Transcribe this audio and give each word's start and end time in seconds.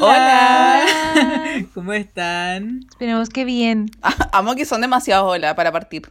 Hola. 0.00 0.84
¿Cómo 1.74 1.92
están? 1.92 2.80
Esperemos 2.88 3.30
que 3.30 3.44
bien. 3.44 3.90
Amo 4.32 4.54
que 4.54 4.66
son 4.66 4.82
demasiado 4.82 5.26
hola 5.26 5.56
para 5.56 5.72
partir. 5.72 6.10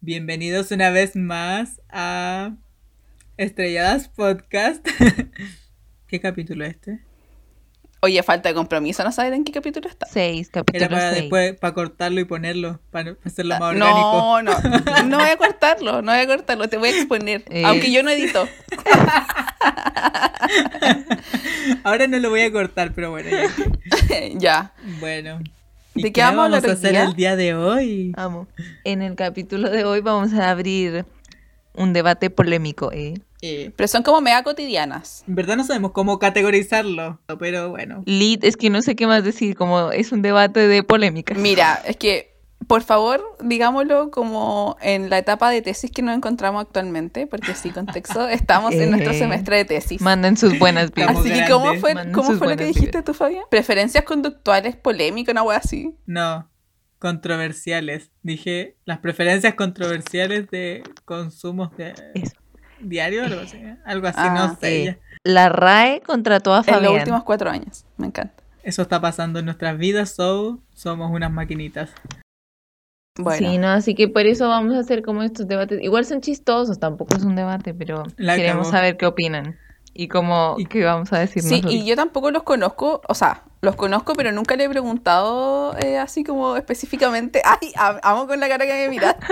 Bienvenidos 0.00 0.70
una 0.70 0.90
vez 0.90 1.16
más 1.16 1.80
a 1.88 2.56
Estrelladas 3.36 4.08
Podcast. 4.08 4.86
¿Qué 6.06 6.20
capítulo 6.20 6.64
es 6.64 6.72
este? 6.72 7.09
Oye, 8.02 8.22
falta 8.22 8.48
de 8.48 8.54
compromiso, 8.54 9.04
¿no 9.04 9.12
sabes 9.12 9.34
en 9.34 9.44
qué 9.44 9.52
capítulo 9.52 9.86
está? 9.88 10.06
Seis, 10.06 10.48
capítulo 10.50 10.86
Era 10.86 10.96
para 10.96 11.10
seis. 11.10 11.20
después, 11.22 11.54
para 11.58 11.74
cortarlo 11.74 12.18
y 12.20 12.24
ponerlo, 12.24 12.80
para 12.90 13.14
hacerlo 13.24 13.58
más 13.58 13.76
No, 13.76 13.86
orgánico. 13.86 14.42
no, 14.42 15.02
no 15.04 15.18
voy 15.18 15.28
a 15.28 15.36
cortarlo, 15.36 16.00
no 16.00 16.12
voy 16.12 16.20
a 16.22 16.26
cortarlo, 16.26 16.68
te 16.68 16.78
voy 16.78 16.88
a 16.88 16.92
exponer. 16.96 17.44
Eh. 17.50 17.62
Aunque 17.66 17.92
yo 17.92 18.02
no 18.02 18.08
edito. 18.10 18.48
Ahora 21.84 22.06
no 22.06 22.18
lo 22.18 22.30
voy 22.30 22.42
a 22.42 22.52
cortar, 22.52 22.92
pero 22.94 23.10
bueno. 23.10 23.28
ya. 23.30 23.48
ya. 24.38 24.72
Bueno. 25.00 25.38
¿De 25.94 26.08
¿Y 26.08 26.12
qué 26.12 26.20
vamos 26.22 26.40
a 26.40 26.44
hablar 26.44 26.68
a 26.68 26.72
hacer 26.72 26.92
día? 26.92 27.04
el 27.04 27.14
día 27.14 27.36
de 27.36 27.54
hoy? 27.54 28.12
Amo. 28.16 28.46
En 28.84 29.02
el 29.02 29.16
capítulo 29.16 29.70
de 29.70 29.84
hoy 29.84 30.00
vamos 30.00 30.32
a 30.34 30.50
abrir 30.50 31.04
un 31.74 31.92
debate 31.92 32.30
polémico, 32.30 32.92
¿eh? 32.92 33.14
Eh, 33.42 33.72
Pero 33.76 33.88
son 33.88 34.02
como 34.02 34.20
mega 34.20 34.42
cotidianas. 34.42 35.24
en 35.26 35.34
verdad 35.34 35.56
no 35.56 35.64
sabemos 35.64 35.92
cómo 35.92 36.18
categorizarlo, 36.18 37.20
pero 37.38 37.70
bueno. 37.70 38.02
Lit, 38.06 38.44
es 38.44 38.56
que 38.56 38.68
no 38.70 38.82
sé 38.82 38.96
qué 38.96 39.06
más 39.06 39.24
decir, 39.24 39.54
como 39.56 39.92
es 39.92 40.12
un 40.12 40.22
debate 40.22 40.68
de 40.68 40.82
polémica. 40.82 41.34
Mira, 41.34 41.80
es 41.86 41.96
que, 41.96 42.36
por 42.66 42.82
favor, 42.82 43.22
digámoslo 43.42 44.10
como 44.10 44.76
en 44.82 45.08
la 45.08 45.16
etapa 45.18 45.48
de 45.50 45.62
tesis 45.62 45.90
que 45.90 46.02
nos 46.02 46.14
encontramos 46.14 46.60
actualmente, 46.62 47.26
porque 47.26 47.54
sí, 47.54 47.70
contexto, 47.70 48.28
estamos 48.28 48.74
en 48.74 48.90
nuestro 48.90 49.12
Eh. 49.12 49.18
semestre 49.18 49.56
de 49.56 49.64
tesis. 49.64 50.00
Manden 50.02 50.36
sus 50.36 50.58
buenas 50.58 50.92
vibras. 50.92 51.16
Así 51.16 51.30
que, 51.30 51.46
¿cómo 51.50 51.74
fue, 51.76 51.94
¿cómo 52.12 52.32
fue 52.32 52.50
lo 52.50 52.56
que 52.56 52.66
dijiste 52.66 53.02
tú, 53.02 53.14
Fabián? 53.14 53.44
Preferencias 53.50 54.04
conductuales 54.04 54.76
polémicas, 54.76 55.32
una 55.32 55.42
wea 55.42 55.56
así. 55.58 55.94
No, 56.04 56.50
controversiales. 56.98 58.10
Dije 58.22 58.76
las 58.84 58.98
preferencias 58.98 59.54
controversiales 59.54 60.50
de 60.50 60.82
consumos 61.04 61.74
de 61.76 61.94
Eso. 62.14 62.34
Diario, 62.82 63.24
algo 63.24 63.40
así. 63.40 63.56
¿eh? 63.56 63.76
Algo 63.84 64.06
así, 64.06 64.18
Ah, 64.20 64.34
no 64.34 64.56
sé. 64.56 64.82
eh. 64.82 64.84
ya. 64.86 64.98
La 65.24 65.48
RAE 65.50 66.00
contrató 66.00 66.52
a 66.54 66.58
En 66.60 66.64
los 66.66 66.74
Fabián. 66.76 66.94
últimos 66.94 67.24
cuatro 67.24 67.50
años. 67.50 67.84
Me 67.98 68.06
encanta. 68.06 68.34
Eso 68.62 68.82
está 68.82 69.00
pasando 69.00 69.38
en 69.38 69.44
nuestras 69.46 69.76
vidas, 69.78 70.10
so 70.10 70.58
somos 70.74 71.10
unas 71.10 71.30
maquinitas. 71.30 71.90
Bueno. 73.18 73.50
Sí, 73.50 73.58
no, 73.58 73.68
así 73.68 73.94
que 73.94 74.08
por 74.08 74.24
eso 74.26 74.48
vamos 74.48 74.74
a 74.74 74.78
hacer 74.78 75.02
como 75.02 75.22
estos 75.22 75.46
debates. 75.46 75.82
Igual 75.82 76.04
son 76.06 76.20
chistosos, 76.20 76.78
tampoco 76.78 77.16
es 77.16 77.24
un 77.24 77.36
debate, 77.36 77.74
pero 77.74 78.04
La 78.16 78.36
queremos 78.36 78.70
saber 78.70 78.96
qué 78.96 79.06
opinan 79.06 79.58
y 79.94 80.08
cómo 80.08 80.54
Y- 80.58 80.66
qué 80.66 80.84
vamos 80.84 81.12
a 81.12 81.18
decir 81.18 81.42
Sí, 81.42 81.50
nosotros. 81.50 81.72
y 81.74 81.84
yo 81.84 81.96
tampoco 81.96 82.30
los 82.30 82.42
conozco, 82.44 83.02
o 83.08 83.14
sea, 83.14 83.42
los 83.62 83.76
conozco, 83.76 84.14
pero 84.14 84.32
nunca 84.32 84.56
le 84.56 84.64
he 84.64 84.68
preguntado 84.68 85.76
eh, 85.78 85.98
así 85.98 86.24
como 86.24 86.56
específicamente. 86.56 87.42
Ay, 87.44 87.72
am- 87.76 87.98
amo 88.02 88.26
con 88.26 88.40
la 88.40 88.48
cara 88.48 88.66
que 88.66 88.72
me 88.72 88.88
miraste. 88.88 89.26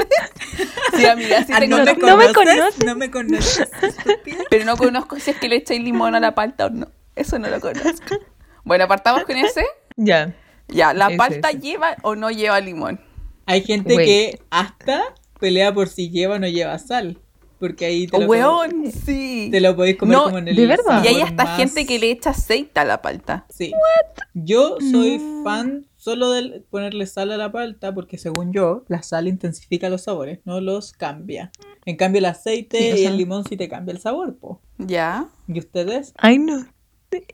sí, 0.97 1.06
amiga, 1.06 1.45
sí 1.45 1.53
Ah, 1.55 1.61
¿no, 1.67 1.79
me 1.79 1.97
conozco, 1.97 2.06
no 2.06 2.17
me 2.17 2.33
conoces? 2.33 2.84
¿No 2.84 2.95
me 2.97 3.11
conoces? 3.11 3.70
pero 4.51 4.64
no 4.64 4.77
conozco 4.77 5.19
si 5.19 5.31
es 5.31 5.36
que 5.39 5.48
le 5.48 5.56
echáis 5.56 5.83
limón 5.83 6.14
a 6.14 6.20
la 6.20 6.34
palta 6.34 6.67
o 6.67 6.70
no. 6.70 6.89
Eso 7.17 7.39
no 7.39 7.48
lo 7.48 7.61
conozco. 7.61 8.17
Bueno, 8.64 8.84
apartamos 8.84 9.25
con 9.25 9.36
ese. 9.36 9.64
Ya. 9.97 10.34
Ya, 10.69 10.92
¿la 10.92 11.06
Ese, 11.09 11.17
palta 11.17 11.51
ese. 11.51 11.61
lleva 11.61 11.97
o 12.03 12.14
no 12.14 12.31
lleva 12.31 12.61
limón? 12.61 13.01
Hay 13.47 13.62
gente 13.64 13.97
que 13.97 14.41
hasta 14.51 15.03
pelea 15.41 15.73
por 15.73 15.89
si 15.89 16.11
lleva 16.11 16.34
o 16.34 16.39
no 16.39 16.47
lleva 16.48 16.79
sal. 16.79 17.19
Porque 17.59 17.87
ahí 17.87 18.06
te 18.06 18.17
¡Oh, 18.17 18.20
lo, 18.20 18.27
weón! 18.27 18.84
Sí. 19.05 19.48
te 19.51 19.61
lo 19.61 19.75
podéis 19.75 19.97
comer 19.97 20.17
No, 20.17 20.25
como 20.25 20.39
en 20.39 20.48
el 20.48 20.56
¿de 20.56 20.67
verdad? 20.67 21.03
Y 21.05 21.09
hay 21.09 21.20
hasta 21.23 21.45
más- 21.45 21.56
gente 21.56 21.87
que 21.87 21.98
le 21.98 22.11
echa 22.11 22.31
aceite 22.31 22.78
a 22.81 22.84
la 22.84 23.03
palta. 23.03 23.47
Sí. 23.51 23.73
Yo 24.34 24.77
soy 24.92 25.20
fan 25.42 25.86
solo 25.97 26.31
de 26.31 26.61
ponerle 26.70 27.06
sal 27.06 27.33
a 27.33 27.36
la 27.36 27.51
palta 27.51 27.92
porque 27.92 28.17
según 28.19 28.53
yo, 28.53 28.84
la 28.89 29.03
sal 29.03 29.27
intensifica 29.27 29.89
los 29.89 30.03
sabores, 30.03 30.39
no 30.45 30.61
los 30.61 30.92
cambia. 30.92 31.51
En 31.85 31.97
cambio 31.97 32.20
el 32.20 32.27
aceite 32.27 32.79
Sí, 32.79 32.92
o 32.92 32.95
y 32.95 32.98
sea- 33.01 33.11
el 33.11 33.17
limón 33.17 33.45
sí 33.45 33.57
te 33.57 33.68
cambia 33.68 33.92
el 33.92 33.98
sabor, 34.01 34.36
po. 34.36 34.61
¿Ya? 34.79 35.27
¿Y 35.48 35.58
ustedes? 35.58 36.13
Ay, 36.17 36.39
no. 36.39 36.64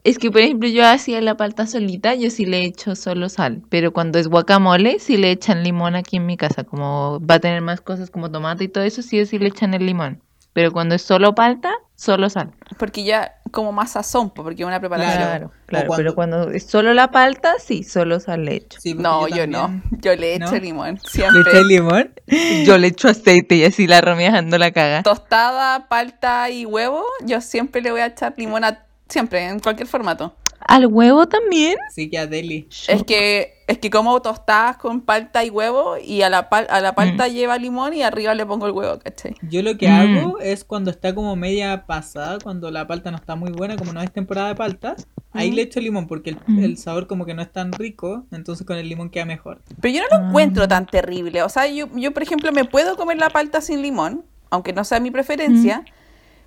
Es 0.04 0.18
que, 0.18 0.30
por 0.30 0.40
ejemplo, 0.40 0.68
yo 0.68 0.86
hacía 0.86 1.20
la 1.20 1.36
palta 1.36 1.66
solita, 1.66 2.14
yo 2.14 2.30
sí 2.30 2.46
le 2.46 2.64
echo 2.64 2.94
solo 2.94 3.28
sal. 3.28 3.62
Pero 3.70 3.92
cuando 3.92 4.18
es 4.18 4.28
guacamole, 4.28 4.98
sí 4.98 5.16
le 5.16 5.30
echan 5.30 5.62
limón 5.64 5.96
aquí 5.96 6.16
en 6.16 6.26
mi 6.26 6.36
casa. 6.36 6.64
Como 6.64 7.20
va 7.24 7.36
a 7.36 7.40
tener 7.40 7.60
más 7.60 7.80
cosas 7.80 8.10
como 8.10 8.30
tomate 8.30 8.64
y 8.64 8.68
todo 8.68 8.84
eso, 8.84 9.02
sí 9.02 9.20
o 9.20 9.26
sí 9.26 9.38
le 9.38 9.48
echan 9.48 9.74
el 9.74 9.86
limón. 9.86 10.22
Pero 10.52 10.70
cuando 10.72 10.94
es 10.94 11.02
solo 11.02 11.34
palta, 11.34 11.72
solo 11.96 12.30
sal. 12.30 12.52
Porque 12.78 13.02
ya 13.02 13.34
como 13.50 13.72
más 13.72 13.92
sazón, 13.92 14.30
po, 14.30 14.44
porque 14.44 14.62
es 14.62 14.66
una 14.66 14.78
preparación. 14.78 15.22
Claro. 15.22 15.50
Claro, 15.66 15.92
Pero 15.96 16.14
cuando 16.14 16.50
es 16.50 16.64
solo 16.64 16.94
la 16.94 17.10
palta, 17.10 17.54
sí, 17.58 17.82
solo 17.82 18.20
sal 18.20 18.44
le 18.44 18.56
echo. 18.56 18.80
Sí, 18.80 18.94
No, 18.94 19.26
yo, 19.26 19.46
no. 19.48 19.82
Yo 20.00 20.14
le 20.14 20.36
echo 20.36 20.52
¿No? 20.52 20.58
limón. 20.58 20.94
¿Le 21.02 21.10
Siempre. 21.10 21.40
echáis 21.40 21.66
limón? 21.66 22.14
Yo 22.66 22.78
le 22.78 22.88
echo 22.88 23.08
aceite 23.08 23.56
y 23.56 23.64
así 23.64 23.86
la 23.88 24.00
Romy 24.00 24.24
dejando 24.24 24.58
la 24.58 24.70
caga. 24.70 25.02
Tostada, 25.02 25.88
palta 25.88 26.50
y 26.50 26.66
huevo, 26.66 27.02
yo 27.24 27.40
siempre 27.40 27.80
le 27.82 27.90
voy 27.90 28.00
a 28.00 28.06
echar 28.06 28.34
limón 28.36 28.64
a... 28.64 28.84
Siempre, 29.08 29.46
en 29.46 29.60
cualquier 29.60 29.86
formato. 29.88 30.34
¿Al 30.66 30.86
huevo 30.86 31.26
también? 31.28 31.76
Sí, 31.90 32.08
que 32.08 32.16
a 32.18 32.26
Deli. 32.26 32.66
Es 32.88 33.02
que, 33.02 33.52
es 33.66 33.76
que 33.78 33.90
como 33.90 34.22
tostadas 34.22 34.78
con 34.78 35.02
palta 35.02 35.44
y 35.44 35.50
huevo 35.50 35.98
y 36.02 36.22
a 36.22 36.30
la, 36.30 36.48
pal- 36.48 36.66
a 36.70 36.80
la 36.80 36.92
Mm. 36.92 36.94
palta 36.94 37.28
lleva 37.28 37.58
limón 37.58 37.92
y 37.92 38.02
arriba 38.02 38.32
le 38.34 38.46
pongo 38.46 38.64
el 38.66 38.72
huevo, 38.72 38.98
¿cachai? 38.98 39.34
Yo 39.42 39.62
lo 39.62 39.76
que 39.76 39.88
Mm. 39.88 39.92
hago 40.20 40.38
es 40.40 40.64
cuando 40.64 40.90
está 40.90 41.14
como 41.14 41.36
media 41.36 41.84
pasada, 41.86 42.38
cuando 42.42 42.70
la 42.70 42.86
palta 42.86 43.10
no 43.10 43.18
está 43.18 43.36
muy 43.36 43.50
buena, 43.52 43.76
como 43.76 43.92
no 43.92 44.00
es 44.00 44.10
temporada 44.10 44.48
de 44.48 44.54
paltas, 44.54 45.06
ahí 45.32 45.50
Mm. 45.50 45.54
le 45.54 45.62
echo 45.62 45.80
limón 45.80 46.06
porque 46.06 46.30
el, 46.30 46.38
Mm. 46.46 46.64
el 46.64 46.78
sabor 46.78 47.08
como 47.08 47.26
que 47.26 47.34
no 47.34 47.42
es 47.42 47.52
tan 47.52 47.70
rico, 47.70 48.24
entonces 48.32 48.66
con 48.66 48.78
el 48.78 48.88
limón 48.88 49.10
queda 49.10 49.26
mejor. 49.26 49.60
Pero 49.82 49.94
yo 49.94 50.00
no 50.00 50.16
lo 50.18 50.24
Ah. 50.24 50.28
encuentro 50.28 50.66
tan 50.66 50.86
terrible. 50.86 51.42
O 51.42 51.50
sea, 51.50 51.66
yo, 51.66 51.88
yo, 51.94 52.12
por 52.14 52.22
ejemplo, 52.22 52.50
me 52.52 52.64
puedo 52.64 52.96
comer 52.96 53.18
la 53.18 53.28
palta 53.28 53.60
sin 53.60 53.82
limón, 53.82 54.24
aunque 54.48 54.72
no 54.72 54.82
sea 54.84 54.98
mi 54.98 55.10
preferencia. 55.10 55.84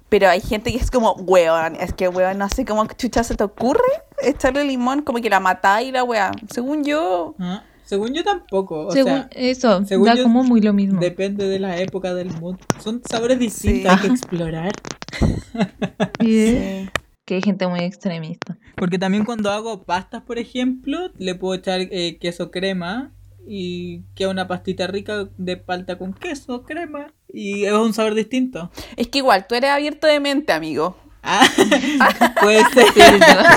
Pero 0.10 0.30
hay 0.30 0.40
gente 0.42 0.72
que 0.72 0.78
es 0.78 0.90
como, 0.90 1.14
weón, 1.14 1.76
es 1.76 1.94
que 1.94 2.08
weón, 2.08 2.38
no 2.38 2.48
sé 2.50 2.64
cómo 2.66 2.86
chucha 2.98 3.24
se 3.24 3.36
te 3.36 3.44
ocurre 3.44 3.82
echarle 4.24 4.64
limón, 4.64 5.02
como 5.02 5.20
que 5.20 5.30
la 5.30 5.40
matáis 5.40 5.90
y 5.90 5.92
la 5.92 6.04
weá. 6.04 6.32
Según 6.50 6.84
yo, 6.86 7.36
Ah, 7.40 7.64
Según 7.84 8.14
yo 8.14 8.24
tampoco, 8.24 8.88
o 8.88 8.92
Según 8.92 9.12
sea, 9.14 9.30
eso, 9.32 9.86
según 9.86 10.06
da 10.08 10.16
yo, 10.16 10.24
como 10.24 10.44
muy 10.44 10.60
lo 10.62 10.74
mismo. 10.74 11.00
depende 11.00 11.48
de 11.48 11.60
la 11.60 11.78
época 11.78 12.14
del 12.14 12.32
mood. 12.40 12.56
Son 12.80 13.02
sabores 13.10 13.40
distintos, 13.40 13.82
Sí. 13.84 13.98
hay 13.98 13.98
que 14.02 14.08
explorar. 14.14 14.72
Sí. 16.22 16.90
Que 17.26 17.36
hay 17.36 17.42
gente 17.42 17.68
muy 17.68 17.82
extremista. 17.82 18.58
Porque 18.76 18.98
también 18.98 19.26
cuando 19.26 19.52
hago 19.52 19.84
pastas, 19.84 20.22
por 20.24 20.38
ejemplo, 20.40 21.12
le 21.18 21.36
puedo 21.36 21.54
echar 21.56 21.82
eh, 21.82 22.18
queso 22.20 22.52
crema 22.52 23.12
y 23.48 24.02
queda 24.16 24.30
una 24.30 24.48
pastita 24.48 24.88
rica 24.88 25.28
de 25.38 25.58
palta 25.58 25.98
con 25.98 26.14
queso, 26.14 26.64
crema 26.64 27.14
y 27.32 27.66
es 27.66 27.74
un 27.74 27.94
sabor 27.94 28.14
distinto. 28.16 28.72
es 28.96 29.08
que 29.08 29.20
igual, 29.20 29.48
tú 29.48 29.56
eres 29.56 29.70
abierto 29.72 30.08
de 30.08 30.20
mente, 30.20 30.54
amigo. 30.54 30.98
Ah, 31.24 31.46
puede 32.42 32.64
ser, 32.74 32.86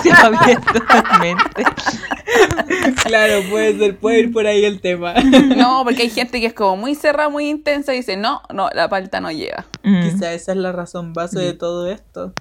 Sí, 0.03 0.11
abierto 0.11 0.73
totalmente. 0.73 1.63
claro, 3.05 3.43
puede 3.49 3.79
ser, 3.79 3.97
puede 3.99 4.21
ir 4.21 4.33
por 4.33 4.47
ahí 4.47 4.65
el 4.65 4.81
tema. 4.81 5.15
No, 5.57 5.83
porque 5.85 6.03
hay 6.03 6.11
gente 6.11 6.41
que 6.41 6.47
es 6.47 6.55
como 6.55 6.77
muy 6.77 6.95
cerrada, 6.95 7.29
muy 7.29 7.49
intensa 7.49 7.95
y 7.95 7.99
dice, 7.99 8.17
no, 8.17 8.43
no, 8.53 8.71
la 8.75 8.89
palta 8.89 9.21
no 9.21 9.31
lleva. 9.31 9.67
Mm. 9.85 10.03
Quizá 10.03 10.33
esa 10.33 10.53
es 10.53 10.59
la 10.59 10.73
razón 10.73 11.13
base 11.13 11.39
de 11.39 11.53
todo 11.53 11.89
esto. 11.89 12.33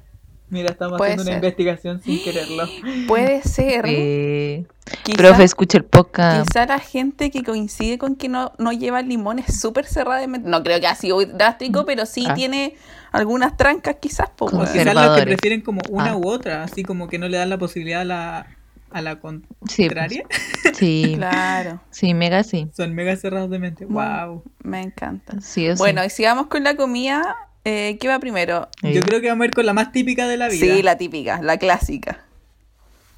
Mira, 0.50 0.72
estamos 0.72 0.98
Puede 0.98 1.12
haciendo 1.14 1.30
una 1.32 1.36
investigación 1.38 2.02
sin 2.02 2.20
quererlo. 2.24 2.66
Puede 3.08 3.42
ser. 3.44 3.86
Eh, 3.88 4.66
Quizá- 5.04 5.18
profe, 5.18 5.44
escucha 5.44 5.78
el 5.78 5.86
podcast. 5.86 6.48
Quizá 6.48 6.66
la 6.66 6.80
gente 6.80 7.30
que 7.30 7.44
coincide 7.44 7.98
con 8.00 8.16
que 8.16 8.28
no, 8.30 8.54
no 8.58 8.72
lleva 8.72 9.02
limón 9.04 9.38
es 9.40 9.60
súper 9.60 9.86
cerrada 9.86 10.20
de 10.20 10.28
mente. 10.28 10.50
No 10.50 10.64
creo 10.64 10.80
que 10.80 10.88
así 10.88 11.12
muy 11.14 11.26
drástico, 11.26 11.86
pero 11.86 12.06
sí 12.08 12.26
Ah. 12.28 12.34
tiene 12.34 12.76
algunas 13.12 13.56
trancas 13.58 13.98
quizás. 14.02 14.30
Weón. 14.40 14.66
quizás 14.72 14.94
los 14.96 15.18
que 15.18 15.24
prefieren 15.24 15.62
como 15.62 15.82
una 15.90 16.12
Ah. 16.12 16.18
u 16.18 16.28
otra, 16.28 16.64
así 16.64 16.84
como 16.84 17.08
que 17.08 17.20
no 17.20 17.28
le 17.28 17.38
dan 17.38 17.50
la 17.50 17.58
posibilidad 17.60 18.02
a 18.02 18.06
la, 18.06 18.48
a 18.92 19.02
la 19.04 19.20
Sí, 19.68 19.84
contraria. 19.88 20.24
pues, 20.28 20.78
sí, 20.78 21.14
Claro, 21.18 21.80
sí, 21.92 22.16
mega 22.16 22.44
sí. 22.44 22.68
Son 22.76 22.96
mega 22.96 23.16
cerrados 23.16 23.52
de 23.52 23.60
mente. 23.60 23.86
Wow. 23.86 24.44
me 24.64 24.82
encanta. 24.82 25.40
Sí. 25.42 25.68
Bueno, 25.78 26.04
y 26.04 26.10
sigamos 26.10 26.48
con 26.48 26.64
la 26.64 26.76
comida. 26.76 27.36
Eh, 27.72 28.00
¿Qué 28.00 28.08
va 28.08 28.18
primero? 28.18 28.68
Yo 28.82 29.02
creo 29.02 29.22
que 29.22 29.28
vamos 29.28 29.44
a 29.44 29.46
ir 29.46 29.54
con 29.54 29.64
la 29.64 29.74
más 29.74 29.92
típica 29.92 30.28
de 30.28 30.38
la 30.38 30.50
vida. 30.50 30.66
Sí, 30.66 30.82
la 30.82 30.98
típica, 30.98 31.40
la 31.44 31.60
clásica. 31.60 32.26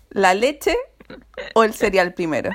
¿La 0.09 0.33
leche 0.33 0.75
o 1.53 1.63
el 1.63 1.73
cereal 1.73 2.13
primero? 2.13 2.51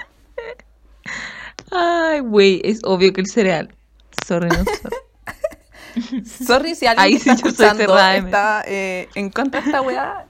Ay, 1.72 2.20
güey, 2.20 2.60
es 2.64 2.81
obvio 2.84 3.14
que 3.14 3.22
el 3.22 3.28
cereal. 3.28 3.75
Sorry, 4.26 4.48
no 4.48 4.56
sorry. 4.56 6.26
Sorry 6.26 6.75
si 6.75 6.84
alguien 6.84 7.06
Ahí 7.06 7.14
que 7.14 7.20
sí 7.20 7.31
está 7.31 7.43
yo 7.43 7.54
soy 7.54 7.66
escuchando 7.66 7.99
está 8.26 8.62
eh, 8.66 9.08
en 9.14 9.31
contra 9.31 9.62
de 9.62 9.66
esta 9.66 9.81
weá. 9.81 10.26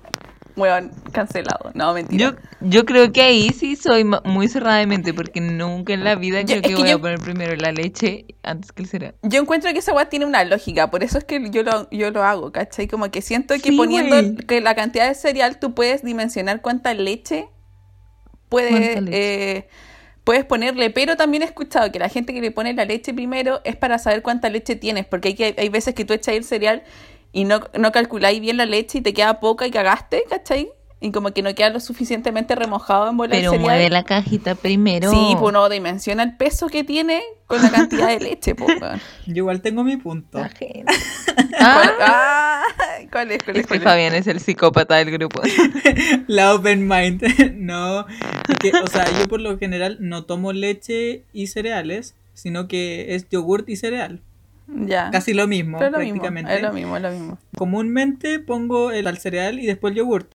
Weón, 0.57 0.91
cancelado. 1.13 1.71
No, 1.75 1.93
mentira. 1.93 2.31
Yo, 2.31 2.37
yo 2.69 2.85
creo 2.87 3.13
que 3.13 3.21
ahí 3.23 3.51
sí 3.51 3.77
soy 3.77 4.05
muy 4.25 4.49
cerrada 4.49 4.79
de 4.79 4.87
mente 4.87 5.13
porque 5.13 5.41
nunca 5.43 5.93
en 5.93 6.03
la 6.03 6.15
vida 6.15 6.41
Yo- 6.41 6.47
creo 6.47 6.63
que 6.63 6.69
que 6.71 6.75
voy 6.77 6.89
yo- 6.89 6.97
a 6.97 6.99
poner 6.99 7.19
primero 7.21 7.55
la 7.57 7.73
leche 7.73 8.25
antes 8.43 8.73
que 8.73 8.83
el 8.83 8.89
cereal. 8.89 9.15
Yo 9.23 9.41
encuentro 9.41 9.71
que 9.73 9.81
esa 9.81 9.93
weá 9.93 10.09
tiene 10.09 10.25
una 10.25 10.43
lógica, 10.45 10.91
por 10.91 11.03
eso 11.05 11.19
es 11.19 11.25
que 11.25 11.51
yo 11.51 11.63
lo, 11.63 11.91
yo 11.91 12.11
lo 12.11 12.23
hago, 12.25 12.53
¿cachai? 12.53 12.89
Como 12.89 13.11
que 13.11 13.21
siento 13.21 13.55
que 13.55 13.71
Sí, 13.71 13.77
poniendo 13.77 14.17
que 14.47 14.63
la 14.63 14.75
cantidad 14.75 15.07
de 15.09 15.15
cereal 15.15 15.59
tú 15.59 15.75
puedes 15.75 16.03
dimensionar 16.03 16.63
cuánta 16.63 16.95
leche 16.95 17.49
puedes, 18.49 18.71
¿Cuánta 18.71 19.01
leche? 19.03 19.57
eh, 19.59 19.69
puedes 20.25 20.45
ponerle, 20.45 20.91
pero 20.91 21.17
también 21.17 21.43
he 21.43 21.47
escuchado 21.47 21.93
que 21.93 21.99
la 21.99 22.09
gente 22.09 22.33
que 22.33 22.41
le 22.41 22.51
pone 22.51 22.73
la 22.75 22.85
leche 22.85 23.13
primero 23.13 23.61
es 23.65 23.77
para 23.77 23.99
saber 23.99 24.23
cuánta 24.23 24.49
leche 24.49 24.75
tienes, 24.75 25.05
porque 25.07 25.29
hay, 25.29 25.35
que, 25.35 25.55
hay 25.59 25.69
veces 25.69 25.95
que 25.95 26.05
tú 26.05 26.15
echas 26.15 26.35
el 26.35 26.45
cereal 26.45 26.83
y 27.37 27.45
no, 27.45 27.61
no 27.79 27.93
calculáis 27.93 28.41
bien 28.41 28.57
la 28.57 28.65
leche 28.65 28.97
y 28.99 29.01
te 29.03 29.13
queda 29.13 29.41
poca 29.41 29.67
y 29.67 29.71
cagaste, 29.71 30.25
¿cachai? 30.31 30.71
Y 31.03 31.13
como 31.13 31.33
que 31.33 31.43
no 31.43 31.55
queda 31.55 31.69
lo 31.69 31.81
suficientemente 31.81 32.55
remojado 32.55 33.11
en 33.11 33.19
bola 33.19 33.33
Pero 33.33 33.51
cereal. 33.51 33.61
mueve 33.69 33.91
la 33.91 34.05
cajita 34.05 34.55
primero. 34.55 35.11
Sí, 35.11 35.35
pues 35.39 35.51
uno 35.51 35.69
dimensiona 35.69 36.23
el 36.23 36.35
peso 36.39 36.69
que 36.69 36.83
tiene 36.83 37.23
con 37.47 37.61
la 37.61 37.71
cantidad 37.71 38.09
de 38.09 38.21
leche, 38.21 38.55
pues. 38.55 38.79
Yo 39.27 39.35
igual 39.35 39.61
tengo 39.61 39.85
mi 39.85 39.99
punto. 39.99 40.39
La 40.39 40.49
gente. 40.49 40.85
¿Cuál, 41.27 41.51
Ah, 41.61 41.93
ah, 42.01 42.63
¿cuál 43.13 43.31
es? 43.33 43.43
¿Cuál 43.43 43.59
es? 43.59 43.67
Fabián 43.67 44.15
es 44.15 44.27
el 44.29 44.41
psicópata 44.41 44.97
del 44.97 45.11
grupo. 45.11 45.43
La 46.29 46.55
open 46.55 46.89
mind. 46.89 47.23
no. 47.57 48.07
que, 48.61 48.73
o 48.73 48.87
sea, 48.87 49.05
yo 49.19 49.29
por 49.29 49.43
lo 49.43 49.59
general 49.59 49.99
no 50.01 50.25
tomo 50.25 50.55
leche 50.55 51.25
y 51.35 51.49
cereales, 51.49 52.15
sino 52.33 52.67
que 52.67 53.15
es 53.15 53.29
yogurt 53.29 53.69
y 53.69 53.77
cereal. 53.77 54.23
Ya. 54.69 55.11
Casi 55.11 55.33
lo 55.33 55.47
mismo, 55.47 55.79
Pero 55.79 55.89
es 55.89 55.93
lo 55.93 55.99
mismo, 55.99 56.21
prácticamente. 56.21 56.55
es 56.57 56.63
lo 56.63 56.73
mismo, 56.73 56.97
es 56.97 57.03
lo 57.03 57.11
mismo. 57.11 57.39
Comúnmente 57.57 58.41
pongo 58.41 58.91
el 58.91 59.07
al 59.07 59.19
cereal 59.19 59.61
y 59.61 59.67
después 59.67 59.93
el 59.93 59.99
yogurt. 59.99 60.33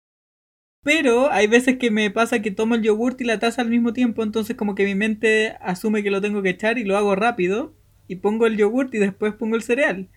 Pero 0.84 1.30
hay 1.30 1.46
veces 1.46 1.78
que 1.78 1.90
me 1.90 2.10
pasa 2.10 2.42
que 2.42 2.50
tomo 2.50 2.74
el 2.74 2.82
yogurt 2.82 3.20
y 3.20 3.24
la 3.24 3.38
taza 3.38 3.62
al 3.62 3.70
mismo 3.70 3.92
tiempo, 3.92 4.22
entonces 4.22 4.56
como 4.56 4.74
que 4.74 4.84
mi 4.84 4.94
mente 4.94 5.56
asume 5.60 6.02
que 6.02 6.10
lo 6.10 6.20
tengo 6.20 6.42
que 6.42 6.50
echar 6.50 6.76
y 6.78 6.84
lo 6.84 6.96
hago 6.96 7.14
rápido 7.14 7.74
y 8.08 8.16
pongo 8.16 8.46
el 8.46 8.56
yogurt 8.56 8.92
y 8.94 8.98
después 8.98 9.34
pongo 9.34 9.54
el 9.54 9.62
cereal. 9.62 10.08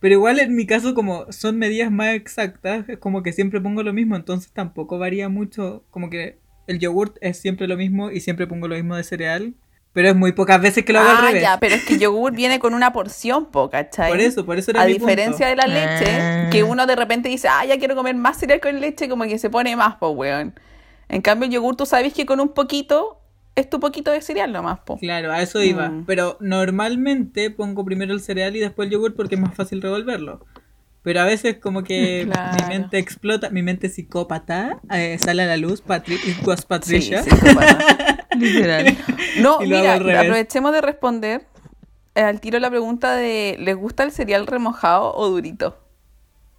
Pero 0.00 0.16
igual 0.16 0.40
en 0.40 0.54
mi 0.54 0.66
caso 0.66 0.94
como 0.94 1.32
son 1.32 1.58
medidas 1.58 1.90
más 1.90 2.14
exactas, 2.14 2.86
es 2.90 2.98
como 2.98 3.22
que 3.22 3.32
siempre 3.32 3.62
pongo 3.62 3.82
lo 3.82 3.94
mismo, 3.94 4.16
entonces 4.16 4.52
tampoco 4.52 4.98
varía 4.98 5.30
mucho, 5.30 5.86
como 5.90 6.10
que 6.10 6.38
el 6.66 6.78
yogurt 6.78 7.16
es 7.22 7.38
siempre 7.38 7.66
lo 7.66 7.78
mismo 7.78 8.10
y 8.10 8.20
siempre 8.20 8.46
pongo 8.46 8.68
lo 8.68 8.74
mismo 8.74 8.96
de 8.96 9.04
cereal, 9.04 9.54
pero 9.94 10.08
es 10.08 10.14
muy 10.16 10.32
pocas 10.32 10.60
veces 10.60 10.84
que 10.84 10.92
lo 10.92 10.98
hago 11.00 11.08
ah, 11.08 11.18
al 11.20 11.26
revés. 11.28 11.42
ya, 11.42 11.58
pero 11.58 11.76
es 11.76 11.84
que 11.86 11.98
yogur 12.00 12.32
viene 12.34 12.58
con 12.58 12.74
una 12.74 12.92
porción, 12.92 13.46
po, 13.46 13.70
¿cachai? 13.70 14.10
Por 14.10 14.20
eso, 14.20 14.44
por 14.44 14.58
eso 14.58 14.72
era 14.72 14.82
A 14.82 14.86
mi 14.86 14.92
diferencia 14.94 15.46
punto. 15.48 15.48
de 15.48 15.56
la 15.56 15.66
leche, 15.66 16.10
Ah. 16.20 16.50
que 16.50 16.62
uno 16.62 16.86
de 16.86 16.96
repente 16.96 17.30
dice, 17.30 17.48
ah, 17.48 17.64
ya 17.64 17.78
quiero 17.78 17.94
comer 17.94 18.14
más 18.16 18.36
cereal 18.36 18.60
con 18.60 18.78
leche, 18.80 19.08
como 19.08 19.24
que 19.24 19.38
se 19.38 19.48
pone 19.48 19.74
más, 19.76 19.94
po, 19.96 20.10
weón. 20.10 20.52
En 21.08 21.22
cambio, 21.22 21.46
el 21.46 21.52
yogur, 21.52 21.76
tú 21.76 21.86
sabes 21.86 22.12
que 22.12 22.26
con 22.26 22.40
un 22.40 22.48
poquito, 22.48 23.20
es 23.54 23.70
tu 23.70 23.78
poquito 23.78 24.10
de 24.10 24.20
cereal 24.20 24.52
nomás, 24.52 24.80
po. 24.80 24.98
Claro, 24.98 25.30
a 25.32 25.40
eso 25.40 25.62
iba. 25.62 25.88
Mm. 25.88 26.04
Pero 26.06 26.36
normalmente 26.40 27.50
pongo 27.50 27.84
primero 27.84 28.12
el 28.12 28.20
cereal 28.20 28.56
y 28.56 28.60
después 28.60 28.86
el 28.86 28.92
yogur 28.92 29.14
porque 29.14 29.36
es 29.36 29.40
más 29.40 29.54
fácil 29.54 29.80
revolverlo. 29.80 30.44
Pero 31.04 31.20
a 31.20 31.24
veces 31.24 31.58
como 31.60 31.84
que 31.84 32.26
Claro. 32.32 32.56
mi 32.62 32.68
mente 32.68 32.98
explota, 32.98 33.50
mi 33.50 33.62
mente 33.62 33.88
psicópata 33.88 34.80
eh, 34.90 35.16
sale 35.20 35.42
a 35.44 35.46
la 35.46 35.56
luz. 35.56 35.80
Patri 35.82 36.16
it 36.16 36.44
was 36.44 36.60
Sí, 36.60 36.66
Patricia. 36.66 37.22
sí. 37.22 37.30
Literal. 38.36 38.96
No, 39.40 39.60
mira, 39.60 39.94
aprovechemos 39.94 40.72
de 40.72 40.80
responder 40.80 41.46
eh, 42.16 42.22
al 42.22 42.40
tiro 42.40 42.58
la 42.58 42.70
pregunta 42.70 43.14
de 43.14 43.56
¿les 43.60 43.76
gusta 43.76 44.02
el 44.02 44.10
cereal 44.10 44.46
remojado 44.48 45.14
o 45.14 45.28
durito? 45.28 45.78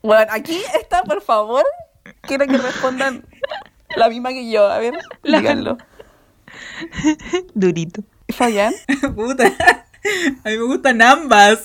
Bueno, 0.01 0.27
aquí 0.31 0.61
está, 0.79 1.01
por 1.03 1.21
favor. 1.21 1.63
Quiero 2.21 2.45
que 2.45 2.57
respondan 2.57 3.25
la 3.95 4.07
misma 4.09 4.29
que 4.29 4.49
yo. 4.49 4.67
A 4.67 4.77
ver, 4.79 4.93
La- 5.23 5.39
díganlo. 5.39 5.77
Durito. 7.53 8.03
Fabián. 8.29 8.73
Puta. 9.15 9.45
A 10.43 10.49
mí 10.49 10.57
me 10.57 10.63
gustan 10.65 11.01
ambas. 11.01 11.63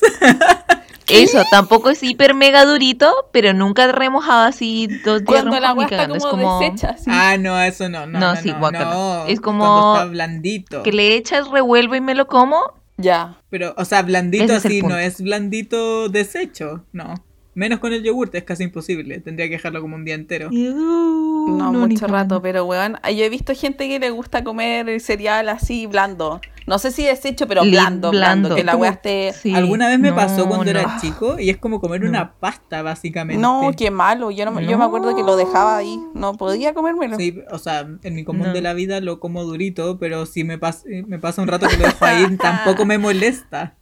Eso, 1.11 1.43
tampoco 1.51 1.91
es 1.91 2.03
hiper 2.03 2.35
mega 2.35 2.65
durito, 2.65 3.13
pero 3.33 3.53
nunca 3.53 3.91
remojado 3.93 4.45
así 4.45 4.89
dos 5.05 5.21
días 5.21 5.43
Cuando 5.43 5.61
la 5.61 5.71
agua 5.71 5.85
está. 5.85 6.05
Es 6.05 6.25
como, 6.25 6.61
deshecha, 6.61 6.97
sí. 6.97 7.11
Ah, 7.13 7.37
no, 7.39 7.61
eso 7.61 7.89
no. 7.89 8.07
No, 8.07 8.19
No, 8.19 8.35
no, 8.35 8.41
sí, 8.41 8.53
no, 8.53 8.71
no. 8.71 9.27
Es 9.27 9.41
como 9.41 9.61
Cuando 9.61 9.95
está 9.95 10.05
blandito. 10.07 10.83
que 10.83 10.93
le 10.93 11.15
echas, 11.17 11.49
revuelvo 11.51 11.95
y 11.95 12.01
me 12.01 12.15
lo 12.15 12.27
como. 12.27 12.75
Ya. 12.97 13.39
Pero, 13.49 13.75
o 13.77 13.85
sea, 13.85 14.03
blandito 14.03 14.45
Ese 14.45 14.57
es 14.57 14.65
el 14.65 14.73
así, 14.73 14.83
no 14.83 14.97
es 14.99 15.21
blandito 15.21 16.09
deshecho. 16.09 16.85
No. 16.93 17.15
Menos 17.55 17.81
con 17.81 17.93
el 17.93 18.03
yogurt, 18.03 18.35
es 18.35 18.45
casi 18.45 18.65
imposible. 18.65 19.19
Tendría 19.21 19.47
que 19.49 19.55
dejarlo 19.55 19.81
como 19.81 19.97
un 19.97 20.05
día 20.05 20.15
entero. 20.15 20.49
Uh, 20.51 21.30
No, 21.47 21.73
mucho 21.73 22.07
rato, 22.07 22.41
pero 22.43 22.65
weón, 22.65 22.97
yo 23.05 23.25
he 23.25 23.29
visto 23.29 23.55
gente 23.55 23.89
que 23.89 23.99
le 23.99 24.11
gusta 24.11 24.45
comer 24.45 25.01
cereal 25.01 25.49
así 25.49 25.87
blando. 25.87 26.41
No 26.67 26.79
sé 26.79 26.93
si 26.93 27.03
deshecho, 27.05 27.49
pero 27.49 27.63
blando, 27.63 28.11
blando, 28.11 28.49
blando. 28.49 28.55
que 28.55 28.63
la 28.63 28.77
weá 28.77 28.91
esté... 28.93 29.33
Sí, 29.33 29.53
Alguna 29.55 29.89
vez 29.89 29.99
me 29.99 30.11
no, 30.11 30.15
pasó 30.17 30.47
cuando 30.47 30.67
no. 30.67 30.71
era 30.71 30.99
chico 31.01 31.37
y 31.39 31.51
es 31.51 31.57
como 31.57 31.81
comer 31.81 32.03
No. 32.03 32.09
una 32.11 32.35
pasta, 32.35 32.83
básicamente. 32.83 33.41
No, 33.43 33.73
qué 33.77 33.91
malo. 33.91 34.31
Yo, 34.31 34.45
no, 34.45 34.53
me- 34.53 34.65
yo 34.67 34.79
me 34.79 34.85
acuerdo 34.85 35.17
que 35.17 35.23
lo 35.25 35.35
dejaba 35.37 35.79
ahí. 35.79 35.99
No 36.15 36.35
podía 36.35 36.73
comérmelo. 36.73 37.17
Sí, 37.17 37.41
o 37.51 37.59
sea, 37.59 37.89
en 38.03 38.15
mi 38.15 38.23
común 38.25 38.49
No. 38.49 38.53
de 38.53 38.61
la 38.63 38.73
vida 38.75 39.01
lo 39.01 39.19
como 39.19 39.43
durito, 39.43 39.99
pero 39.99 40.27
si 40.27 40.45
me, 40.45 40.59
pas 40.59 40.85
me 40.87 41.19
pasa 41.19 41.43
un 41.43 41.49
rato 41.49 41.67
que 41.67 41.77
lo 41.77 41.87
dejo 41.87 42.05
ahí, 42.05 42.37
tampoco 42.41 42.85
me 42.87 42.99
molesta. 42.99 43.75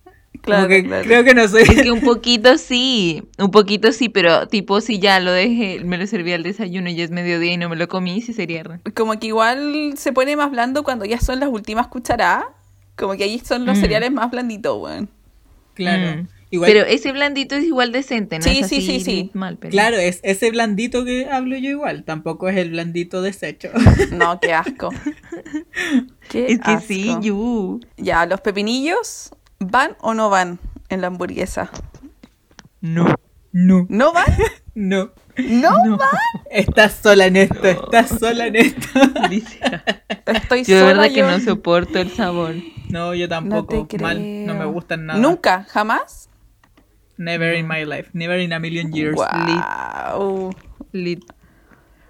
Claro, 0.43 0.69
que 0.69 0.85
claro. 0.85 1.05
creo 1.05 1.25
que 1.25 1.35
no 1.35 1.46
soy... 1.49 1.62
Es 1.62 1.82
que 1.82 1.90
un 1.90 2.00
poquito 2.00 2.56
sí, 2.58 3.23
un 3.38 3.50
poquito 3.50 3.93
sí, 3.93 4.08
pero 4.08 4.49
tipo 4.49 4.81
si 4.81 4.99
ya 4.99 5.20
lo 5.20 5.31
dejé, 5.32 5.81
me 5.85 5.99
lo 5.99 6.06
serví 6.06 6.32
al 6.32 6.43
desayuno 6.43 6.88
y 6.88 6.94
ya 6.96 7.05
es 7.05 7.11
mediodía 7.11 7.52
y 7.52 7.56
no 7.56 7.69
me 7.69 7.76
lo 7.76 7.88
comí, 7.88 8.20
sí 8.23 8.32
sería 8.32 8.62
re. 8.62 8.81
Como 8.94 9.19
que 9.19 9.26
igual 9.29 9.94
se 9.96 10.12
pone 10.12 10.37
más 10.37 10.50
blando 10.50 10.82
cuando 10.85 11.05
ya 11.05 11.20
son 11.20 11.40
las 11.40 11.49
últimas 11.50 11.88
cucharadas. 11.88 12.46
Como 12.96 13.14
que 13.17 13.25
ahí 13.25 13.38
son 13.44 13.64
los 13.67 13.79
Mm. 13.79 13.81
cereales 13.81 14.12
más 14.12 14.31
blanditos, 14.31 14.81
weón. 14.82 15.08
Claro. 15.75 16.23
Mm. 16.23 16.29
Igual, 16.50 16.70
Pero 16.73 16.87
ese 16.87 17.12
blandito 17.12 17.56
es 17.56 17.64
igual 17.64 17.93
decente, 17.93 18.38
¿no? 18.38 18.43
Sí, 18.44 18.61
es 18.61 18.69
sí, 18.69 18.76
así 18.79 18.87
sí, 18.87 19.00
sí. 19.00 19.31
Mal, 19.34 19.58
pero... 19.58 19.70
claro, 19.70 19.99
es 19.99 20.19
ese 20.23 20.50
blandito 20.50 21.05
que 21.05 21.26
hablo 21.31 21.58
yo 21.58 21.69
igual, 21.69 22.05
tampoco 22.05 22.49
es 22.49 22.56
el 22.56 22.70
blandito 22.70 23.20
deshecho. 23.20 23.69
No, 24.12 24.41
qué 24.41 24.55
asco. 24.55 24.88
Qué 26.31 26.46
Es 26.52 26.61
que 26.61 26.79
sí, 26.81 27.11
asco. 27.11 27.23
you. 27.23 27.81
Ya, 27.96 28.25
¿los 28.26 28.41
pepinillos 28.41 29.31
van 29.60 29.96
o 30.00 30.14
no 30.14 30.31
van 30.31 30.58
en 30.88 31.00
la 31.00 31.08
hamburguesa? 31.08 31.70
No. 32.81 33.14
No, 33.52 33.87
¿No 33.88 34.12
van? 34.12 34.26
no. 34.75 35.10
¿No, 35.37 35.84
No. 35.84 35.96
van? 35.99 36.08
Estás 36.50 36.94
sola 37.02 37.26
en 37.26 37.37
esto, 37.37 37.64
estás 37.66 38.08
sola 38.19 38.46
en 38.49 38.56
esto. 38.56 38.88
Alicia. 39.22 39.84
Estoy 40.26 40.64
Yo 40.64 40.75
de 40.76 40.81
sola 40.81 41.02
verdad 41.02 41.14
que 41.14 41.22
no 41.22 41.40
soporto 41.40 41.99
el 41.99 42.10
sabor. 42.10 42.55
No, 42.88 43.14
yo 43.14 43.26
No 43.26 43.28
tampoco. 43.28 43.87
te 43.87 43.99
Mal, 43.99 44.46
no 44.46 44.55
me 44.55 44.64
gustan 44.66 45.06
nada. 45.06 45.19
¿Nunca? 45.19 45.64
¿Jamás? 45.70 46.28
Never 47.16 47.55
in 47.55 47.66
my 47.66 47.84
life, 47.84 48.10
never 48.12 48.38
in 48.38 48.52
a 48.52 48.58
million 48.58 48.93
years. 48.93 49.14
Guau. 49.16 50.50
Lit. 50.93 51.25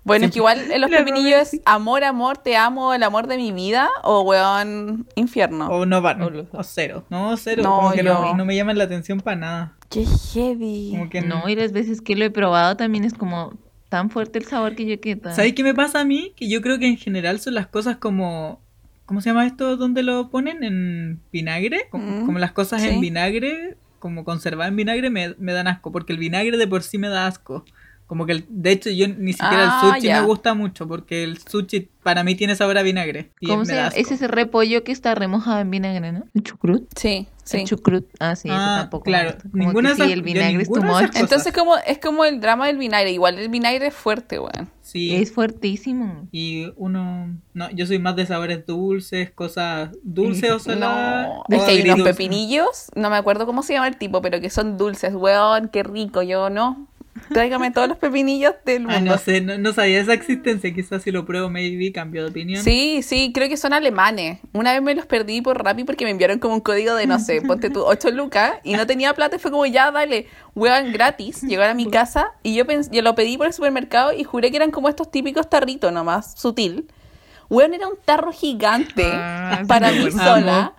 Bueno, 0.08 0.26
es 0.26 0.32
que 0.32 0.38
igual 0.38 0.70
en 0.70 0.81
los 0.81 0.90
pepinillos 1.06 1.55
es 1.55 1.60
amor, 1.64 2.02
amor, 2.05 2.38
te 2.38 2.56
amo, 2.56 2.93
el 2.94 3.02
amor 3.05 3.26
de 3.28 3.37
mi 3.37 3.52
vida 3.52 3.88
o 4.02 4.22
weón, 4.22 5.06
infierno. 5.15 5.69
O 5.69 5.86
no 5.86 6.03
van, 6.03 6.20
O 6.53 6.62
cero. 6.65 7.05
No, 7.10 7.36
cero, 7.36 7.62
No, 7.62 7.77
como 7.77 7.93
que 7.93 8.03
no, 8.03 8.27
yo- 8.31 8.36
no 8.36 8.44
me 8.44 8.56
llaman 8.56 8.77
la 8.79 8.84
atención 8.84 9.20
para 9.20 9.36
nada. 9.36 9.72
Qué 9.91 10.05
heavy. 10.05 10.91
Como 10.93 11.08
que 11.08 11.20
No, 11.22 11.48
y 11.48 11.55
las 11.56 11.72
veces 11.72 12.00
que 12.00 12.17
lo 12.17 12.24
he 12.24 12.31
probado 12.31 12.77
también 12.77 13.05
es 13.05 13.15
como 13.15 13.55
tan 13.88 14.10
fuerte 14.10 14.38
el 14.38 14.44
sabor 14.44 14.74
que 14.74 14.84
yo 14.84 15.00
quedo. 15.00 15.32
¿Sabes 15.34 15.55
qué 15.55 15.62
me 15.62 15.74
pasa 15.74 16.00
a 16.00 16.05
mí? 16.05 16.32
Que 16.36 16.48
yo 16.48 16.60
creo 16.60 16.79
que 16.79 16.86
en 16.86 16.96
general 16.98 17.41
son 17.41 17.55
las 17.55 17.67
cosas 17.69 17.96
como... 17.96 18.60
¿Cómo 19.06 19.22
se 19.22 19.31
llama 19.31 19.46
esto? 19.46 19.79
¿Dónde 19.79 20.03
lo 20.03 20.29
ponen? 20.29 20.62
¿En 20.62 21.22
vinagre? 21.32 21.88
Como, 21.91 22.05
Mm, 22.22 22.27
como 22.27 22.38
las 22.38 22.53
cosas 22.53 22.82
sí. 22.82 22.88
en 22.88 23.00
vinagre, 23.00 23.79
como 23.98 24.22
conservadas 24.24 24.69
en 24.69 24.77
vinagre, 24.77 25.08
me, 25.08 25.34
me 25.38 25.55
dan 25.55 25.67
asco. 25.69 25.91
Porque 25.91 26.12
el 26.12 26.19
vinagre 26.19 26.58
de 26.58 26.67
por 26.67 26.82
sí 26.82 26.98
me 26.98 27.08
da 27.08 27.27
asco. 27.27 27.65
Como 28.08 28.27
que, 28.27 28.32
el- 28.32 28.46
de 28.48 28.72
hecho, 28.72 28.91
yo 28.91 29.06
ni 29.06 29.32
siquiera 29.34 29.69
Ah, 29.70 29.81
el 29.84 29.94
sushi 29.94 30.06
ya. 30.08 30.20
me 30.22 30.27
gusta 30.27 30.55
mucho. 30.55 30.88
Porque 30.88 31.22
el 31.22 31.38
sushi 31.38 31.88
para 32.03 32.24
mí 32.24 32.34
tiene 32.34 32.56
sabor 32.56 32.79
a 32.79 32.82
vinagre. 32.82 33.31
Y 33.38 33.46
¿Cómo 33.48 33.65
se 33.67 33.74
llama? 33.77 33.88
Es 33.94 34.10
ese 34.10 34.27
repollo 34.29 34.82
que 34.82 34.93
está 34.93 35.15
remojado 35.15 35.60
en 35.60 35.70
vinagre, 35.70 36.10
¿no? 36.12 36.24
El 36.34 36.43
chucrut. 36.43 36.88
Sí, 36.96 37.29
sí. 37.44 37.58
El 37.58 37.65
chucrut. 37.67 38.06
Ah, 38.19 38.34
sí, 38.34 38.48
eso 38.48 38.56
Ah, 38.58 38.79
tampoco. 38.81 39.05
claro. 39.05 39.36
Como 39.43 39.62
Ninguna 39.62 39.91
que 39.91 39.94
esas- 39.96 40.06
sí, 40.06 40.12
el 40.15 40.22
vinagre 40.22 40.62
es 40.62 40.69
tu. 40.72 40.81
Entonces 41.17 41.53
como 41.53 41.77
es 41.77 41.98
como 41.98 42.24
el 42.24 42.41
drama 42.41 42.67
del 42.69 42.79
vinagre, 42.79 43.12
igual 43.12 43.38
el 43.38 43.50
vinagre 43.50 43.88
es 43.88 43.94
fuerte, 43.94 44.38
weón. 44.38 44.70
Sí. 44.81 45.15
Es 45.15 45.31
fuertísimo. 45.32 46.27
Y 46.32 46.72
uno... 46.77 47.36
No, 47.53 47.70
yo 47.72 47.86
soy 47.86 47.98
más 47.98 48.17
de 48.17 48.24
sabores 48.24 48.65
dulces, 48.65 49.31
cosas 49.32 49.91
dulces 50.03 50.50
o 50.50 50.58
saladas. 50.58 51.29
No, 51.46 51.56
es 51.58 51.62
que 51.65 51.70
hay 51.72 51.77
unos 51.82 51.91
agridulces. 51.91 52.17
pepinillos, 52.17 52.86
no 52.94 53.10
me 53.10 53.17
acuerdo 53.17 53.44
cómo 53.44 53.62
se 53.62 53.74
llama 53.74 53.88
el 53.88 53.98
tipo, 53.98 54.22
pero 54.22 54.41
que 54.41 54.48
son 54.48 54.79
dulces, 54.79 55.15
weón, 55.15 55.69
qué 55.69 55.82
rico, 55.82 56.22
yo 56.22 56.48
no. 56.48 56.86
Tráigame 57.32 57.70
todos 57.70 57.89
los 57.89 57.98
pepinillos 57.98 58.55
del 58.65 58.81
mundo. 58.82 58.94
Ah, 58.96 59.01
no 59.01 59.19
sé, 59.19 59.41
no, 59.41 59.58
no 59.58 59.72
sabía 59.72 60.01
esa 60.01 60.13
existencia. 60.13 60.72
Quizás 60.75 61.03
si 61.03 61.10
lo 61.10 61.25
pruebo, 61.25 61.51
maybe 61.51 61.93
cambio 61.93 62.25
de 62.25 62.31
opinión. 62.31 62.63
Sí, 62.63 63.03
sí, 63.03 63.32
creo 63.34 63.48
que 63.48 63.56
son 63.56 63.72
alemanes. 63.72 64.41
Una 64.53 64.72
vez 64.72 64.82
me 64.82 64.94
los 64.94 65.06
perdí 65.06 65.41
por 65.41 65.63
Rappi 65.63 65.84
porque 65.84 66.05
me 66.05 66.10
enviaron 66.10 66.39
como 66.39 66.55
un 66.55 66.60
código 66.60 66.94
de, 66.94 67.06
no 67.06 67.19
sé, 67.19 67.41
ponte 67.46 67.70
tú 67.70 67.82
8 67.84 68.10
lucas 68.10 68.55
y 68.65 68.75
no 68.75 68.87
tenía 68.87 69.15
plata 69.15 69.37
y 69.37 69.39
fue 69.39 69.51
como, 69.51 69.67
ya, 69.67 69.91
dale, 69.91 70.27
weón, 70.55 70.93
gratis. 70.93 71.43
Llegaron 71.43 71.72
a 71.72 71.75
mi 71.75 71.91
casa 71.91 72.32
y 72.43 72.55
yo, 72.55 72.65
yo 72.91 73.03
lo 73.03 73.15
pedí 73.15 73.37
por 73.37 73.46
el 73.46 73.53
supermercado 73.53 74.13
y 74.13 74.25
juré 74.25 74.51
que 74.51 74.56
eran 74.56 74.70
como 74.70 74.89
estos 74.89 75.10
típicos 75.10 75.48
tarritos 75.48 75.93
nomás, 75.93 76.39
sutil. 76.39 76.89
Weón, 77.51 77.72
era 77.75 77.89
un 77.89 77.96
tarro 78.05 78.31
gigante 78.32 79.05
Ah, 79.06 79.63
para 79.67 79.91
mí 79.93 80.10
sola. 80.10 80.75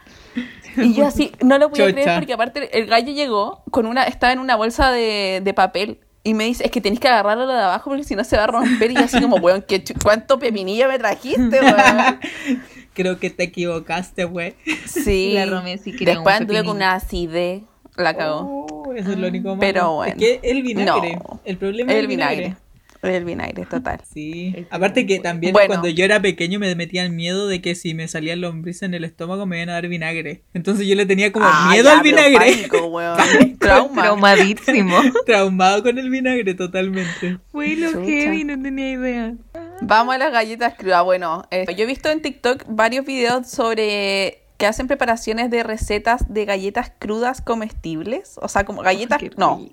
Y 0.77 0.93
yo 0.93 1.07
así, 1.07 1.31
no 1.43 1.57
lo 1.57 1.69
podía 1.69 1.91
creer 1.91 2.15
porque 2.19 2.33
aparte 2.33 2.77
el 2.77 2.85
gallo 2.85 3.11
llegó 3.11 3.63
con 3.71 3.85
una, 3.85 4.03
estaba 4.03 4.31
en 4.31 4.39
una 4.39 4.55
bolsa 4.55 4.91
de, 4.91 5.41
de 5.43 5.53
papel. 5.53 5.99
Y 6.23 6.33
me 6.33 6.45
dice, 6.45 6.65
es 6.65 6.71
que 6.71 6.81
tenés 6.81 6.99
que 6.99 7.07
agarrarlo 7.07 7.47
de 7.47 7.53
abajo 7.53 7.89
porque 7.89 8.03
si 8.03 8.15
no 8.15 8.23
se 8.23 8.35
va 8.35 8.43
a 8.43 8.47
romper. 8.47 8.91
Y 8.91 8.95
yo 8.95 9.01
así 9.01 9.21
como, 9.21 9.37
weón, 9.37 9.63
¿qué 9.67 9.83
¿cuánto 10.03 10.37
pepinillo 10.37 10.87
me 10.87 10.99
trajiste, 10.99 11.61
weón? 11.61 12.19
Creo 12.93 13.19
que 13.19 13.29
te 13.29 13.43
equivocaste, 13.43 14.25
güey. 14.25 14.55
Sí. 14.85 15.31
La 15.35 15.45
Romeo 15.45 15.77
sí 15.77 15.93
quería 15.93 16.15
Después 16.15 16.35
anduve 16.35 16.63
con 16.65 16.75
una 16.75 16.95
acidez. 16.95 17.61
La 17.95 18.13
cagó. 18.13 18.67
Oh, 18.69 18.93
eso 18.93 19.11
es 19.11 19.17
lo 19.17 19.27
único 19.27 19.49
malo. 19.49 19.59
Pero 19.59 19.93
bueno. 19.93 20.13
Es 20.13 20.19
que 20.19 20.39
el 20.43 20.63
vinagre. 20.63 21.15
No. 21.15 21.39
El 21.45 21.57
problema 21.57 21.91
es 21.91 21.99
el 21.99 22.07
vinagre. 22.07 22.55
El 23.01 23.23
vinagre, 23.25 23.65
total. 23.65 24.01
Sí. 24.13 24.65
Aparte 24.69 25.05
que 25.05 25.19
también 25.19 25.53
Bueno. 25.53 25.67
cuando 25.67 25.87
yo 25.87 26.03
era 26.03 26.21
pequeño 26.21 26.59
me 26.59 26.73
metía 26.75 27.03
el 27.03 27.11
miedo 27.11 27.47
de 27.47 27.61
que 27.61 27.75
si 27.75 27.93
me 27.93 28.07
salían 28.07 28.41
lombrices 28.41 28.83
en 28.83 28.93
el 28.93 29.03
estómago 29.05 29.45
me 29.45 29.57
iban 29.57 29.69
a 29.69 29.73
dar 29.73 29.87
vinagre. 29.87 30.43
Entonces 30.53 30.87
yo 30.87 30.95
le 30.95 31.05
tenía 31.05 31.31
como 31.31 31.45
Ah, 31.47 31.69
miedo 31.71 31.85
ya, 31.85 31.97
al 31.97 32.03
vinagre. 32.03 32.37
pánico, 32.37 32.87
weón. 32.87 33.17
Trauma. 33.59 34.01
Traumadísimo. 34.01 34.97
Traumado 35.25 35.83
con 35.83 35.97
el 35.97 36.09
vinagre 36.09 36.53
totalmente. 36.55 37.37
Fue 37.51 37.75
lo 37.75 37.91
heavy, 38.05 38.43
no 38.43 38.61
tenía 38.61 38.91
idea. 38.91 39.33
Vamos 39.81 40.15
a 40.15 40.17
las 40.17 40.31
galletas 40.33 40.73
crudas. 40.75 41.03
Bueno, 41.05 41.43
eh, 41.51 41.65
yo 41.77 41.83
he 41.83 41.87
visto 41.87 42.09
en 42.09 42.21
TikTok 42.21 42.63
varios 42.67 43.05
videos 43.05 43.47
sobre 43.49 44.38
que 44.59 44.67
hacen 44.67 44.87
preparaciones 44.87 45.49
de 45.49 45.63
recetas 45.63 46.25
de 46.27 46.43
galletas 46.43 46.91
crudas 46.99 47.39
comestibles. 47.39 48.37
O 48.41 48.49
sea, 48.49 48.65
como 48.65 48.81
galletas. 48.81 49.17
Qué 49.17 49.31
no. 49.37 49.65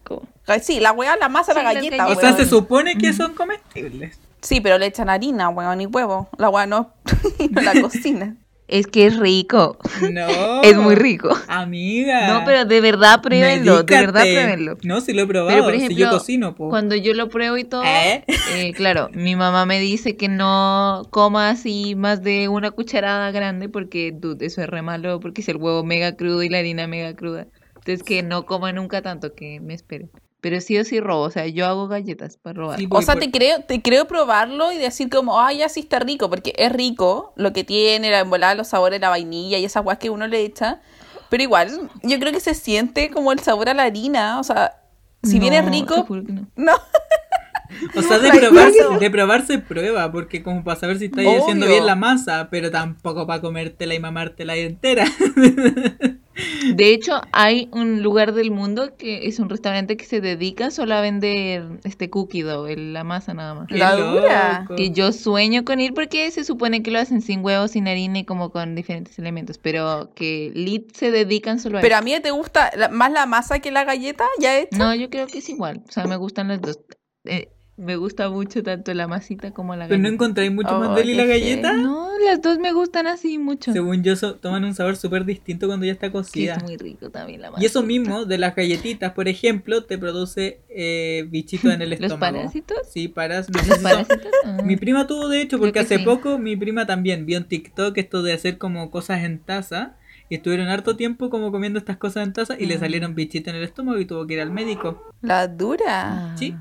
Sí, 0.62 0.78
la 0.78 0.92
weá, 0.92 1.16
la 1.16 1.28
masa, 1.28 1.52
Sí, 1.52 1.58
la 1.58 1.64
galleta. 1.64 2.06
O 2.06 2.14
sea, 2.14 2.34
se 2.36 2.46
supone 2.46 2.96
que 2.96 3.12
son 3.12 3.34
comestibles. 3.34 4.20
Sí, 4.40 4.60
pero 4.60 4.78
le 4.78 4.86
echan 4.86 5.10
harina, 5.10 5.48
weón, 5.48 5.80
y 5.80 5.86
huevo. 5.86 6.28
La 6.38 6.50
weá 6.50 6.66
no, 6.66 6.92
no 7.50 7.60
la 7.62 7.80
cocina. 7.80 8.36
Es 8.68 8.86
que 8.88 9.06
es 9.06 9.16
rico. 9.18 9.78
No. 10.10 10.26
Es 10.62 10.76
muy 10.76 10.96
rico. 10.96 11.30
Amiga. 11.46 12.26
No, 12.28 12.44
pero 12.44 12.64
de 12.64 12.80
verdad 12.80 13.20
pruébenlo, 13.22 13.84
de 13.84 13.96
verdad 13.96 14.22
pruébenlo. 14.22 14.76
No, 14.82 15.00
si 15.00 15.12
lo 15.12 15.22
he 15.22 15.26
probado. 15.26 15.50
Pero 15.50 15.64
por 15.64 15.74
si 15.74 15.80
yo 15.80 15.86
ejemplo, 15.86 16.10
cocino, 16.10 16.54
po. 16.54 16.70
cuando 16.70 16.96
yo 16.96 17.14
lo 17.14 17.28
pruebo 17.28 17.56
y 17.56 17.64
todo, 17.64 17.84
¿Eh? 17.84 18.24
eh, 18.54 18.72
claro, 18.74 19.08
mi 19.12 19.36
mamá 19.36 19.64
me 19.66 19.78
dice 19.78 20.16
que 20.16 20.28
no 20.28 21.06
coma 21.10 21.50
así 21.50 21.94
más 21.94 22.22
de 22.22 22.48
una 22.48 22.72
cucharada 22.72 23.30
grande 23.30 23.68
porque 23.68 24.12
dude, 24.12 24.46
eso 24.46 24.60
es 24.60 24.68
re 24.68 24.82
malo, 24.82 25.20
porque 25.20 25.42
es 25.42 25.48
el 25.48 25.56
huevo 25.56 25.84
mega 25.84 26.16
crudo 26.16 26.42
y 26.42 26.48
la 26.48 26.58
harina 26.58 26.88
mega 26.88 27.14
cruda. 27.14 27.46
Entonces 27.76 28.02
que 28.02 28.24
no 28.24 28.46
coma 28.46 28.72
nunca 28.72 29.02
tanto, 29.02 29.34
que 29.34 29.60
me 29.60 29.74
espere. 29.74 30.08
Pero 30.46 30.60
sí 30.60 30.78
o 30.78 30.84
sí 30.84 31.00
robo, 31.00 31.22
o 31.22 31.30
sea, 31.32 31.44
yo 31.48 31.66
hago 31.66 31.88
galletas 31.88 32.36
para 32.36 32.54
robar. 32.60 32.78
Sí, 32.78 32.86
O 32.88 33.02
sea, 33.02 33.14
por- 33.14 33.24
te 33.24 33.32
creo, 33.32 33.62
te 33.64 33.82
creo 33.82 34.06
probarlo 34.06 34.70
y 34.70 34.78
decir 34.78 35.10
como, 35.10 35.40
ay, 35.40 35.58
ya 35.58 35.68
sí 35.68 35.80
está 35.80 35.98
rico, 35.98 36.30
porque 36.30 36.52
es 36.56 36.70
rico 36.70 37.32
lo 37.34 37.52
que 37.52 37.64
tiene, 37.64 38.12
la 38.12 38.20
embolada, 38.20 38.54
los 38.54 38.68
sabores, 38.68 39.00
la 39.00 39.08
vainilla 39.08 39.58
y 39.58 39.64
esas 39.64 39.82
guas 39.82 39.98
que 39.98 40.08
uno 40.08 40.28
le 40.28 40.42
echa. 40.44 40.80
Pero 41.30 41.42
igual, 41.42 41.90
yo 42.04 42.20
creo 42.20 42.30
que 42.32 42.38
se 42.38 42.54
siente 42.54 43.10
como 43.10 43.32
el 43.32 43.40
sabor 43.40 43.68
a 43.70 43.74
la 43.74 43.82
harina, 43.82 44.38
o 44.38 44.44
sea, 44.44 44.76
si 45.24 45.40
bien 45.40 45.52
es 45.52 45.64
No, 45.64 45.70
te 45.72 45.76
rico, 45.78 46.04
juro 46.04 46.24
que 46.24 46.32
no. 46.32 46.46
no. 46.54 46.74
O 47.96 48.02
sea, 48.02 48.18
de 48.18 48.30
probarse, 48.30 48.78
de 49.00 49.10
probarse 49.10 49.58
prueba, 49.58 50.10
porque 50.12 50.42
como 50.42 50.62
para 50.64 50.78
saber 50.78 50.98
si 50.98 51.06
estáis 51.06 51.28
Obvio. 51.28 51.42
haciendo 51.42 51.66
bien 51.66 51.86
la 51.86 51.96
masa, 51.96 52.48
pero 52.50 52.70
tampoco 52.70 53.26
para 53.26 53.40
comértela 53.40 53.94
y 53.94 53.98
mamártela 54.00 54.52
ahí 54.54 54.60
entera. 54.62 55.04
De 56.74 56.92
hecho, 56.92 57.22
hay 57.32 57.70
un 57.72 58.02
lugar 58.02 58.34
del 58.34 58.50
mundo 58.50 58.94
que 58.98 59.26
es 59.26 59.38
un 59.38 59.48
restaurante 59.48 59.96
que 59.96 60.04
se 60.04 60.20
dedica 60.20 60.70
solo 60.70 60.94
a 60.94 61.00
vender 61.00 61.64
este 61.84 62.10
cookie 62.10 62.42
dough, 62.42 62.66
el- 62.68 62.92
la 62.92 63.04
masa 63.04 63.32
nada 63.32 63.54
más. 63.54 63.68
Qué 63.68 63.78
La 63.78 63.96
dura. 63.96 64.60
loco. 64.60 64.76
Que 64.76 64.90
yo 64.90 65.12
sueño 65.12 65.64
con 65.64 65.80
ir 65.80 65.94
porque 65.94 66.30
se 66.30 66.44
supone 66.44 66.82
que 66.82 66.90
lo 66.90 66.98
hacen 66.98 67.22
sin 67.22 67.42
huevos, 67.42 67.70
sin 67.70 67.88
harina 67.88 68.18
y 68.18 68.24
como 68.24 68.50
con 68.50 68.74
diferentes 68.74 69.18
elementos, 69.18 69.56
pero 69.56 70.12
que 70.14 70.52
lit 70.54 70.94
se 70.94 71.10
dedican 71.10 71.58
solo 71.58 71.78
a 71.78 71.80
Pero 71.80 71.94
eso. 71.94 72.02
a 72.02 72.04
mí 72.04 72.14
te 72.20 72.30
gusta 72.32 72.70
más 72.90 73.10
la 73.12 73.24
masa 73.24 73.60
que 73.60 73.70
la 73.70 73.84
galleta 73.84 74.24
ya 74.38 74.58
hecha. 74.58 74.76
No, 74.76 74.94
yo 74.94 75.08
creo 75.08 75.26
que 75.28 75.38
es 75.38 75.48
igual, 75.48 75.84
o 75.88 75.92
sea, 75.92 76.04
me 76.04 76.16
gustan 76.16 76.48
las 76.48 76.60
dos. 76.60 76.80
Eh, 77.24 77.48
me 77.76 77.96
gusta 77.96 78.30
mucho 78.30 78.62
tanto 78.62 78.94
la 78.94 79.06
masita 79.06 79.50
como 79.52 79.76
la 79.76 79.86
Pero 79.86 79.98
no 79.98 80.04
galleta. 80.04 80.14
encontráis 80.14 80.52
mucho 80.52 80.78
más 80.78 80.88
Oh, 80.90 80.94
deli 80.94 81.14
la 81.14 81.24
qué 81.24 81.28
galleta. 81.28 81.72
No, 81.74 82.08
las 82.24 82.40
dos 82.40 82.58
me 82.58 82.72
gustan 82.72 83.06
así 83.06 83.36
mucho. 83.38 83.72
Según 83.72 84.02
yo, 84.02 84.16
so- 84.16 84.36
toman 84.36 84.64
un 84.64 84.74
sabor 84.74 84.96
súper 84.96 85.24
distinto 85.26 85.66
cuando 85.66 85.84
ya 85.84 85.92
está 85.92 86.06
Sí, 86.06 86.12
cocida. 86.12 86.54
es 86.54 86.62
muy 86.62 86.76
rico 86.78 87.10
también 87.10 87.42
la 87.42 87.50
masa. 87.50 87.62
Y 87.62 87.66
eso 87.66 87.82
mismo, 87.82 88.24
de 88.24 88.38
las 88.38 88.54
galletitas, 88.56 89.12
por 89.12 89.28
ejemplo, 89.28 89.84
te 89.84 89.98
produce 89.98 90.60
eh, 90.70 91.26
bichitos 91.28 91.72
en 91.74 91.82
el 91.82 91.90
¿Los 91.90 92.00
estómago. 92.00 92.36
parásitos? 92.38 92.78
Sí, 92.90 93.08
paras. 93.08 93.46
¿Los 93.50 93.78
parásitos? 93.82 94.30
Ah. 94.44 94.58
Mi 94.64 94.76
prima 94.76 95.06
tuvo, 95.06 95.28
de 95.28 95.42
hecho, 95.42 95.58
porque 95.58 95.72
que 95.74 95.80
hace 95.80 95.98
sí. 95.98 96.04
poco 96.04 96.38
mi 96.38 96.56
prima 96.56 96.86
también 96.86 97.26
vio 97.26 97.36
en 97.36 97.44
TikTok 97.44 97.98
esto 97.98 98.22
de 98.22 98.32
hacer 98.32 98.56
como 98.58 98.90
cosas 98.90 99.22
en 99.22 99.38
taza. 99.38 99.96
Y 100.28 100.34
estuvieron 100.34 100.66
harto 100.66 100.96
tiempo 100.96 101.30
como 101.30 101.52
comiendo 101.52 101.78
estas 101.78 101.98
cosas 101.98 102.26
en 102.26 102.32
taza 102.32 102.56
y 102.58 102.66
le 102.66 102.74
Ah. 102.74 102.78
salieron 102.80 103.14
bichitos 103.14 103.48
en 103.52 103.56
el 103.58 103.62
estómago 103.64 104.00
y 104.00 104.06
tuvo 104.06 104.26
que 104.26 104.34
ir 104.34 104.40
al 104.40 104.50
médico. 104.50 105.12
La 105.22 105.46
dura. 105.46 106.34
Sí. 106.36 106.52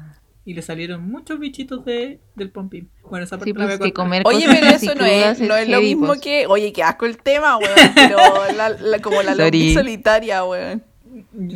Y 0.48 0.54
le 0.54 0.62
salieron 0.62 1.10
muchos 1.10 1.40
bichitos 1.40 1.84
de, 1.86 2.20
del 2.36 2.52
pompín. 2.52 2.90
Bueno, 3.10 3.26
esa 3.26 3.38
parte 3.38 3.52
Sí, 3.52 3.58
la 3.58 3.66
voy 3.66 3.74
a 3.74 3.78
pues 3.80 3.94
comer 3.94 4.22
Oye, 4.26 4.46
cosas 4.46 4.60
pero 4.60 4.76
eso 4.76 4.96
no 4.96 5.06
es, 5.06 5.40
no 5.42 5.56
es 5.56 5.68
lo 5.68 5.82
mismo 5.82 6.06
pues. 6.08 6.22
que. 6.22 6.46
Oye, 6.48 6.72
qué 6.72 6.84
asco 6.84 7.06
el 7.08 7.18
tema, 7.18 7.58
weón. 7.58 7.74
Pero 7.96 8.18
la, 8.56 8.70
la- 8.70 9.00
como 9.00 9.24
la 9.24 9.32
Sorry. 9.36 9.44
lombriz 9.44 9.74
solitaria, 9.74 10.44
weón. 10.46 10.84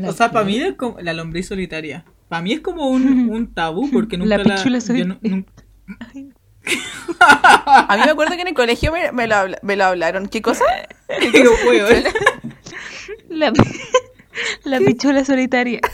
O 0.08 0.12
sea, 0.14 0.32
para 0.32 0.44
mí 0.44 0.60
es 0.60 0.74
como 0.76 1.00
la 1.02 1.14
lombriz 1.14 1.48
solitaria. 1.48 2.04
Para 2.30 2.42
mí 2.42 2.54
es 2.54 2.62
como 2.62 2.90
un, 2.90 3.30
un 3.30 3.54
tabú 3.54 3.90
porque 3.92 4.18
nunca 4.18 4.38
La 4.38 4.44
la... 4.44 4.56
pichula 4.56 4.80
yo 4.80 5.06
no- 5.06 5.20
A 7.22 7.96
mí 7.96 8.04
me 8.06 8.12
acuerdo 8.12 8.36
que 8.36 8.42
en 8.42 8.48
el 8.48 8.54
colegio 8.56 8.92
me, 8.92 9.12
me 9.12 9.28
lo, 9.28 9.36
habla- 9.36 9.60
me 9.62 9.76
lo 9.76 9.84
hablaron. 9.86 10.28
¿Qué 10.28 10.42
cosa? 10.42 10.66
Qué 11.32 11.44
hueón. 11.68 12.04
La, 13.30 13.52
pi- 13.54 13.62
la 14.64 14.80
pichula 14.80 15.24
solitaria. 15.26 15.80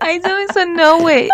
Ay, 0.00 0.16
eso 0.22 0.28
me 0.34 0.46
sonó, 0.52 0.98
güey. 1.00 1.28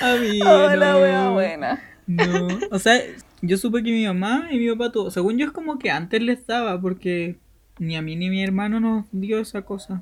Amiga, 0.00 0.76
la 0.76 0.92
no. 0.92 0.98
wea 1.00 1.28
buena. 1.30 1.82
No, 2.06 2.48
o 2.70 2.78
sea, 2.78 3.00
yo 3.42 3.56
supe 3.56 3.82
que 3.82 3.90
mi 3.90 4.04
mamá 4.06 4.48
y 4.50 4.58
mi 4.58 4.70
papá 4.74 4.90
tuvo, 4.92 5.10
según 5.10 5.38
yo 5.38 5.46
es 5.46 5.52
como 5.52 5.78
que 5.78 5.90
antes 5.90 6.20
les 6.22 6.46
daba, 6.46 6.80
porque 6.80 7.38
ni 7.78 7.96
a 7.96 8.02
mí 8.02 8.16
ni 8.16 8.26
a 8.28 8.30
mi 8.30 8.42
hermano 8.42 8.80
nos 8.80 9.06
dio 9.12 9.38
esa 9.38 9.62
cosa. 9.62 10.00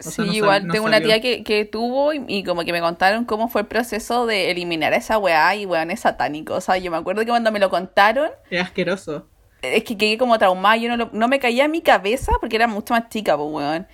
O 0.00 0.02
Sí, 0.02 0.10
sea, 0.10 0.24
no 0.24 0.32
sab- 0.32 0.36
igual 0.36 0.66
no 0.66 0.72
tengo 0.72 0.86
una 0.86 1.00
tía 1.00 1.20
que, 1.20 1.44
que 1.44 1.64
tuvo 1.64 2.12
y, 2.12 2.24
y 2.26 2.44
como 2.44 2.64
que 2.64 2.72
me 2.72 2.80
contaron 2.80 3.24
cómo 3.24 3.48
fue 3.48 3.60
el 3.62 3.66
proceso 3.68 4.26
de 4.26 4.50
eliminar 4.50 4.92
a 4.92 4.96
esa 4.96 5.18
weá 5.18 5.54
y 5.54 5.66
weón 5.66 5.90
es 5.90 6.00
satánico. 6.00 6.54
O 6.54 6.60
sea, 6.60 6.78
yo 6.78 6.90
me 6.90 6.96
acuerdo 6.96 7.20
que 7.22 7.28
cuando 7.28 7.52
me 7.52 7.60
lo 7.60 7.70
contaron, 7.70 8.30
Es 8.50 8.60
asqueroso. 8.62 9.28
Es 9.72 9.84
que 9.84 9.96
quedé 9.96 10.18
como 10.18 10.38
traumada, 10.38 10.76
yo 10.76 10.88
no, 10.88 10.96
lo- 10.96 11.10
no 11.12 11.28
me 11.28 11.38
caía 11.38 11.64
en 11.64 11.70
mi 11.70 11.80
cabeza 11.80 12.32
porque 12.40 12.56
era 12.56 12.66
mucho 12.66 12.94
más 12.94 13.08
chica, 13.08 13.36
pues 13.36 13.48
weón. 13.50 13.86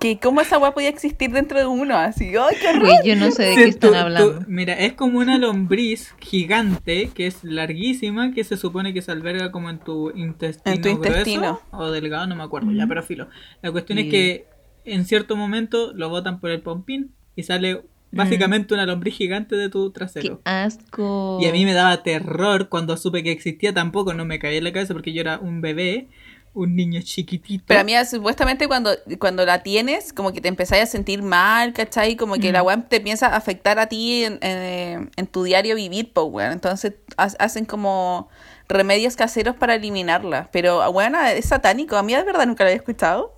Que 0.00 0.18
cómo 0.18 0.40
esa 0.40 0.58
weá 0.58 0.72
podía 0.74 0.88
existir 0.88 1.30
dentro 1.30 1.58
de 1.60 1.64
uno, 1.66 1.96
así, 1.96 2.24
¡ay, 2.36 2.56
qué 2.60 2.68
horror! 2.70 2.80
Güey, 2.86 2.96
yo 3.04 3.14
no 3.14 3.30
sé 3.30 3.44
de 3.44 3.54
Sí, 3.54 3.56
qué 3.62 3.68
están 3.68 3.90
tú- 3.90 3.94
tú- 3.94 4.00
hablando. 4.00 4.44
mira, 4.48 4.72
es 4.74 4.94
como 4.94 5.20
una 5.20 5.38
lombriz 5.38 6.12
gigante 6.18 7.10
que 7.14 7.28
es 7.28 7.44
larguísima, 7.44 8.32
que 8.32 8.42
se 8.42 8.56
supone 8.56 8.92
que 8.92 9.00
se 9.00 9.12
alberga 9.12 9.52
como 9.52 9.70
en 9.70 9.78
tu 9.78 10.10
intestino, 10.10 10.74
En 10.74 10.82
tu 10.82 10.88
intestino. 10.88 11.40
grueso 11.40 11.62
o 11.70 11.90
delgado, 11.92 12.26
no 12.26 12.34
me 12.34 12.42
acuerdo 12.42 12.72
ya, 12.72 12.86
pero 12.88 13.02
filo. 13.04 13.28
La 13.62 13.70
cuestión 13.70 13.98
es 13.98 14.10
que 14.10 14.46
en 14.84 15.04
cierto 15.04 15.36
momento 15.36 15.92
lo 15.94 16.08
botan 16.08 16.40
por 16.40 16.50
el 16.50 16.62
pompín 16.62 17.12
y 17.36 17.44
sale 17.44 17.82
básicamente 18.12 18.74
una 18.74 18.86
lombriz 18.86 19.14
gigante 19.16 19.56
de 19.56 19.68
tu 19.68 19.92
Qué 19.92 19.98
trasero. 19.98 20.40
asco. 20.44 21.38
Y 21.40 21.46
a 21.46 21.52
mí 21.52 21.64
me 21.64 21.72
daba 21.74 22.02
terror 22.02 22.68
cuando 22.68 22.96
supe 22.96 23.22
que 23.22 23.32
existía, 23.32 23.74
tampoco 23.74 24.14
no 24.14 24.24
me 24.24 24.38
caía 24.38 24.58
en 24.58 24.64
la 24.64 24.72
cabeza 24.72 24.94
porque 24.94 25.12
yo 25.12 25.20
era 25.20 25.38
un 25.38 25.60
bebé, 25.60 26.08
un 26.54 26.74
niño 26.74 27.02
chiquitito. 27.02 27.64
Pero 27.66 27.80
a 27.80 27.84
mí 27.84 27.92
supuestamente 28.08 28.66
cuando, 28.66 28.90
cuando 29.18 29.44
la 29.44 29.62
tienes, 29.62 30.14
como 30.14 30.32
que 30.32 30.40
te 30.40 30.48
empezáis 30.48 30.84
a 30.84 30.86
sentir 30.86 31.22
mal, 31.22 31.74
¿cachai? 31.74 32.16
Como 32.16 32.36
que 32.36 32.50
la 32.50 32.62
weá 32.62 32.80
te 32.88 32.96
empieza 32.96 33.26
a 33.26 33.36
afectar 33.36 33.78
a 33.78 33.88
ti 33.88 34.24
en, 34.24 34.38
en- 34.40 35.10
en 35.16 35.26
tu 35.26 35.42
diario 35.42 35.76
vivir, 35.76 36.12
pues 36.14 36.26
weón. 36.30 36.52
Entonces 36.52 36.94
ha- 37.18 37.24
hacen 37.38 37.66
como 37.66 38.30
remedios 38.68 39.16
caseros 39.16 39.54
para 39.56 39.74
eliminarla. 39.74 40.48
Pero 40.50 40.90
bueno, 40.92 41.18
es 41.26 41.44
satánico. 41.44 41.96
A 41.96 42.02
mí 42.02 42.14
de 42.14 42.22
verdad 42.22 42.46
nunca 42.46 42.64
lo 42.64 42.68
había 42.68 42.78
escuchado. 42.78 43.34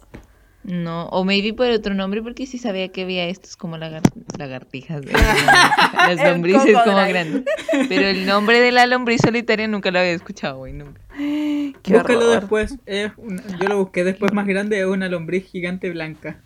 No, 0.71 1.07
o 1.07 1.25
maybe 1.25 1.55
por 1.55 1.67
otro 1.71 1.95
nombre, 1.95 2.23
porque 2.23 2.47
sí 2.47 2.59
sabía 2.59 2.89
que 2.89 3.03
había 3.03 3.27
estos 3.27 3.57
como 3.57 3.79
lagar- 3.79 4.03
lagartijas. 4.39 5.01
de- 5.01 5.13
Las 5.95 6.23
lombrices 6.23 6.77
como 6.85 6.97
grandes. 7.09 7.43
Pero 7.89 8.07
el 8.07 8.27
nombre 8.27 8.61
de 8.61 8.71
la 8.71 8.87
lombriz 8.87 9.23
solitaria 9.23 9.67
nunca 9.67 9.91
lo 9.91 9.99
había 9.99 10.13
escuchado, 10.13 10.59
güey, 10.59 10.75
nunca. 10.75 11.01
Qué 11.17 11.73
Búscalo 11.95 12.19
horror. 12.19 12.41
después. 12.41 12.77
Es 12.85 13.13
una- 13.17 13.43
yo 13.59 13.67
lo 13.69 13.79
busqué 13.79 14.05
después 14.05 14.33
más 14.35 14.47
grande, 14.47 14.79
es 14.81 14.85
una 14.87 15.09
lombriz 15.09 15.47
gigante 15.47 15.89
blanca. 15.91 16.39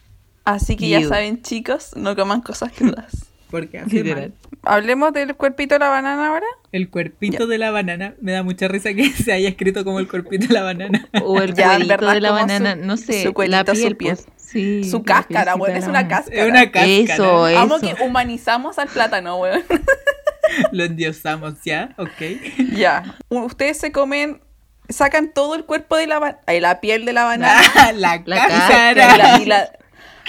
Así 0.45 0.77
que 0.77 0.89
ya 0.89 1.03
saben, 1.03 1.43
chicos, 1.43 1.91
no 1.97 2.15
coman 2.15 2.43
cosas 2.43 2.73
crudas. 2.73 3.27
Porque 3.53 3.79
hace 3.79 3.95
Literal. 4.03 4.31
mal. 4.31 4.59
Hablemos 4.65 5.13
del 5.13 5.37
cuerpito 5.37 5.75
de 5.77 5.79
la 5.81 5.89
banana 5.89 6.27
ahora. 6.29 6.47
El 6.73 6.89
cuerpito 6.91 7.47
de 7.47 7.59
la 7.59 7.71
banana. 7.71 8.15
Me 8.21 8.33
da 8.33 8.43
mucha 8.43 8.67
risa 8.67 8.93
que 8.95 9.11
se 9.13 9.33
haya 9.33 9.49
escrito 9.49 9.85
como 9.85 10.01
el 10.01 10.09
cuerpito 10.09 10.49
de 10.49 10.55
la 10.55 10.63
banana. 10.63 11.09
O 11.25 11.41
el 11.41 11.55
Ya, 11.55 11.77
cuerito 11.77 12.07
de 12.11 12.21
la 12.21 12.33
banana, 12.33 12.73
su- 12.75 12.81
no 12.85 12.97
sé, 12.97 13.23
su 13.23 13.33
cuerito, 13.33 13.57
la 13.59 13.65
su 13.75 13.81
piel, 13.81 13.97
piel. 13.97 14.17
pues. 14.17 14.27
Sí, 14.37 14.83
Su 14.91 15.03
cáscara, 15.05 15.55
weón, 15.55 15.77
es 15.77 15.87
una 15.87 16.09
cáscara. 16.09 16.43
Es 16.43 16.49
una 16.51 16.65
cáscara. 16.73 16.87
Eso, 16.87 17.47
es. 17.49 17.55
Vamos 17.55 17.81
que 17.81 17.95
humanizamos 18.03 18.79
al 18.79 18.89
plátano, 18.89 19.37
weón. 19.39 19.63
Lo 20.73 20.85
endiosamos 20.85 21.55
ya, 21.65 21.95
ok. 21.97 22.73
ya. 22.75 23.17
Ustedes 23.29 23.79
se 23.79 23.93
comen 23.93 24.41
sacan 24.89 25.33
todo 25.33 25.55
el 25.55 25.65
cuerpo 25.65 25.97
de 25.97 26.07
la 26.07 26.19
banana, 26.19 26.43
la 26.61 26.81
piel 26.81 27.05
de 27.07 27.13
la 27.15 27.25
banana. 27.25 27.61
la, 27.95 28.23
La 28.27 28.49
cáscara. 28.49 29.15
y 29.15 29.19
la- 29.19 29.39
y 29.43 29.45
la- 29.47 29.71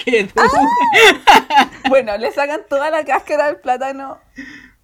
Qué 0.02 0.28
bueno, 1.88 2.16
le 2.18 2.30
sacan 2.32 2.62
toda 2.68 2.90
la 2.90 3.04
cáscara 3.04 3.46
del 3.46 3.56
plátano 3.56 4.18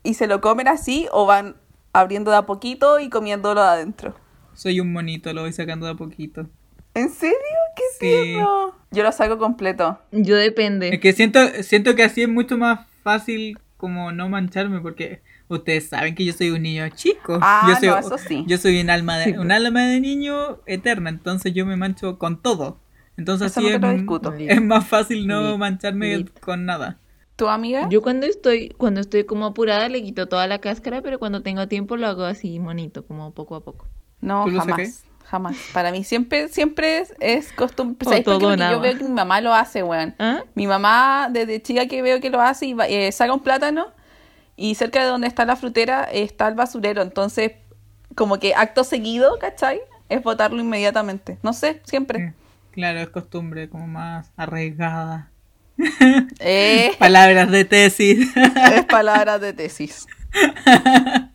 y 0.02 0.14
se 0.14 0.26
lo 0.26 0.40
comen 0.40 0.68
así 0.68 1.08
o 1.12 1.26
van 1.26 1.56
abriendo 1.92 2.30
de 2.30 2.38
a 2.38 2.42
poquito 2.46 3.00
y 3.00 3.08
comiéndolo 3.08 3.60
de 3.62 3.68
adentro. 3.68 4.14
Soy 4.54 4.80
un 4.80 4.92
monito, 4.92 5.32
lo 5.32 5.42
voy 5.42 5.52
sacando 5.52 5.86
de 5.86 5.92
a 5.92 5.96
poquito. 5.96 6.46
¿En 6.94 7.08
serio? 7.10 7.36
¿Qué 7.76 7.82
Sí. 7.92 7.98
tierno? 8.00 8.74
Yo 8.90 9.02
lo 9.02 9.12
saco 9.12 9.38
completo. 9.38 9.98
Yo 10.10 10.36
depende. 10.36 10.88
Es 10.94 11.00
que 11.00 11.12
siento, 11.12 11.40
siento 11.62 11.94
que 11.94 12.02
así 12.02 12.22
es 12.22 12.28
mucho 12.28 12.58
más 12.58 12.80
fácil 13.02 13.58
como 13.76 14.12
no 14.12 14.28
mancharme 14.28 14.80
porque 14.80 15.22
ustedes 15.48 15.88
saben 15.88 16.14
que 16.14 16.24
yo 16.24 16.32
soy 16.32 16.50
un 16.50 16.62
niño 16.62 16.88
chico. 16.90 17.38
Ah, 17.40 17.66
yo 17.68 17.76
soy, 17.76 17.88
no, 17.88 17.98
eso 17.98 18.18
sí. 18.18 18.44
Yo 18.46 18.58
soy 18.58 18.80
un 18.80 18.90
alma 18.90 19.18
de, 19.18 19.24
Sí, 19.26 19.30
pues. 19.32 19.44
un 19.44 19.52
alma 19.52 19.86
de 19.86 20.00
niño 20.00 20.58
eterna, 20.66 21.10
entonces 21.10 21.54
yo 21.54 21.64
me 21.64 21.76
mancho 21.76 22.18
con 22.18 22.42
todo. 22.42 22.79
Entonces 23.20 23.50
Eso 23.52 23.60
así 23.60 23.68
no 23.68 23.68
te 23.68 23.74
es, 23.76 23.80
lo 23.92 23.98
discuto. 23.98 24.34
es 24.38 24.62
más 24.62 24.86
fácil 24.88 25.26
no 25.26 25.50
Lit, 25.50 25.58
mancharme 25.58 26.16
lit. 26.18 26.40
con 26.40 26.64
nada. 26.64 26.98
¿Tu 27.36 27.48
amiga? 27.48 27.88
Yo 27.90 28.02
cuando 28.02 28.26
estoy, 28.26 28.70
cuando 28.76 29.00
estoy 29.00 29.24
como 29.24 29.46
apurada 29.46 29.88
le 29.88 30.02
quito 30.02 30.26
toda 30.28 30.46
la 30.46 30.58
cáscara, 30.58 31.00
pero 31.02 31.18
cuando 31.18 31.42
tengo 31.42 31.68
tiempo 31.68 31.96
lo 31.96 32.06
hago 32.06 32.24
así 32.24 32.58
monito, 32.58 33.04
como 33.06 33.32
poco 33.32 33.56
a 33.56 33.60
poco. 33.64 33.86
No, 34.20 34.44
¿Tú 34.44 34.50
lo 34.50 34.60
jamás. 34.60 35.04
Jamás. 35.24 35.56
Para 35.72 35.92
mí 35.92 36.02
siempre, 36.02 36.48
siempre 36.48 36.98
es, 36.98 37.14
es 37.20 37.52
costumbre. 37.52 38.04
¿Sabes 38.04 38.24
por 38.24 38.34
qué? 38.34 38.38
todo 38.40 38.48
o 38.48 38.50
Porque 38.50 38.58
nada. 38.58 38.72
yo 38.72 38.80
veo 38.80 38.98
que 38.98 39.04
mi 39.04 39.10
mamá 39.10 39.40
lo 39.40 39.54
hace, 39.54 39.82
weón. 39.84 40.14
¿Ah? 40.18 40.42
Mi 40.54 40.66
mamá, 40.66 41.28
desde 41.30 41.62
chica 41.62 41.86
que 41.86 42.02
veo 42.02 42.20
que 42.20 42.30
lo 42.30 42.40
hace, 42.40 42.66
y 42.66 42.74
va- 42.74 42.88
eh, 42.88 43.12
saca 43.12 43.32
un 43.32 43.40
plátano 43.40 43.86
y 44.56 44.74
cerca 44.74 45.00
de 45.02 45.06
donde 45.06 45.28
está 45.28 45.44
la 45.44 45.56
frutera 45.56 46.04
está 46.04 46.48
el 46.48 46.54
basurero. 46.56 47.00
Entonces, 47.02 47.52
como 48.16 48.38
que 48.38 48.54
acto 48.54 48.82
seguido, 48.84 49.38
¿cachai? 49.38 49.80
Es 50.08 50.22
botarlo 50.22 50.60
inmediatamente. 50.60 51.38
No 51.42 51.52
sé, 51.52 51.80
siempre. 51.84 52.34
Claro, 52.72 53.00
es 53.00 53.08
costumbre 53.08 53.68
como 53.68 53.86
más 53.86 54.32
arriesgada. 54.36 55.30
Eh, 56.38 56.92
Palabras 56.98 57.50
de 57.50 57.64
tesis. 57.64 58.28
es 58.36 58.84
palabras 58.84 59.40
de 59.40 59.52
tesis. 59.52 60.06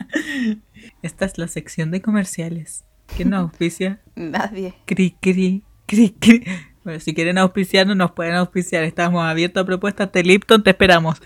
Esta 1.02 1.26
es 1.26 1.38
la 1.38 1.48
sección 1.48 1.92
de 1.92 2.02
comerciales. 2.02 2.86
¿Quién 3.16 3.30
nos 3.32 3.42
auspicia? 3.42 4.00
Nadie. 4.16 4.74
Cri, 4.86 5.18
cri, 5.20 5.64
cri, 5.86 6.12
cri. 6.12 6.44
Bueno, 6.84 7.00
si 7.00 7.14
quieren 7.16 7.38
auspiciarnos, 7.40 7.96
nos 7.98 8.12
pueden 8.12 8.36
auspiciar. 8.36 8.84
Estamos 8.84 9.24
abiertos 9.24 9.64
a 9.64 9.66
propuestas 9.66 10.12
de 10.12 10.24
Lipton, 10.24 10.64
te 10.64 10.70
esperamos. 10.70 11.20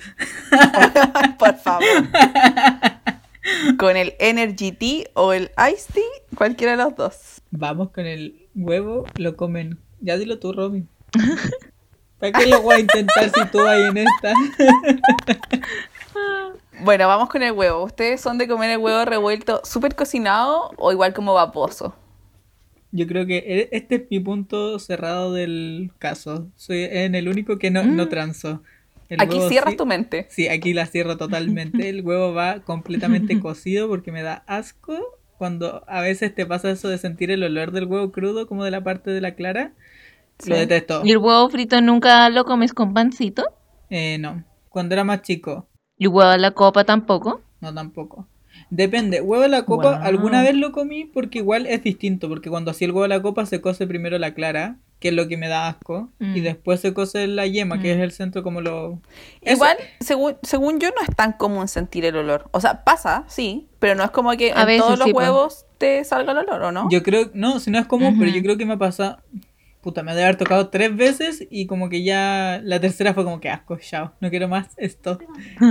Por 1.37 1.55
favor. 1.57 1.83
Con 3.77 3.97
el 3.97 4.13
Energy 4.19 4.71
Tea 4.71 5.07
o 5.15 5.33
el 5.33 5.51
Ice 5.73 5.91
Tea, 5.93 6.03
cualquiera 6.35 6.77
de 6.77 6.83
los 6.83 6.95
dos. 6.95 7.41
Vamos 7.51 7.91
con 7.91 8.05
el 8.05 8.47
huevo, 8.55 9.05
lo 9.17 9.35
comen. 9.35 9.79
Ya 10.01 10.17
dilo 10.17 10.39
tú, 10.39 10.53
Robin. 10.53 10.87
¿Para 12.19 12.31
qué 12.33 12.47
lo 12.47 12.61
voy 12.61 12.75
a 12.75 12.79
intentar 12.79 13.25
si 13.33 13.45
tú 13.51 13.59
vas 13.59 13.77
en 13.79 13.97
esta? 13.97 14.33
Bueno, 16.81 17.07
vamos 17.09 17.27
con 17.29 17.43
el 17.43 17.51
huevo. 17.51 17.83
¿Ustedes 17.83 18.21
son 18.21 18.37
de 18.37 18.47
comer 18.47 18.69
el 18.71 18.77
huevo 18.77 19.03
revuelto 19.03 19.61
súper 19.65 19.95
cocinado 19.95 20.71
o 20.77 20.91
igual 20.93 21.13
como 21.13 21.33
vaposo? 21.33 21.93
Yo 22.91 23.05
creo 23.05 23.25
que 23.25 23.37
e- 23.39 23.69
este 23.73 23.95
es 23.95 24.01
mi 24.09 24.21
punto 24.21 24.79
cerrado 24.79 25.33
del 25.33 25.91
caso. 25.99 26.47
Soy 26.55 26.83
en 26.89 27.15
el 27.15 27.27
único 27.27 27.57
que 27.59 27.69
no, 27.69 27.83
no 27.83 28.07
transo. 28.07 28.63
El 29.09 29.21
Aquí 29.21 29.41
cierras 29.49 29.71
sí- 29.71 29.77
tu 29.77 29.85
mente. 29.85 30.27
Sí, 30.29 30.47
aquí 30.47 30.73
la 30.73 30.85
cierro 30.85 31.17
totalmente. 31.17 31.89
El 31.89 32.01
huevo 32.01 32.33
va 32.33 32.61
completamente 32.61 33.39
cocido 33.41 33.89
porque 33.89 34.13
me 34.13 34.21
da 34.23 34.43
asco 34.47 34.97
cuando 35.37 35.83
a 35.87 35.99
veces 36.01 36.33
te 36.33 36.45
pasa 36.45 36.71
eso 36.71 36.87
de 36.87 36.97
sentir 36.97 37.29
el 37.29 37.43
olor 37.43 37.71
del 37.71 37.85
huevo 37.85 38.11
crudo 38.13 38.47
como 38.47 38.63
de 38.63 38.71
la 38.71 38.83
parte 38.85 39.11
de 39.11 39.19
la 39.21 39.35
clara. 39.35 39.73
Lo 40.45 40.55
detesto. 40.55 41.01
¿Y 41.03 41.11
el 41.11 41.17
huevo 41.17 41.49
frito 41.49 41.81
nunca 41.81 42.29
lo 42.29 42.45
comes 42.45 42.73
con 42.73 42.93
pancito? 42.93 43.43
Eh, 43.89 44.17
no. 44.19 44.43
Cuando 44.69 44.93
era 44.95 45.03
más 45.03 45.21
chico, 45.21 45.67
¿Y 45.97 46.07
huevo 46.07 46.29
a 46.29 46.37
la 46.37 46.51
copa 46.51 46.83
tampoco? 46.85 47.41
no 47.61 47.73
tampoco. 47.73 48.27
Depende. 48.69 49.19
Huevo 49.21 49.43
de 49.43 49.49
la 49.49 49.65
copa, 49.65 49.97
Wow. 49.97 50.05
alguna 50.05 50.41
vez 50.43 50.55
lo 50.55 50.71
comí 50.71 51.05
porque 51.05 51.39
igual 51.39 51.65
es 51.65 51.83
distinto. 51.83 52.29
Porque 52.29 52.49
cuando 52.49 52.71
hacía 52.71 52.85
el 52.87 52.91
huevo 52.91 53.03
de 53.03 53.09
la 53.09 53.21
copa 53.21 53.45
se 53.45 53.61
cose 53.61 53.85
primero 53.87 54.17
la 54.17 54.33
clara, 54.33 54.77
que 54.99 55.09
es 55.09 55.13
lo 55.13 55.27
que 55.27 55.37
me 55.37 55.47
da 55.47 55.67
asco. 55.67 56.09
Y 56.19 56.39
Mm. 56.39 56.43
después 56.43 56.79
se 56.79 56.93
cose 56.93 57.27
la 57.27 57.47
yema, 57.47 57.81
que 57.81 57.93
Mm. 57.93 57.97
es 57.97 58.03
el 58.03 58.11
centro 58.11 58.43
como 58.43 58.61
lo... 58.61 59.01
Eso- 59.41 59.55
Igual, 59.55 59.77
según, 59.99 60.37
según 60.43 60.79
yo, 60.79 60.89
no 60.89 61.01
es 61.07 61.15
tan 61.15 61.33
común 61.33 61.67
sentir 61.67 62.05
el 62.05 62.15
olor. 62.15 62.49
O 62.51 62.61
sea, 62.61 62.83
pasa, 62.83 63.23
sí, 63.27 63.67
pero 63.79 63.95
no 63.95 64.03
es 64.03 64.11
como 64.11 64.31
que 64.31 64.51
A 64.53 64.61
en 64.61 64.67
veces 64.67 64.83
todos 64.83 64.99
los 64.99 65.07
sí, 65.07 65.13
pues. 65.13 65.27
huevos 65.27 65.65
te 65.77 66.03
salga 66.03 66.31
el 66.33 66.39
olor, 66.39 66.61
¿o 66.63 66.71
no? 66.71 66.87
Yo 66.89 67.01
creo, 67.03 67.29
no, 67.33 67.59
si 67.59 67.71
no 67.71 67.79
es 67.79 67.87
común, 67.87 68.17
pero 68.19 68.31
yo 68.31 68.41
creo 68.41 68.57
que 68.57 68.65
me 68.65 68.77
pasa, 68.77 69.21
puta, 69.81 70.03
me 70.03 70.11
debe 70.11 70.23
haber 70.25 70.35
tocado 70.37 70.69
tres 70.69 70.95
veces 70.95 71.47
y 71.49 71.65
como 71.67 71.87
que 71.89 72.03
ya 72.03 72.59
la 72.63 72.79
tercera 72.79 73.13
fue 73.13 73.23
como 73.23 73.39
que 73.39 73.49
asco, 73.49 73.77
chao, 73.77 74.11
no 74.19 74.29
quiero 74.29 74.47
más 74.47 74.67
esto. 74.77 75.19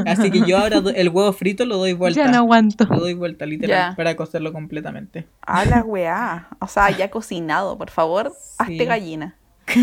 Así 0.07 0.31
que 0.31 0.41
yo 0.47 0.59
ahora 0.59 0.81
do- 0.81 0.91
el 0.91 1.09
huevo 1.11 1.33
frito 1.33 1.65
lo 1.67 1.77
doy 1.77 1.93
vuelta. 1.93 2.25
Ya 2.25 2.31
no 2.31 2.39
aguanto. 2.39 2.85
Lo 2.87 3.01
doy 3.01 3.15
vuelta, 3.15 3.45
literal, 3.47 3.91
Ya. 3.91 3.97
para 3.97 4.17
cocerlo 4.17 4.53
completamente. 4.53 5.27
A 5.43 5.65
la 5.67 5.83
weá. 5.83 6.49
O 6.61 6.67
sea, 6.69 6.91
ya 6.91 7.11
cocinado, 7.11 7.77
por 7.77 7.91
favor, 7.91 8.33
Sí. 8.35 8.55
hazte 8.59 8.85
gallina. 8.87 9.37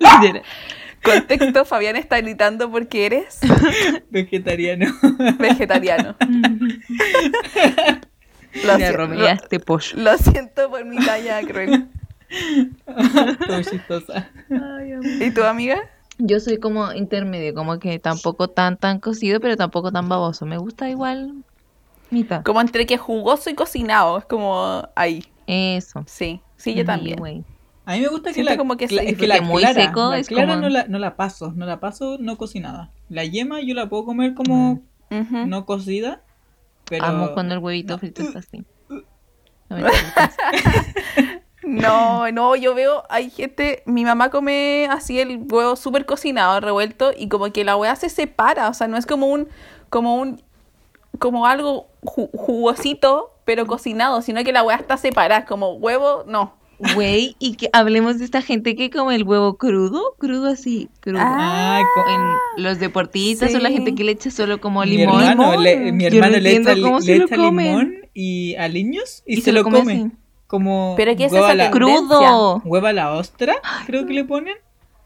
Literal. 0.00 0.42
Contexto, 1.12 1.64
Fabián 1.64 1.96
está 1.96 2.20
gritando 2.20 2.70
porque 2.70 3.06
eres 3.06 3.38
Vegetariano. 4.10 4.86
vegetariano. 5.38 6.14
Lo, 8.64 8.78
pollo. 9.64 9.96
lo- 9.96 10.18
siento 10.18 10.70
por 10.70 10.84
mi 10.84 10.96
talla 11.04 11.42
cruel. 11.42 11.88
Chistosa. 13.70 14.30
¿Y 15.20 15.30
tu 15.30 15.42
amiga? 15.44 15.78
Yo 16.18 16.40
soy 16.40 16.58
como 16.58 16.92
intermedio, 16.92 17.54
como 17.54 17.78
que 17.78 17.98
tampoco 17.98 18.48
tan 18.48 18.76
tan 18.76 18.98
cocido, 18.98 19.38
pero 19.40 19.56
tampoco 19.56 19.92
tan 19.92 20.08
baboso. 20.08 20.46
Me 20.46 20.58
gusta 20.58 20.88
igual 20.90 21.44
mitad. 22.10 22.42
Como 22.42 22.60
entre 22.60 22.86
que 22.86 22.98
jugoso 22.98 23.50
y 23.50 23.54
cocinado. 23.54 24.18
Es 24.18 24.24
como 24.24 24.88
ahí. 24.96 25.24
Eso. 25.46 26.04
Sí, 26.06 26.40
sí, 26.56 26.74
yo 26.74 26.84
también. 26.84 27.44
A 27.88 27.92
mí 27.94 28.00
me 28.00 28.08
gusta 28.08 28.32
que 28.34 28.44
la, 28.44 28.56
como 28.58 28.76
que 28.76 28.86
sí, 28.86 28.98
es 29.00 29.16
que 29.16 29.26
la 29.26 29.40
muy 29.40 29.62
clara, 29.62 29.86
seco 29.86 30.10
la 30.10 30.18
es 30.18 30.28
clara 30.28 30.48
como- 30.54 30.60
no, 30.62 30.68
la, 30.68 30.84
no 30.88 30.98
la 30.98 31.16
paso, 31.16 31.52
no 31.56 31.64
la 31.64 31.80
paso 31.80 32.18
no 32.20 32.36
cocinada. 32.36 32.90
La 33.08 33.24
yema 33.24 33.62
yo 33.62 33.74
la 33.74 33.88
puedo 33.88 34.04
comer 34.04 34.34
como 34.34 34.82
Ujú. 35.10 35.46
no 35.46 35.64
cocida, 35.64 36.20
pero 36.84 37.06
Amo 37.06 37.32
cuando 37.32 37.54
el 37.54 37.60
huevito 37.60 37.96
frito 37.98 38.20
está 38.22 38.40
así. 38.40 38.62
No. 39.70 39.76
No, 41.62 42.30
no, 42.30 42.56
yo 42.56 42.74
veo, 42.74 43.02
hay 43.10 43.28
gente, 43.30 43.82
mi 43.84 44.04
mamá 44.04 44.30
come 44.30 44.86
así 44.90 45.18
el 45.20 45.44
huevo 45.50 45.76
súper 45.76 46.06
cocinado, 46.06 46.60
revuelto, 46.60 47.10
y 47.14 47.28
como 47.28 47.52
que 47.52 47.64
la 47.64 47.76
hueá 47.76 47.94
se 47.96 48.08
separa, 48.08 48.68
o 48.68 48.74
sea, 48.74 48.86
no 48.88 48.96
es 48.96 49.04
como 49.06 49.26
un, 49.26 49.48
como 49.90 50.14
un, 50.16 50.40
como 51.18 51.46
algo 51.46 51.88
ju- 52.02 52.30
jugosito, 52.32 53.34
pero 53.44 53.66
cocinado, 53.66 54.22
sino 54.22 54.42
que 54.44 54.52
la 54.52 54.62
hueá 54.62 54.76
está 54.76 54.96
separada, 54.96 55.44
como 55.44 55.72
huevo, 55.74 56.24
no. 56.26 56.54
Güey, 56.94 57.34
y 57.40 57.56
que 57.56 57.68
hablemos 57.72 58.18
de 58.18 58.24
esta 58.24 58.40
gente 58.40 58.76
que 58.76 58.88
come 58.90 59.14
el 59.16 59.24
huevo 59.24 59.56
crudo, 59.56 60.14
crudo 60.18 60.46
así, 60.46 60.88
crudo. 61.00 61.18
Ah, 61.20 61.80
co- 61.94 62.10
En 62.56 62.62
los 62.64 62.78
deportistas 62.78 63.52
o 63.54 63.58
la 63.58 63.68
sí. 63.68 63.74
gente 63.74 63.94
que 63.94 64.04
le 64.04 64.12
echa 64.12 64.30
solo 64.30 64.60
como 64.60 64.80
mi 64.82 64.96
limón. 64.96 65.22
hermano, 65.22 65.50
Limón. 65.52 65.64
le, 65.64 65.92
mi 65.92 66.04
hermano 66.04 66.32
no 66.36 66.38
le 66.40 66.50
echa, 66.56 66.74
le 66.74 67.00
se 67.02 67.18
lo 67.18 67.24
echa 67.26 67.36
limón 67.36 67.94
y 68.14 68.54
aliños 68.56 69.22
y, 69.26 69.40
se, 69.40 69.50
lo 69.52 69.64
come, 69.64 70.12
como 70.46 70.94
Pero 70.96 71.16
¿qué 71.16 71.24
es 71.24 71.32
hueva 71.32 71.48
esa 71.48 71.54
la? 71.56 71.70
Crudo. 71.72 72.62
hueva 72.64 72.90
a 72.90 72.92
la 72.92 73.12
ostra, 73.12 73.56
creo 73.86 74.06
que 74.06 74.12
le 74.14 74.24
ponen. 74.24 74.54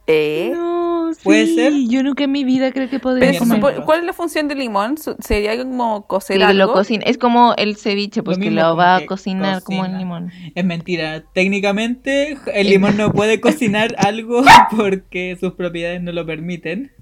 ¿Eh? 0.06 0.50
No, 0.52 1.10
¿Puede 1.22 1.46
sí, 1.46 1.54
ser? 1.54 1.72
Yo 1.88 2.02
nunca 2.02 2.24
en 2.24 2.32
mi 2.32 2.44
vida 2.44 2.72
creo 2.72 2.88
que 2.88 2.98
podría 2.98 3.38
comer. 3.38 3.60
¿Cuál 3.84 4.00
es 4.00 4.04
la 4.06 4.12
función 4.12 4.48
del 4.48 4.58
limón? 4.58 4.96
¿Sería 4.96 5.56
como 5.56 6.06
cocer 6.06 6.38
Que 6.38 6.44
algo? 6.44 6.66
lo 6.66 6.72
cocina. 6.72 7.04
Es 7.06 7.18
como 7.18 7.54
el 7.56 7.76
ceviche, 7.76 8.22
pues 8.22 8.38
Lo 8.38 8.50
lo 8.50 8.76
va 8.76 8.96
a 8.96 9.06
cocinar 9.06 9.62
como 9.62 9.84
el 9.84 9.96
limón. 9.96 10.32
Es 10.54 10.64
mentira, 10.64 11.22
técnicamente 11.32 12.36
el 12.52 12.68
limón 12.68 12.96
no 12.96 13.12
puede 13.12 13.40
cocinar 13.40 13.94
algo 13.98 14.42
porque 14.76 15.36
sus 15.38 15.52
propiedades 15.52 16.02
no 16.02 16.12
lo 16.12 16.26
permiten. 16.26 16.92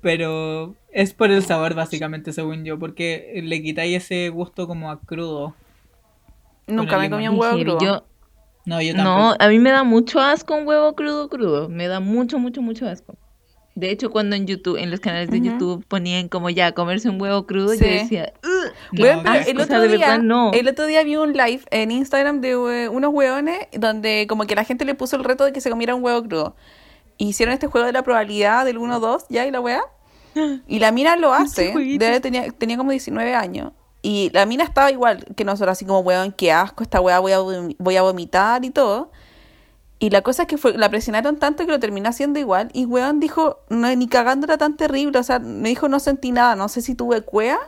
Pero 0.00 0.76
es 0.92 1.12
por 1.12 1.30
el 1.30 1.42
sabor 1.42 1.74
básicamente, 1.74 2.32
según 2.32 2.64
yo, 2.64 2.78
porque 2.78 3.40
le 3.42 3.60
quitáis 3.60 4.04
ese 4.04 4.28
gusto 4.30 4.66
como 4.66 4.90
a 4.90 5.00
crudo. 5.00 5.54
Nunca 6.68 6.98
me 6.98 7.10
comí 7.10 7.28
un 7.28 7.38
huevo 7.38 7.58
crudo. 7.58 7.78
Yo, 7.80 8.04
No, 8.68 8.80
yo 8.82 8.92
no, 8.94 9.02
tampoco. 9.04 9.36
a 9.44 9.48
mí 9.48 9.58
me 9.58 9.70
da 9.70 9.82
mucho 9.82 10.20
asco 10.20 10.54
un 10.54 10.66
huevo 10.66 10.94
crudo 10.94 11.28
crudo. 11.28 11.68
Me 11.68 11.88
da 11.88 12.00
mucho, 12.00 12.38
mucho, 12.38 12.60
mucho 12.62 12.86
asco. 12.86 13.14
De 13.74 13.90
hecho, 13.90 14.10
cuando 14.10 14.34
en 14.34 14.46
YouTube, 14.46 14.76
en 14.76 14.90
los 14.90 14.98
canales 15.00 15.30
de. 15.30 15.40
YouTube 15.40 15.84
ponían 15.86 16.28
como 16.28 16.50
ya 16.50 16.72
comerse 16.72 17.08
un 17.08 17.20
huevo 17.20 17.46
crudo, 17.46 17.72
Sí. 17.74 17.78
yo 17.78 17.86
decía. 17.86 18.32
No, 18.92 19.04
ah, 19.24 19.32
asco. 19.34 19.50
el 19.52 19.60
O 19.60 19.62
otro 19.62 19.80
de 19.80 19.88
día, 19.88 19.98
verdad, 20.08 20.18
no. 20.22 20.50
el 20.52 20.66
otro 20.68 20.86
día 20.86 21.02
vi 21.04 21.16
un 21.16 21.32
live 21.32 21.60
en 21.70 21.92
Instagram 21.92 22.40
de 22.40 22.50
eh, 22.50 22.88
unos 22.88 23.14
hueones 23.14 23.68
donde 23.72 24.26
como 24.28 24.46
que 24.46 24.54
la 24.56 24.64
gente 24.64 24.84
le 24.84 24.94
puso 24.94 25.16
el 25.16 25.24
reto 25.24 25.44
de 25.44 25.52
que 25.52 25.60
se 25.60 25.70
comiera 25.70 25.94
un 25.94 26.02
huevo 26.02 26.22
crudo. 26.24 26.56
Hicieron 27.18 27.52
este 27.52 27.68
juego 27.68 27.86
de 27.86 27.92
la 27.92 28.02
probabilidad 28.02 28.64
del 28.64 28.78
1-2, 28.78 29.26
ya, 29.28 29.46
y 29.46 29.50
la 29.50 29.60
weá. 29.60 29.80
Y 30.68 30.78
la 30.78 30.92
mina 30.92 31.16
lo 31.16 31.32
hace. 31.32 31.72
Debe, 31.98 32.20
tenía, 32.20 32.50
tenía 32.50 32.76
como 32.76 32.90
19 32.90 33.34
años. 33.34 33.72
Y 34.02 34.30
la 34.32 34.46
mina 34.46 34.64
estaba 34.64 34.90
igual 34.90 35.24
que 35.36 35.44
nosotros, 35.44 35.72
así 35.72 35.84
como, 35.84 36.00
weón, 36.00 36.32
qué 36.32 36.52
asco, 36.52 36.82
esta 36.82 37.00
weá 37.00 37.18
voy 37.18 37.32
a, 37.32 37.38
voy 37.40 37.96
a 37.96 38.02
vomitar 38.02 38.64
y 38.64 38.70
todo. 38.70 39.10
Y 39.98 40.10
la 40.10 40.22
cosa 40.22 40.42
es 40.42 40.48
que 40.48 40.56
fue, 40.58 40.78
la 40.78 40.88
presionaron 40.88 41.38
tanto 41.38 41.66
que 41.66 41.72
lo 41.72 41.80
terminó 41.80 42.08
haciendo 42.08 42.38
igual. 42.38 42.68
Y 42.72 42.84
weón 42.84 43.18
dijo, 43.18 43.58
no, 43.68 43.92
ni 43.96 44.06
cagando 44.06 44.46
era 44.46 44.56
tan 44.56 44.76
terrible. 44.76 45.18
O 45.18 45.22
sea, 45.24 45.40
me 45.40 45.68
dijo, 45.70 45.88
no 45.88 45.98
sentí 45.98 46.30
nada. 46.30 46.54
No 46.54 46.68
sé 46.68 46.82
si 46.82 46.94
tuve 46.94 47.22
cuea, 47.22 47.58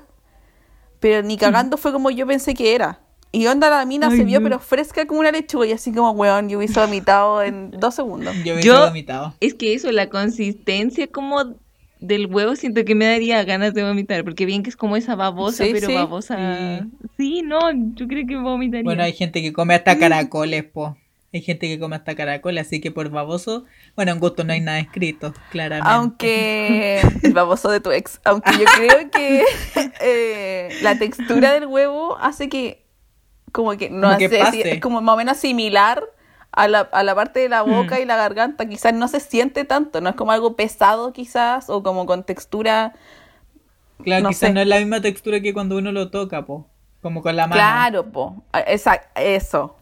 pero 1.01 1.23
ni 1.27 1.37
cagando 1.37 1.77
fue 1.77 1.93
como 1.93 2.11
yo 2.11 2.27
pensé 2.27 2.55
que 2.55 2.75
era. 2.77 3.01
Y 3.33 3.47
onda 3.47 3.69
la 3.71 3.85
mina 3.85 4.09
Ay, 4.09 4.19
se 4.19 4.25
vio, 4.25 4.39
no. 4.41 4.45
pero 4.45 4.59
fresca 4.61 5.07
como 5.07 5.21
una 5.21 5.33
lechuga. 5.33 5.67
Y 5.67 5.73
así 5.73 5.93
como, 5.93 6.13
weón, 6.13 6.49
yo 6.49 6.59
hubiese 6.59 6.79
vomitado 6.79 7.43
en 7.43 7.73
dos 7.73 7.97
segundos. 7.97 8.35
Yo 8.45 8.55
hubiese 8.55 8.69
Yo- 8.69 8.87
vomitado. 8.87 9.35
Es 9.41 9.55
que 9.55 9.75
eso, 9.75 9.91
la 9.91 10.09
consistencia 10.09 11.09
como 11.09 11.55
del 12.01 12.27
huevo, 12.27 12.57
siento 12.57 12.85
que 12.85 12.95
me 12.95 13.05
daría 13.07 13.43
ganas 13.45 13.75
de 13.75 13.85
vomitar, 13.85 14.25
porque 14.25 14.47
bien 14.47 14.63
que 14.63 14.71
es 14.71 14.77
como 14.77 14.97
esa 14.97 15.15
babosa, 15.15 15.65
Sí, 15.65 15.71
pero 15.73 15.87
sí. 15.89 15.95
babosa... 15.95 16.87
Sí, 17.17 17.43
no, 17.43 17.61
yo 17.95 18.09
creo 18.09 18.27
que 18.27 18.37
vomitaría. 18.37 18.85
Bueno, 18.85 19.03
hay 19.03 19.13
gente 19.13 19.43
que 19.43 19.53
come 19.53 19.75
hasta 19.75 19.99
caracoles, 19.99 20.65
po. 20.65 20.97
Hay 21.33 21.43
gente 21.43 21.69
que 21.69 21.79
come 21.79 21.95
hasta 21.95 22.17
caracoles, 22.17 22.67
así 22.67 22.81
que 22.81 22.91
por 22.91 23.09
baboso, 23.09 23.65
bueno, 23.95 24.11
en 24.11 24.19
gusto 24.19 24.43
no 24.43 24.53
hay 24.53 24.61
nada 24.61 24.81
escrito, 24.81 25.33
claramente. 25.51 25.89
Aunque 25.93 27.01
el 27.23 27.33
baboso 27.33 27.71
de 27.71 27.81
tu 27.81 27.93
ex, 27.93 28.21
aunque 28.25 28.51
yo 28.59 28.65
creo 28.77 29.11
que 29.13 29.45
eh, 30.01 30.71
la 30.83 30.99
textura 30.99 31.53
del 31.53 31.67
huevo 31.67 32.17
hace 32.19 32.49
que 32.49 32.85
como 33.53 33.77
que 33.77 33.91
no 33.91 34.09
Como 34.09 34.19
que 34.19 34.29
pase. 34.29 34.73
es 34.73 34.81
como 34.81 35.01
más 35.01 35.15
o 35.15 35.19
menos 35.19 35.37
similar 35.37 36.03
a 36.53 36.69
la, 36.69 36.81
a 36.81 37.03
la 37.05 37.15
parte 37.15 37.41
de 37.41 37.49
la 37.49 37.63
boca 37.63 37.99
Mm. 37.99 38.03
y 38.03 38.05
la 38.07 38.17
garganta, 38.17 38.69
quizás 38.69 38.93
no 38.95 39.09
se 39.09 39.21
siente 39.21 39.65
tanto, 39.65 40.01
no 40.01 40.11
es 40.11 40.17
como 40.17 40.33
algo 40.33 40.57
pesado 40.57 41.13
quizás 41.13 41.71
o 41.71 41.83
como 41.83 42.07
con 42.07 42.25
textura, 42.25 42.95
Claro, 44.03 44.23
no 44.25 44.29
quizás 44.31 44.49
sé. 44.49 44.55
no 44.55 44.61
es 44.61 44.67
la 44.67 44.79
misma 44.79 45.01
textura 45.01 45.41
que 45.41 45.53
cuando 45.53 45.77
uno 45.77 45.93
lo 45.93 46.11
toca, 46.11 46.45
po. 46.47 46.67
Como 47.03 47.23
con 47.23 47.37
la 47.37 47.47
mano. 47.47 47.55
claro, 47.55 48.11
po, 48.11 48.43
exacto, 48.67 49.09
eso. 49.21 49.77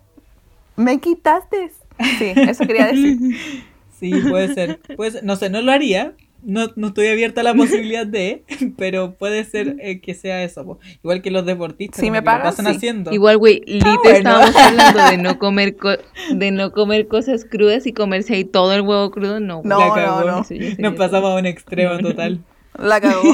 Me 0.77 0.99
quitaste. 1.01 1.73
Sí, 2.19 2.33
eso 2.37 2.65
quería 2.67 2.87
decir. 2.87 3.19
Sí, 3.99 4.13
puede 4.31 4.55
ser. 4.55 4.79
Puede 4.97 5.11
ser. 5.11 5.25
No 5.25 5.35
sé, 5.35 5.51
no 5.51 5.61
lo 5.61 5.73
haría. 5.73 6.13
No, 6.43 6.67
no 6.77 6.89
estoy 6.89 7.09
abierta 7.09 7.41
a 7.41 7.45
la 7.45 7.55
posibilidad 7.55 8.07
de, 8.07 8.45
pero 8.77 9.15
puede 9.15 9.45
ser 9.45 9.77
eh, 9.81 10.01
que 10.01 10.15
sea 10.15 10.43
eso. 10.45 10.65
po. 10.65 10.79
Igual 11.03 11.21
que 11.23 11.31
los 11.31 11.45
deportistas, 11.45 12.01
Si 12.01 12.11
me 12.11 12.23
pagan, 12.23 12.43
pasan 12.43 12.67
sí. 12.67 12.73
haciendo. 12.77 13.13
Igual, 13.13 13.39
güey, 13.39 13.63
Lite 13.67 13.85
bueno. 14.03 14.19
estábamos 14.19 14.57
hablando 14.57 15.07
de 15.11 15.17
no 15.19 15.39
comer 15.41 15.77
co- 15.77 15.99
de 16.35 16.51
no 16.51 16.73
comer 16.73 17.09
cosas 17.09 17.45
crudas 17.45 17.87
y 17.87 17.93
comerse 17.93 18.35
ahí 18.35 18.45
todo 18.45 18.73
el 18.75 18.83
huevo 18.83 19.11
crudo, 19.11 19.41
no. 19.41 19.63
No, 19.65 19.79
La 19.81 19.87
no, 19.89 19.95
cagó. 19.95 20.21
no. 20.25 20.47
Nos 20.79 20.95
pasamos 20.95 21.31
a 21.31 21.35
un 21.37 21.47
extremo 21.47 21.99
total. 21.99 22.41
La 22.79 23.01
cagó. 23.01 23.23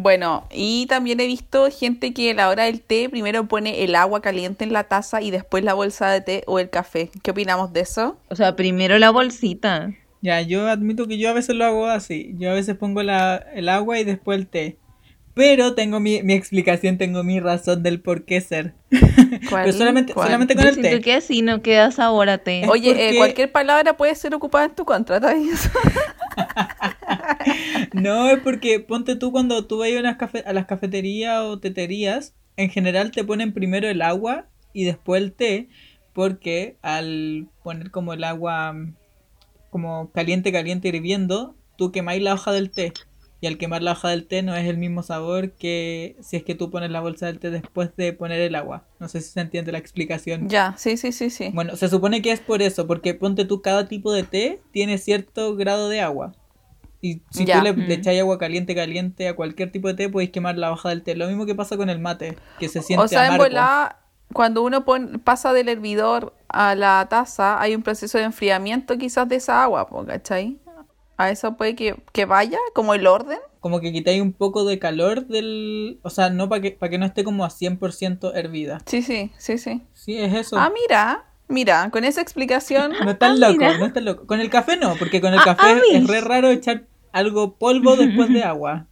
Bueno, 0.00 0.46
y 0.52 0.86
también 0.86 1.18
he 1.18 1.26
visto 1.26 1.68
gente 1.76 2.14
que 2.14 2.30
a 2.30 2.34
la 2.34 2.48
hora 2.50 2.64
del 2.64 2.80
té 2.80 3.08
primero 3.08 3.48
pone 3.48 3.82
el 3.82 3.96
agua 3.96 4.20
caliente 4.22 4.62
en 4.62 4.72
la 4.72 4.84
taza 4.84 5.20
y 5.22 5.32
después 5.32 5.64
la 5.64 5.74
bolsa 5.74 6.08
de 6.10 6.20
té 6.20 6.42
o 6.46 6.60
el 6.60 6.70
café. 6.70 7.10
¿Qué 7.24 7.32
opinamos 7.32 7.72
de 7.72 7.80
eso? 7.80 8.16
O 8.28 8.36
sea, 8.36 8.54
primero 8.54 8.96
la 8.98 9.10
bolsita. 9.10 9.90
Ya, 10.20 10.40
yo 10.42 10.66
admito 10.68 11.06
que 11.06 11.18
yo 11.18 11.30
a 11.30 11.32
veces 11.32 11.54
lo 11.56 11.64
hago 11.64 11.86
así. 11.86 12.34
Yo 12.38 12.50
a 12.50 12.54
veces 12.54 12.76
pongo 12.76 13.02
la, 13.02 13.36
el 13.54 13.68
agua 13.68 13.98
y 14.00 14.04
después 14.04 14.38
el 14.38 14.48
té. 14.48 14.78
Pero 15.34 15.74
tengo 15.76 16.00
mi, 16.00 16.20
mi 16.24 16.32
explicación, 16.34 16.98
tengo 16.98 17.22
mi 17.22 17.38
razón 17.38 17.84
del 17.84 18.00
por 18.00 18.24
qué 18.24 18.40
ser. 18.40 18.74
¿Cuál? 19.48 19.64
Pero 19.64 19.72
solamente, 19.72 20.12
¿Cuál? 20.12 20.26
solamente 20.26 20.54
con 20.56 20.64
Yo 20.64 20.68
el 20.70 20.74
siento 20.74 20.96
té. 20.96 21.00
que 21.00 21.14
así 21.14 21.42
no 21.42 21.62
queda 21.62 21.92
sabor 21.92 22.28
a 22.28 22.38
té. 22.38 22.64
Oye, 22.68 23.10
eh, 23.10 23.16
cualquier 23.16 23.52
palabra 23.52 23.96
puede 23.96 24.16
ser 24.16 24.34
ocupada 24.34 24.64
en 24.64 24.74
tu 24.74 24.84
contra. 24.84 25.20
No, 27.92 28.28
es 28.28 28.40
porque 28.40 28.80
ponte 28.80 29.16
tú 29.16 29.32
cuando 29.32 29.66
tú 29.66 29.78
vas 29.78 29.90
a, 29.92 30.00
unas 30.00 30.16
cafe- 30.16 30.44
a 30.46 30.52
las 30.52 30.66
cafeterías 30.66 31.40
o 31.40 31.58
teterías, 31.58 32.34
en 32.56 32.70
general 32.70 33.10
te 33.10 33.24
ponen 33.24 33.52
primero 33.52 33.88
el 33.88 34.02
agua 34.02 34.46
y 34.72 34.84
después 34.84 35.22
el 35.22 35.32
té, 35.32 35.68
porque 36.12 36.76
al 36.82 37.48
poner 37.62 37.90
como 37.90 38.12
el 38.12 38.24
agua 38.24 38.74
como 39.70 40.10
caliente, 40.12 40.52
caliente 40.52 40.88
hirviendo, 40.88 41.54
tú 41.76 41.92
quemáis 41.92 42.22
la 42.22 42.34
hoja 42.34 42.52
del 42.52 42.70
té. 42.70 42.92
Y 43.40 43.46
al 43.46 43.56
quemar 43.56 43.82
la 43.84 43.92
hoja 43.92 44.08
del 44.08 44.26
té 44.26 44.42
no 44.42 44.56
es 44.56 44.66
el 44.66 44.78
mismo 44.78 45.04
sabor 45.04 45.52
que 45.52 46.16
si 46.20 46.36
es 46.36 46.42
que 46.42 46.56
tú 46.56 46.70
pones 46.72 46.90
la 46.90 47.00
bolsa 47.00 47.26
del 47.26 47.38
té 47.38 47.50
después 47.50 47.90
de 47.96 48.12
poner 48.12 48.40
el 48.40 48.56
agua. 48.56 48.82
No 48.98 49.08
sé 49.08 49.20
si 49.20 49.30
se 49.30 49.40
entiende 49.40 49.70
la 49.70 49.78
explicación. 49.78 50.48
ya, 50.48 50.74
sí, 50.76 50.96
sí, 50.96 51.12
sí, 51.12 51.30
sí. 51.30 51.50
Bueno, 51.54 51.76
se 51.76 51.88
supone 51.88 52.20
que 52.20 52.32
es 52.32 52.40
por 52.40 52.62
eso, 52.62 52.88
porque 52.88 53.14
ponte 53.14 53.44
tú, 53.44 53.62
cada 53.62 53.86
tipo 53.86 54.12
de 54.12 54.24
té 54.24 54.60
tiene 54.72 54.98
cierto 54.98 55.54
grado 55.54 55.88
de 55.88 56.00
agua. 56.00 56.34
Y 57.00 57.22
si 57.30 57.44
Ya. 57.44 57.58
tú 57.58 57.64
le, 57.64 57.72
Mm. 57.74 57.86
le 57.86 57.94
echáis 57.94 58.18
agua 58.20 58.38
caliente, 58.38 58.74
caliente 58.74 59.28
a 59.28 59.36
cualquier 59.36 59.70
tipo 59.70 59.86
de 59.86 59.94
té, 59.94 60.08
podéis 60.08 60.30
quemar 60.30 60.58
la 60.58 60.72
hoja 60.72 60.88
del 60.88 61.02
té. 61.04 61.14
Lo 61.14 61.28
mismo 61.28 61.46
que 61.46 61.54
pasa 61.54 61.76
con 61.76 61.90
el 61.90 62.00
mate, 62.00 62.36
que 62.58 62.68
se 62.68 62.82
siente 62.82 63.04
o 63.04 63.06
sea, 63.06 63.20
en 63.20 63.34
amargo. 63.34 63.44
volada, 63.44 64.00
cuando 64.38 64.62
uno 64.62 64.84
pon- 64.84 65.20
pasa 65.24 65.52
del 65.52 65.68
hervidor 65.68 66.32
a 66.48 66.76
la 66.76 67.04
taza, 67.10 67.60
hay 67.60 67.74
un 67.74 67.82
proceso 67.82 68.18
de 68.18 68.24
enfriamiento 68.24 68.96
quizás 68.96 69.28
de 69.28 69.34
esa 69.34 69.64
agua, 69.64 69.88
¿cachai? 70.06 70.60
A 71.16 71.30
eso 71.30 71.56
puede 71.56 71.74
que, 71.74 72.00
que 72.12 72.24
vaya, 72.24 72.56
como 72.72 72.94
el 72.94 73.08
orden. 73.08 73.40
Como 73.58 73.80
que 73.80 73.90
quitáis 73.92 74.22
un 74.22 74.32
poco 74.32 74.64
de 74.64 74.78
calor 74.78 75.26
del... 75.26 75.98
O 76.04 76.10
sea, 76.10 76.30
no 76.30 76.48
para 76.48 76.62
que, 76.62 76.70
para 76.70 76.88
que 76.88 76.98
no 76.98 77.06
esté 77.06 77.24
como 77.24 77.44
a 77.44 77.50
100% 77.50 78.32
hervida. 78.32 78.78
Sí, 78.86 79.02
sí, 79.02 79.32
sí, 79.38 79.58
sí. 79.58 79.82
Sí, 79.92 80.16
es 80.16 80.32
eso. 80.32 80.56
Ah, 80.56 80.70
mira, 80.72 81.24
mira, 81.48 81.90
con 81.90 82.04
esa 82.04 82.20
explicación. 82.20 82.92
No 83.04 83.10
es 83.10 83.18
tan 83.18 83.32
ah, 83.42 83.48
loco, 83.48 83.58
mira. 83.58 83.76
no 83.76 83.86
es 83.86 83.92
tan 83.92 84.04
loco. 84.04 84.24
Con 84.28 84.38
el 84.38 84.50
café 84.50 84.76
no, 84.76 84.94
porque 85.00 85.20
con 85.20 85.32
el 85.34 85.40
Ah, 85.40 85.44
café 85.46 85.66
ah, 85.66 85.80
es 85.94 86.06
re 86.06 86.20
raro 86.20 86.48
echar 86.50 86.84
algo 87.10 87.54
polvo 87.58 87.96
después 87.96 88.32
de 88.32 88.44
agua. 88.54 88.86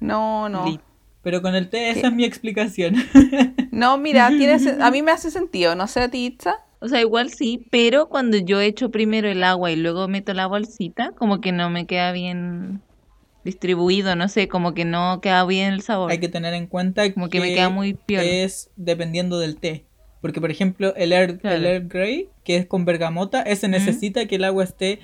No, 0.00 0.48
no. 0.48 0.64
Li- 0.64 0.80
Pero 1.22 1.42
con 1.42 1.54
el 1.54 1.68
té 1.68 1.90
esa 1.90 2.08
es 2.08 2.12
mi 2.14 2.24
explicación. 2.24 2.94
No, 3.72 3.96
mira, 3.98 4.28
tiene, 4.28 4.56
sen- 4.58 4.82
a 4.82 4.90
mí 4.90 5.00
me 5.00 5.12
hace 5.12 5.30
sentido, 5.30 5.74
no 5.74 5.86
sé 5.86 6.00
a 6.00 6.08
ti, 6.10 6.26
Itza. 6.26 6.56
O 6.80 6.88
sea, 6.88 7.00
igual 7.00 7.30
sí, 7.30 7.66
pero 7.70 8.08
cuando 8.08 8.36
yo 8.36 8.60
echo 8.60 8.90
primero 8.90 9.28
el 9.28 9.42
agua 9.44 9.70
y 9.70 9.76
luego 9.76 10.08
meto 10.08 10.34
la 10.34 10.46
bolsita, 10.46 11.12
como 11.12 11.40
que 11.40 11.52
no 11.52 11.70
me 11.70 11.86
queda 11.86 12.10
bien 12.12 12.80
distribuido, 13.44 14.16
no 14.16 14.28
sé, 14.28 14.48
como 14.48 14.74
que 14.74 14.84
no 14.84 15.20
queda 15.22 15.44
bien 15.46 15.72
el 15.72 15.82
sabor. 15.82 16.10
Hay 16.10 16.18
que 16.18 16.28
tener 16.28 16.52
en 16.54 16.66
cuenta 16.66 17.10
Como 17.14 17.28
que 17.30 17.40
me 17.40 17.54
queda 17.54 17.68
muy 17.70 17.94
piola. 17.94 18.24
es 18.24 18.70
dependiendo 18.76 19.38
del 19.38 19.56
té. 19.56 19.86
Porque, 20.20 20.40
por 20.40 20.50
ejemplo, 20.50 20.94
el 20.96 21.12
Earl, 21.12 21.38
Claro. 21.38 21.56
el 21.56 21.64
Earl 21.66 21.88
Grey, 21.88 22.28
que 22.44 22.56
es 22.56 22.66
con 22.66 22.84
bergamota, 22.84 23.40
ese 23.42 23.68
necesita 23.68 24.26
que 24.26 24.36
el 24.36 24.44
agua 24.44 24.64
esté 24.64 25.00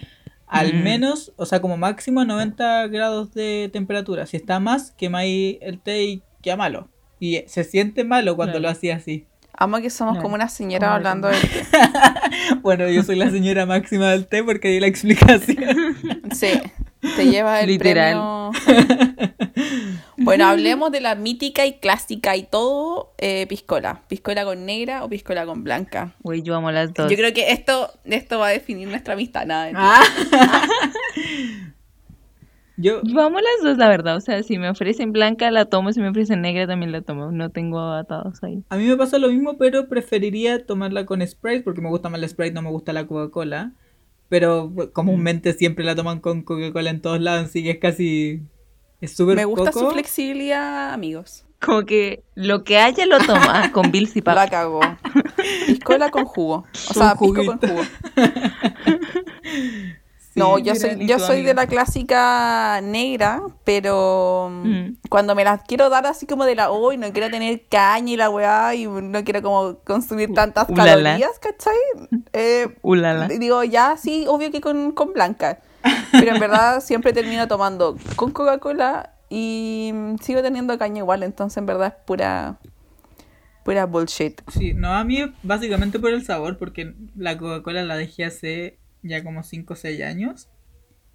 al 0.47 0.75
Mm. 0.75 0.83
menos, 0.83 1.33
o 1.37 1.47
sea, 1.47 1.61
como 1.61 1.77
máximo 1.77 2.21
a 2.21 2.25
90 2.25 2.87
grados 2.89 3.35
de 3.35 3.69
temperatura. 3.73 4.27
Si 4.27 4.37
está 4.37 4.61
más, 4.61 4.93
quemáis 4.93 5.59
el 5.61 5.79
té 5.81 6.05
y 6.05 6.23
queda 6.43 6.57
malo. 6.57 6.89
Y 7.19 7.43
se 7.47 7.65
siente 7.65 8.05
malo 8.05 8.37
cuando 8.37 8.53
Claro. 8.55 8.63
lo 8.63 8.69
hacía 8.71 8.97
así. 8.97 9.27
Amo 9.59 9.79
que 9.79 9.89
somos 9.91 10.13
Claro. 10.15 10.23
como 10.25 10.35
una 10.35 10.49
señora 10.51 10.89
Como 10.89 10.97
hablando 10.97 11.29
algo. 11.29 11.41
de 11.41 11.49
té. 11.49 11.63
Bueno, 12.63 12.89
yo 12.89 13.03
soy 13.03 13.17
la 13.17 13.31
señora 13.31 13.65
máxima 13.67 14.11
del 14.11 14.27
té 14.27 14.45
porque 14.45 14.69
di 14.69 14.81
la 14.81 14.87
explicación. 14.87 15.97
Sí, 16.33 16.61
te 17.17 17.25
lleva 17.27 17.61
el 17.61 17.69
Literal. 17.69 18.53
premio. 18.65 19.27
Bueno, 20.27 20.47
hablemos 20.47 20.91
de 20.91 21.01
la 21.01 21.15
mítica 21.15 21.67
y 21.67 21.75
clásica 21.75 22.37
y 22.37 22.43
todo 22.43 23.15
eh, 23.19 23.47
piscola. 23.47 24.03
Piscola 24.09 24.45
con 24.45 24.67
negra 24.67 25.05
o 25.05 25.09
piscola 25.09 25.47
con 25.47 25.63
blanca. 25.63 26.17
Güey, 26.23 26.43
yo 26.43 26.57
amo 26.57 26.73
las 26.73 26.93
dos. 26.93 27.09
Yo 27.09 27.17
creo 27.17 27.33
que 27.33 27.53
esto, 27.53 27.91
esto 28.05 28.41
va 28.41 28.49
a 28.49 28.51
definir 28.51 28.89
nuestra 28.89 29.15
amistad. 29.15 29.47
Nada 29.47 29.67
de 29.67 29.73
ti. 29.73 29.79
Yo, 32.79 33.01
Yo 33.05 33.21
amo 33.23 33.39
las 33.39 33.63
dos, 33.63 33.79
la 33.79 33.89
verdad. 33.89 34.17
O 34.17 34.21
sea, 34.21 34.43
si 34.43 34.59
me 34.59 34.69
ofrecen 34.69 35.13
blanca, 35.13 35.51
la 35.51 35.65
tomo. 35.65 35.93
Si 35.93 36.01
me 36.01 36.11
ofrecen 36.11 36.43
negra, 36.43 36.67
también 36.67 36.93
la 36.93 37.01
tomo. 37.01 37.31
No 37.31 37.49
tengo 37.51 37.81
atados 37.81 38.43
ahí. 38.43 38.65
A 38.69 38.77
mí 38.77 38.85
me 38.85 38.97
pasa 38.97 39.19
lo 39.19 39.29
mismo, 39.29 39.57
pero 39.57 39.89
preferiría 39.89 40.67
tomarla 40.67 41.07
con 41.07 41.27
Sprite 41.27 41.63
porque 41.63 41.81
me 41.81 41.89
gusta 41.89 42.11
más 42.11 42.21
la 42.21 42.29
Sprite, 42.29 42.53
no 42.53 42.61
me 42.63 42.71
gusta 42.71 42.93
la 42.93 43.07
Coca-Cola. 43.07 43.73
Pero 44.29 44.69
bueno, 44.69 44.93
comúnmente 44.93 45.53
siempre 45.55 45.85
la 45.85 45.95
toman 45.95 46.21
con 46.21 46.43
Coca-Cola 46.43 46.91
en 46.91 47.01
todos 47.01 47.21
lados, 47.21 47.47
así 47.47 47.63
que 47.63 47.71
es 47.71 47.79
casi... 47.79 48.43
Es 49.01 49.15
súper 49.17 49.37
Me 49.37 49.45
gusta 49.45 49.71
poco. 49.71 49.87
su 49.87 49.91
flexibilidad, 49.93 50.93
amigos. 50.93 51.45
Como 51.61 51.85
que 51.85 52.23
lo 52.35 52.65
que 52.65 52.79
haya 52.79 53.07
lo 53.07 53.19
toma 53.19 53.71
con 53.73 53.91
Bills 53.91 54.17
y 54.17 54.21
La 54.21 54.49
cagó. 54.49 54.81
Piscola 55.67 56.11
con 56.11 56.25
jugo. 56.27 56.65
O 56.91 56.95
sea, 56.95 57.15
pisco 57.15 57.45
con 57.45 57.59
jugo. 57.59 57.83
Sí, 60.37 60.41
No, 60.41 60.59
yo 60.59 60.75
soy, 60.75 61.07
yo 61.07 61.19
soy 61.19 61.41
de 61.43 61.55
la 61.55 61.67
clásica 61.67 62.81
negra, 62.83 63.41
pero 63.65 64.51
mm, 64.53 64.69
Mm. 64.69 64.97
cuando 65.09 65.35
me 65.35 65.45
las 65.45 65.63
quiero 65.63 65.89
dar 65.89 66.07
así 66.07 66.27
como 66.27 66.45
de 66.45 66.55
la 66.55 66.71
hoy, 66.71 66.99
no 66.99 67.11
quiero 67.11 67.31
tener 67.31 67.63
caña 67.71 68.13
y 68.13 68.17
la 68.19 68.29
weá 68.29 68.75
y 68.75 68.87
no 68.87 69.25
quiero 69.25 69.41
como 69.41 69.79
consumir 69.79 70.35
tantas 70.35 70.69
Ulala. 70.69 70.93
calorías, 71.03 71.39
¿cachai? 71.39 71.73
Eh, 72.35 72.69
Ulala. 72.83 73.29
digo, 73.29 73.65
ya 73.65 73.97
sí, 73.97 74.27
obvio 74.29 74.51
que 74.51 74.61
con, 74.61 74.93
con 74.93 75.15
blanca. 75.15 75.61
Pero 76.13 76.35
en 76.35 76.41
verdad 76.41 76.81
siempre 76.81 77.13
termino 77.13 77.49
tomando 77.49 77.97
con 78.17 78.33
Coca-Cola 78.33 79.13
y 79.29 79.93
sigo 80.21 80.43
teniendo 80.43 80.79
caña 80.79 80.99
igual, 80.99 81.23
entonces 81.23 81.57
en 81.59 81.67
verdad 81.67 81.95
es 81.97 82.05
pura, 82.05 82.59
pura 83.65 83.87
bullshit. 83.87 84.41
Sí, 84.51 84.75
no, 84.75 84.95
a 84.95 85.05
mí 85.05 85.19
básicamente 85.43 85.99
por 85.99 86.11
el 86.11 86.25
sabor, 86.25 86.59
porque 86.59 86.95
la 87.17 87.37
Coca-Cola 87.37 87.85
la 87.85 87.97
dejé 87.97 88.25
hace 88.25 88.79
ya 89.03 89.23
como 89.25 89.43
5 89.43 89.73
o 89.73 89.77
6 89.77 90.03
años. 90.03 90.49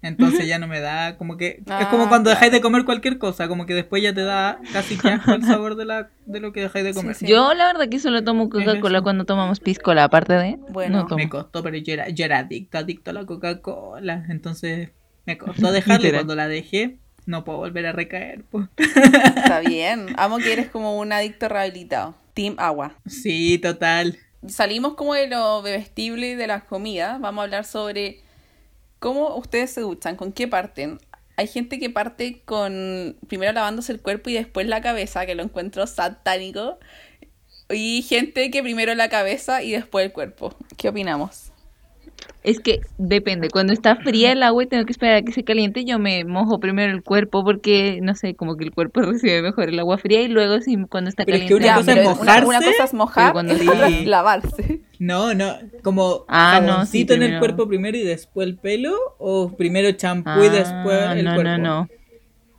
Entonces 0.02 0.46
ya 0.48 0.58
no 0.58 0.66
me 0.66 0.80
da, 0.80 1.16
como 1.16 1.36
que 1.36 1.48
es 1.48 1.58
Ah, 1.68 1.88
como 1.90 2.08
cuando 2.08 2.28
dejáis 2.30 2.50
de 2.50 2.60
comer 2.60 2.84
cualquier 2.84 3.18
cosa, 3.18 3.46
como 3.46 3.66
que 3.66 3.74
después 3.74 4.02
ya 4.02 4.12
te 4.12 4.22
da 4.22 4.58
casi 4.72 4.98
que 4.98 5.08
asco 5.08 5.32
el 5.32 5.44
sabor 5.44 5.76
de, 5.76 5.84
la, 5.84 6.10
de 6.26 6.40
lo 6.40 6.52
que 6.52 6.60
dejáis 6.62 6.84
de 6.84 6.92
comer. 6.92 7.14
Sí. 7.14 7.26
Yo 7.26 7.54
la 7.54 7.66
verdad 7.66 7.88
que 7.88 8.00
solo 8.00 8.24
tomo 8.24 8.48
Coca-Cola 8.50 9.00
cuando 9.00 9.24
tomamos 9.24 9.60
piscola, 9.60 10.04
aparte 10.04 10.32
de... 10.34 10.58
Bueno. 10.70 11.06
no. 11.08 11.16
Me 11.16 11.28
costó, 11.28 11.62
pero 11.62 11.76
yo 11.76 11.92
era, 11.94 12.08
yo 12.08 12.24
era 12.24 12.38
adicto, 12.38 12.78
adicto 12.78 13.10
a 13.10 13.14
la 13.14 13.24
Coca-Cola, 13.26 14.26
entonces 14.28 14.90
me 15.24 15.38
costó 15.38 15.70
dejarla 15.72 16.08
y 16.08 16.12
cuando 16.12 16.34
la 16.34 16.48
dejé 16.48 16.98
no 17.24 17.44
puedo 17.44 17.58
volver 17.58 17.86
a 17.86 17.92
recaer. 17.92 18.42
pues. 18.50 18.66
Está 18.76 19.60
bien. 19.60 20.06
Amo 20.18 20.38
que 20.38 20.52
eres 20.52 20.68
como 20.68 20.98
un 20.98 21.12
adicto 21.12 21.48
rehabilitado. 21.48 22.16
Team 22.34 22.56
Agua. 22.58 22.94
Sí, 23.06 23.58
total. 23.58 24.18
Salimos 24.48 24.94
como 24.94 25.14
de 25.14 25.28
lo 25.28 25.62
bebestible 25.62 26.30
y 26.30 26.34
de 26.34 26.48
las 26.48 26.64
comidas. 26.64 27.20
Vamos 27.20 27.42
a 27.42 27.44
hablar 27.44 27.64
sobre 27.64 28.21
cómo 29.02 29.36
ustedes 29.36 29.72
se 29.72 29.80
duchan, 29.80 30.16
con 30.16 30.32
qué 30.32 30.46
parten. 30.46 30.98
Hay 31.36 31.48
gente 31.48 31.80
que 31.80 31.90
parte 31.90 32.40
con 32.44 33.16
primero 33.26 33.52
lavándose 33.52 33.92
el 33.92 34.00
cuerpo 34.00 34.30
y 34.30 34.34
después 34.34 34.66
la 34.68 34.80
cabeza, 34.80 35.26
que 35.26 35.34
lo 35.34 35.42
encuentro 35.42 35.86
satánico. 35.86 36.78
Y 37.68 38.02
gente 38.02 38.50
que 38.50 38.62
primero 38.62 38.94
la 38.94 39.08
cabeza 39.08 39.62
y 39.62 39.72
después 39.72 40.06
el 40.06 40.12
cuerpo. 40.12 40.54
¿Qué 40.76 40.88
opinamos? 40.88 41.51
Es 42.44 42.58
que 42.60 42.80
depende, 42.98 43.48
cuando 43.50 43.72
está 43.72 43.96
fría 43.96 44.32
el 44.32 44.42
agua 44.42 44.64
y 44.64 44.66
tengo 44.66 44.84
que 44.84 44.92
esperar 44.92 45.16
a 45.16 45.22
que 45.22 45.32
se 45.32 45.44
caliente, 45.44 45.84
yo 45.84 45.98
me 45.98 46.24
mojo 46.24 46.58
primero 46.58 46.92
el 46.92 47.02
cuerpo 47.02 47.44
porque, 47.44 48.00
no 48.02 48.14
sé, 48.16 48.34
como 48.34 48.56
que 48.56 48.64
el 48.64 48.72
cuerpo 48.72 49.00
recibe 49.02 49.42
mejor 49.42 49.68
el 49.68 49.78
agua 49.78 49.98
fría 49.98 50.22
y 50.22 50.28
luego 50.28 50.60
si 50.60 50.76
cuando 50.86 51.08
está 51.10 51.24
Pero 51.24 51.36
es 51.38 51.44
que 51.44 51.48
caliente... 51.54 51.68
una 51.68 51.76
cosa 51.76 51.92
es 52.00 52.04
mojarse, 52.04 52.46
una, 52.46 52.58
cosa 52.60 52.84
es 52.84 52.94
mojar 52.94 53.32
cuando 53.32 53.54
y 53.62 53.68
otra 53.68 53.88
sí. 53.88 53.94
es 54.00 54.06
lavarse. 54.06 54.80
No, 54.98 55.34
no, 55.34 55.56
como 55.82 56.24
Ah, 56.28 56.60
no, 56.64 56.84
sí, 56.86 57.02
en 57.02 57.10
el 57.10 57.18
primero. 57.18 57.38
cuerpo 57.40 57.68
primero 57.68 57.96
y 57.96 58.02
después 58.02 58.46
el 58.48 58.56
pelo, 58.56 58.94
o 59.18 59.50
primero 59.56 59.90
champú 59.92 60.30
y 60.44 60.48
después 60.48 60.98
Ah, 61.00 61.12
el 61.18 61.24
no, 61.24 61.34
cuerpo. 61.34 61.50
no, 61.50 61.58
no. 61.58 61.88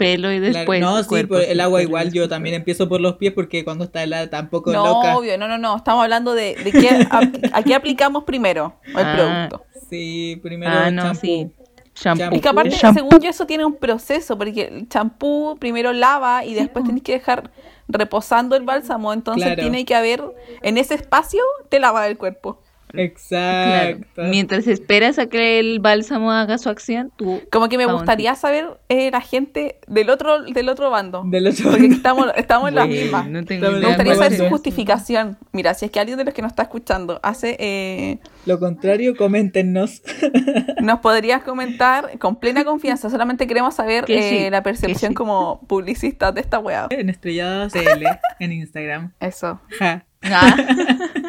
Pelo 0.04 0.32
y 0.32 0.39
Claro, 0.39 0.54
después 0.54 0.82
no, 0.82 0.98
el 0.98 1.04
sí, 1.04 1.10
cuerpo, 1.10 1.34
por 1.36 1.44
el 1.44 1.60
agua 1.62 1.80
pelo 1.80 1.88
y 1.88 1.89
igual, 1.89 2.12
yo 2.13 2.30
también 2.30 2.56
empiezo 2.56 2.88
por 2.89 3.02
los 3.02 3.16
pies 3.16 3.34
porque 3.34 3.63
cuando 3.63 3.84
está 3.86 4.04
helada 4.04 4.30
tampoco 4.30 4.72
No, 4.72 4.86
loca. 4.86 5.18
obvio, 5.18 5.38
no, 5.38 5.48
no, 5.48 5.58
no. 5.58 5.78
Estamos 5.78 6.04
hablando 6.04 6.34
de, 6.34 6.56
de 6.56 6.72
qué, 6.72 6.89
a, 7.10 7.22
a 7.58 7.63
qué 7.63 7.76
aplicamos 7.76 8.24
primero 8.24 8.76
el 8.86 8.96
Ah. 8.98 9.48
producto. 9.50 9.66
Sí, 9.89 10.39
primero 10.42 10.72
Ah, 10.74 10.88
el 10.88 10.96
no, 10.96 11.04
champú. 11.04 11.20
sí. 11.22 11.52
Shampoo. 11.96 12.36
Es 12.36 12.42
que 12.42 12.50
aparte, 12.50 12.72
Shampoo. 12.72 12.94
según 13.04 13.20
yo, 13.22 13.30
eso 13.30 13.46
tiene 13.46 13.66
un 13.66 13.76
proceso, 13.76 14.36
porque 14.36 14.63
el 14.63 14.89
champú 14.89 15.56
primero 15.60 15.94
lava 15.94 16.44
y 16.44 16.56
después 16.56 16.84
tenés 16.86 17.04
que 17.04 17.12
dejar 17.12 17.52
reposando 17.88 18.56
el 18.56 18.63
bálsamo, 18.63 19.13
entonces 19.13 19.44
Claro. 19.44 19.62
tiene 19.62 19.86
que 19.86 19.94
haber, 19.94 20.24
en 20.63 20.80
ese 20.80 20.96
espacio, 20.96 21.44
te 21.70 21.80
lava 21.80 22.08
el 22.08 22.18
cuerpo. 22.18 22.60
Claro. 22.94 23.04
Exacto. 23.10 24.22
Mientras 24.26 24.68
esperas 24.68 25.18
a 25.18 25.26
que 25.26 25.60
el 25.60 25.80
bálsamo 25.80 26.32
haga 26.32 26.60
su 26.60 26.70
acción, 26.70 27.12
tú... 27.16 27.42
Como 27.52 27.68
que 27.68 27.78
me 27.78 27.86
gustaría 27.88 28.36
saber 28.36 28.78
eh, 28.88 29.10
la 29.10 29.20
gente 29.22 29.80
del 29.88 30.12
otro 30.12 30.44
del 30.44 30.70
otro 30.70 30.92
bando. 30.92 31.24
Del 31.26 31.48
otro 31.48 31.64
porque 31.72 31.80
bando. 31.82 31.96
estamos, 31.96 32.28
estamos 32.36 32.70
en 32.70 32.76
las 32.76 32.88
Bueno, 32.88 33.02
mismas. 33.02 33.28
No 33.30 33.46
tengo 33.46 33.72
Me 33.72 33.88
gustaría 33.88 34.16
saber 34.16 34.38
su 34.38 34.46
justificación. 34.48 35.38
Mira, 35.54 35.74
si 35.74 35.86
es 35.86 35.92
que 35.92 36.00
alguien 36.00 36.20
de 36.20 36.26
los 36.26 36.34
que 36.36 36.44
nos 36.44 36.52
está 36.52 36.64
escuchando 36.64 37.20
hace... 37.24 37.58
eh, 37.60 38.20
Lo 38.46 38.60
contrario, 38.60 39.16
coméntenos. 39.16 40.04
nos 40.82 41.00
podrías 41.00 41.42
comentar 41.42 42.20
con 42.20 42.36
plena 42.36 42.64
confianza. 42.64 43.10
Solamente 43.10 43.48
queremos 43.48 43.74
saber 43.74 44.06
Que 44.06 44.22
sí, 44.30 44.38
eh, 44.38 44.52
la 44.52 44.60
que 44.60 44.66
percepción 44.66 45.12
sí. 45.12 45.16
como 45.16 45.62
publicistas 45.68 46.34
de 46.36 46.42
esta 46.42 46.60
weá. 46.60 46.88
En 46.92 47.10
Estrellada 47.10 47.70
CL, 47.70 48.06
en 48.40 48.52
Instagram. 48.52 49.14
Eso. 49.20 49.60
Ja. 49.80 50.06
Ah, 50.26 50.56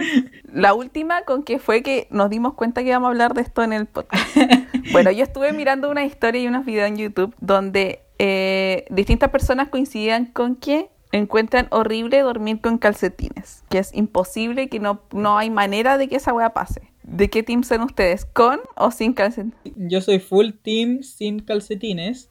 La 0.53 0.75
última 0.75 1.23
con 1.23 1.43
que 1.43 1.59
fue 1.59 1.83
que 1.83 2.07
nos 2.11 2.31
dimos 2.31 2.55
cuenta 2.55 2.83
que 2.83 2.89
íbamos 2.89 3.09
a 3.09 3.11
hablar 3.11 3.35
de 3.35 3.43
esto 3.43 3.63
en 3.63 3.73
el 3.73 3.87
podcast. 3.87 4.25
Bueno, 4.93 5.11
yo 5.11 5.25
estuve 5.25 5.53
mirando 5.53 5.91
una 5.91 6.05
historia 6.05 6.43
y 6.43 6.47
unos 6.47 6.67
videos 6.67 6.89
en 6.89 6.99
YouTube 6.99 7.35
donde 7.41 8.01
eh, 8.19 8.85
distintas 8.91 9.31
personas 9.31 9.69
coincidían 9.69 10.27
con 10.27 10.57
que 10.57 10.91
encuentran 11.11 11.69
horrible 11.71 12.21
dormir 12.21 12.61
con 12.61 12.79
calcetines, 12.79 13.65
que 13.71 13.79
es 13.79 13.95
imposible, 13.95 14.69
que 14.69 14.81
no, 14.81 15.01
no 15.13 15.39
hay 15.39 15.49
manera 15.49 15.97
de 15.97 16.09
que 16.09 16.17
esa 16.17 16.33
wea 16.33 16.51
pase. 16.51 16.83
¿De 17.03 17.31
qué 17.31 17.43
team 17.43 17.63
son 17.63 17.83
ustedes? 17.83 18.25
¿Con 18.25 18.61
o 18.77 18.91
sin 18.91 19.15
calcetines? 19.15 19.57
Yo 19.77 20.01
soy 20.01 20.19
full 20.19 20.51
team 20.63 21.03
sin 21.03 21.41
calcetines. 21.41 22.31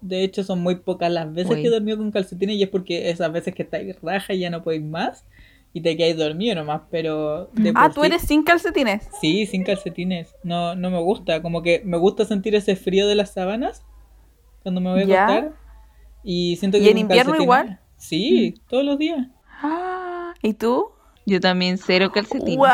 De 0.00 0.24
hecho, 0.24 0.44
son 0.44 0.60
muy 0.60 0.76
pocas 0.76 1.10
las 1.10 1.32
veces 1.32 1.52
Uy. 1.52 1.62
que 1.62 1.68
he 1.68 1.70
dormido 1.70 1.98
con 1.98 2.10
calcetines 2.10 2.56
y 2.56 2.62
es 2.62 2.68
porque 2.68 3.10
esas 3.10 3.32
veces 3.32 3.54
que 3.54 3.62
estáis 3.62 3.96
raja 4.00 4.34
y 4.34 4.40
ya 4.40 4.50
no 4.50 4.62
podéis 4.62 4.82
más 4.82 5.24
y 5.72 5.82
te 5.82 5.96
quedáis 5.96 6.16
dormido 6.16 6.54
nomás, 6.56 6.82
pero... 6.90 7.48
de 7.52 7.72
Ah, 7.76 7.90
tú 7.94 8.00
sí- 8.00 8.06
eres 8.08 8.22
sin 8.22 8.42
calcetines. 8.42 9.08
Sí, 9.20 9.46
sin 9.46 9.62
calcetines. 9.64 10.34
No, 10.42 10.74
no 10.74 10.90
me 10.90 11.00
gusta. 11.00 11.42
Como 11.42 11.62
que 11.62 11.82
me 11.84 11.96
gusta 11.96 12.24
sentir 12.24 12.54
ese 12.54 12.74
frío 12.76 13.06
de 13.06 13.14
las 13.14 13.32
sábanas 13.34 13.84
cuando 14.62 14.80
me 14.80 14.90
voy 14.90 15.02
a 15.02 15.04
Ya. 15.04 15.24
acostar. 15.24 15.52
Y 16.24 16.56
siento 16.56 16.76
¿Y 16.78 16.80
que 16.82 16.86
en 16.88 16.92
con 16.94 17.00
invierno 17.02 17.32
calcetines- 17.34 17.42
igual? 17.42 17.80
Sí, 17.96 18.54
todos 18.68 18.84
los 18.84 18.98
días. 18.98 19.26
Ah, 19.62 20.34
¿Y 20.42 20.54
tú? 20.54 20.86
yo 21.26 21.38
también 21.38 21.78
cero 21.78 22.10
calcetín. 22.12 22.58
¡Wow! 22.58 22.66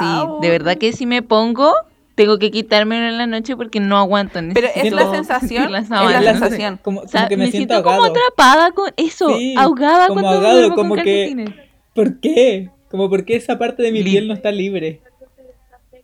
Sí, 0.00 0.04
de 0.42 0.50
verdad 0.50 0.76
que 0.76 0.92
si 0.92 1.06
me 1.06 1.22
pongo, 1.22 1.72
tengo 2.16 2.38
que 2.38 2.50
quitármelo 2.50 3.06
en 3.06 3.18
la 3.18 3.26
noche 3.28 3.56
porque 3.56 3.78
no 3.78 3.98
aguanto. 3.98 4.40
Pero 4.52 4.68
es 4.74 4.90
la 4.92 5.08
sensación, 5.12 5.70
la 5.72 5.78
es 5.80 5.88
la 5.90 6.22
sensación. 6.32 6.80
Como, 6.82 7.02
O 7.02 7.06
sea, 7.08 7.20
como 7.22 7.28
que 7.28 7.36
me, 7.36 7.44
me 7.44 7.50
siento 7.52 7.74
siento 7.74 7.88
como 7.88 8.04
atrapada 8.04 8.72
con 8.72 8.90
eso, 8.96 9.36
Sí, 9.36 9.54
ahogada 9.56 10.08
como 10.08 10.22
cuando 10.22 10.38
ahogado, 10.38 10.56
duermo 10.58 10.74
con 10.74 10.88
como 10.88 10.94
que- 10.96 11.02
calcetines. 11.36 11.63
¿Por 11.94 12.20
qué? 12.20 12.70
Como 12.90 13.08
porque 13.08 13.36
esa 13.36 13.58
parte 13.58 13.82
de 13.82 13.92
mi 13.92 14.02
Lit. 14.02 14.12
piel 14.12 14.28
no 14.28 14.34
está 14.34 14.50
libre. 14.52 15.00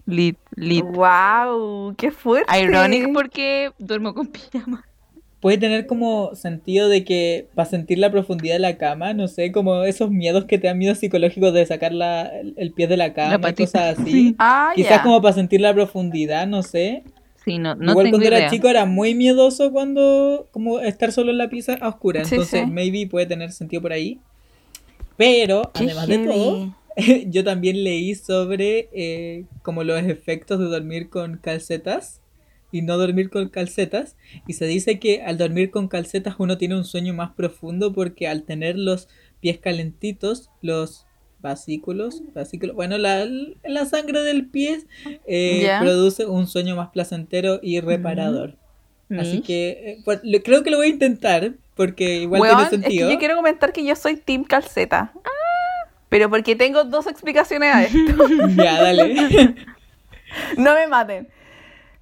Lit, 0.07 0.39
lit. 0.57 0.85
¡Wow! 0.85 1.95
¡Qué 1.97 2.11
fuerte! 2.11 2.59
Ironic 2.61 3.13
porque 3.13 3.71
duermo 3.79 4.15
con 4.15 4.27
pijama. 4.29 4.85
Puede 5.41 5.57
tener 5.57 5.87
como 5.87 6.35
sentido 6.35 6.89
de 6.89 7.03
que 7.05 7.49
para 7.55 7.65
sentir 7.69 7.99
la 7.99 8.11
profundidad 8.11 8.57
de 8.57 8.59
la 8.61 8.77
cama, 8.77 9.15
no 9.15 9.27
sé, 9.27 9.53
como 9.53 9.85
esos 9.85 10.11
miedos 10.11 10.45
que 10.45 10.59
te 10.59 10.67
dan 10.67 10.77
miedos 10.79 10.99
psicológicos 10.99 11.55
de 11.55 11.65
sacar 11.65 11.93
la, 11.93 12.27
el, 12.27 12.53
el 12.59 12.73
pie 12.73 12.89
de 12.89 12.99
la 12.99 13.15
cama 13.15 13.39
La 13.39 13.51
y 13.51 13.55
cosas 13.55 13.99
así. 13.99 14.11
Sí. 14.13 14.37
Ah, 14.39 14.73
Quizás 14.75 15.01
como 15.01 15.23
para 15.23 15.35
sentir 15.35 15.61
la 15.63 15.73
profundidad, 15.73 16.47
no 16.47 16.63
sé. 16.63 17.05
Sí, 17.45 17.59
no, 17.59 17.75
no 17.75 17.93
Igual 17.93 18.05
tengo 18.05 18.19
cuando 18.19 18.29
idea. 18.29 18.39
era 18.39 18.51
chico 18.51 18.69
era 18.69 18.85
muy 18.85 19.15
miedoso 19.15 19.73
cuando 19.73 20.49
como 20.51 20.81
estar 20.81 21.11
solo 21.13 21.31
en 21.31 21.39
la 21.39 21.49
pieza 21.49 21.75
a 21.81 21.89
oscura. 21.89 22.25
Sí, 22.25 22.35
Entonces 22.35 22.65
sí. 22.65 22.67
maybe 22.67 23.07
puede 23.09 23.27
tener 23.27 23.53
sentido 23.53 23.81
por 23.81 23.93
ahí. 23.93 24.21
Pero, 25.21 25.71
Qué 25.75 25.85
además 25.85 26.09
de 26.09 26.19
todo, 26.27 26.75
yo 27.27 27.45
también 27.45 27.85
leí 27.85 28.15
sobre 28.15 28.89
eh, 28.95 29.45
como 29.61 29.85
los 29.85 30.03
efectos 30.03 30.59
de 30.59 30.65
dormir 30.65 31.11
con 31.11 31.37
calcetas 31.37 32.23
y 32.73 32.81
no 32.81 32.97
dormir 32.97 33.29
con 33.29 33.51
calcetas. 33.51 34.17
Y 34.47 34.55
se 34.55 34.65
dice 34.65 34.99
que 34.99 35.21
al 35.21 35.37
dormir 35.37 35.71
con 35.71 35.89
calcetas 35.89 36.37
uno 36.39 36.57
tiene 36.57 36.75
un 36.75 36.87
sueño 36.87 37.13
más 37.13 37.33
profundo 37.33 37.93
porque 37.93 38.29
al 38.29 38.45
tener 38.45 38.79
los 38.79 39.09
pies 39.41 39.59
calentitos, 39.59 40.49
los 40.63 41.05
vasículos, 41.41 42.23
vasículos 42.33 42.75
bueno, 42.75 42.97
la, 42.97 43.29
la 43.63 43.85
sangre 43.85 44.23
del 44.23 44.49
pie 44.49 44.87
eh, 45.27 45.69
produce 45.81 46.25
un 46.25 46.47
sueño 46.47 46.77
más 46.77 46.93
placentero 46.93 47.61
y 47.63 47.81
reparador. 47.81 48.57
Así 49.11 49.37
Mish. 49.37 49.47
que 49.47 49.69
eh, 49.71 49.99
pues, 50.03 50.23
creo 50.43 50.63
que 50.63 50.71
lo 50.71 50.79
voy 50.79 50.87
a 50.87 50.91
intentar 50.91 51.57
porque 51.87 52.17
igual 52.17 52.43
Weón, 52.43 52.57
tiene 52.57 52.63
es 52.65 52.69
que 52.71 52.77
sentido. 52.83 53.11
yo 53.11 53.19
quiero 53.19 53.37
comentar 53.37 53.73
que 53.73 53.83
yo 53.85 53.97
soy 53.97 54.17
Team 54.17 54.45
Calceta. 54.45 55.13
Pero 56.11 56.29
porque 56.29 56.57
tengo 56.57 56.85
dos 56.85 57.07
explicaciones 57.07 57.75
a 57.75 57.85
esto. 57.85 57.99
Ya, 58.57 58.83
dale. 58.83 59.15
no 60.57 60.75
me 60.75 60.87
maten. 60.89 61.29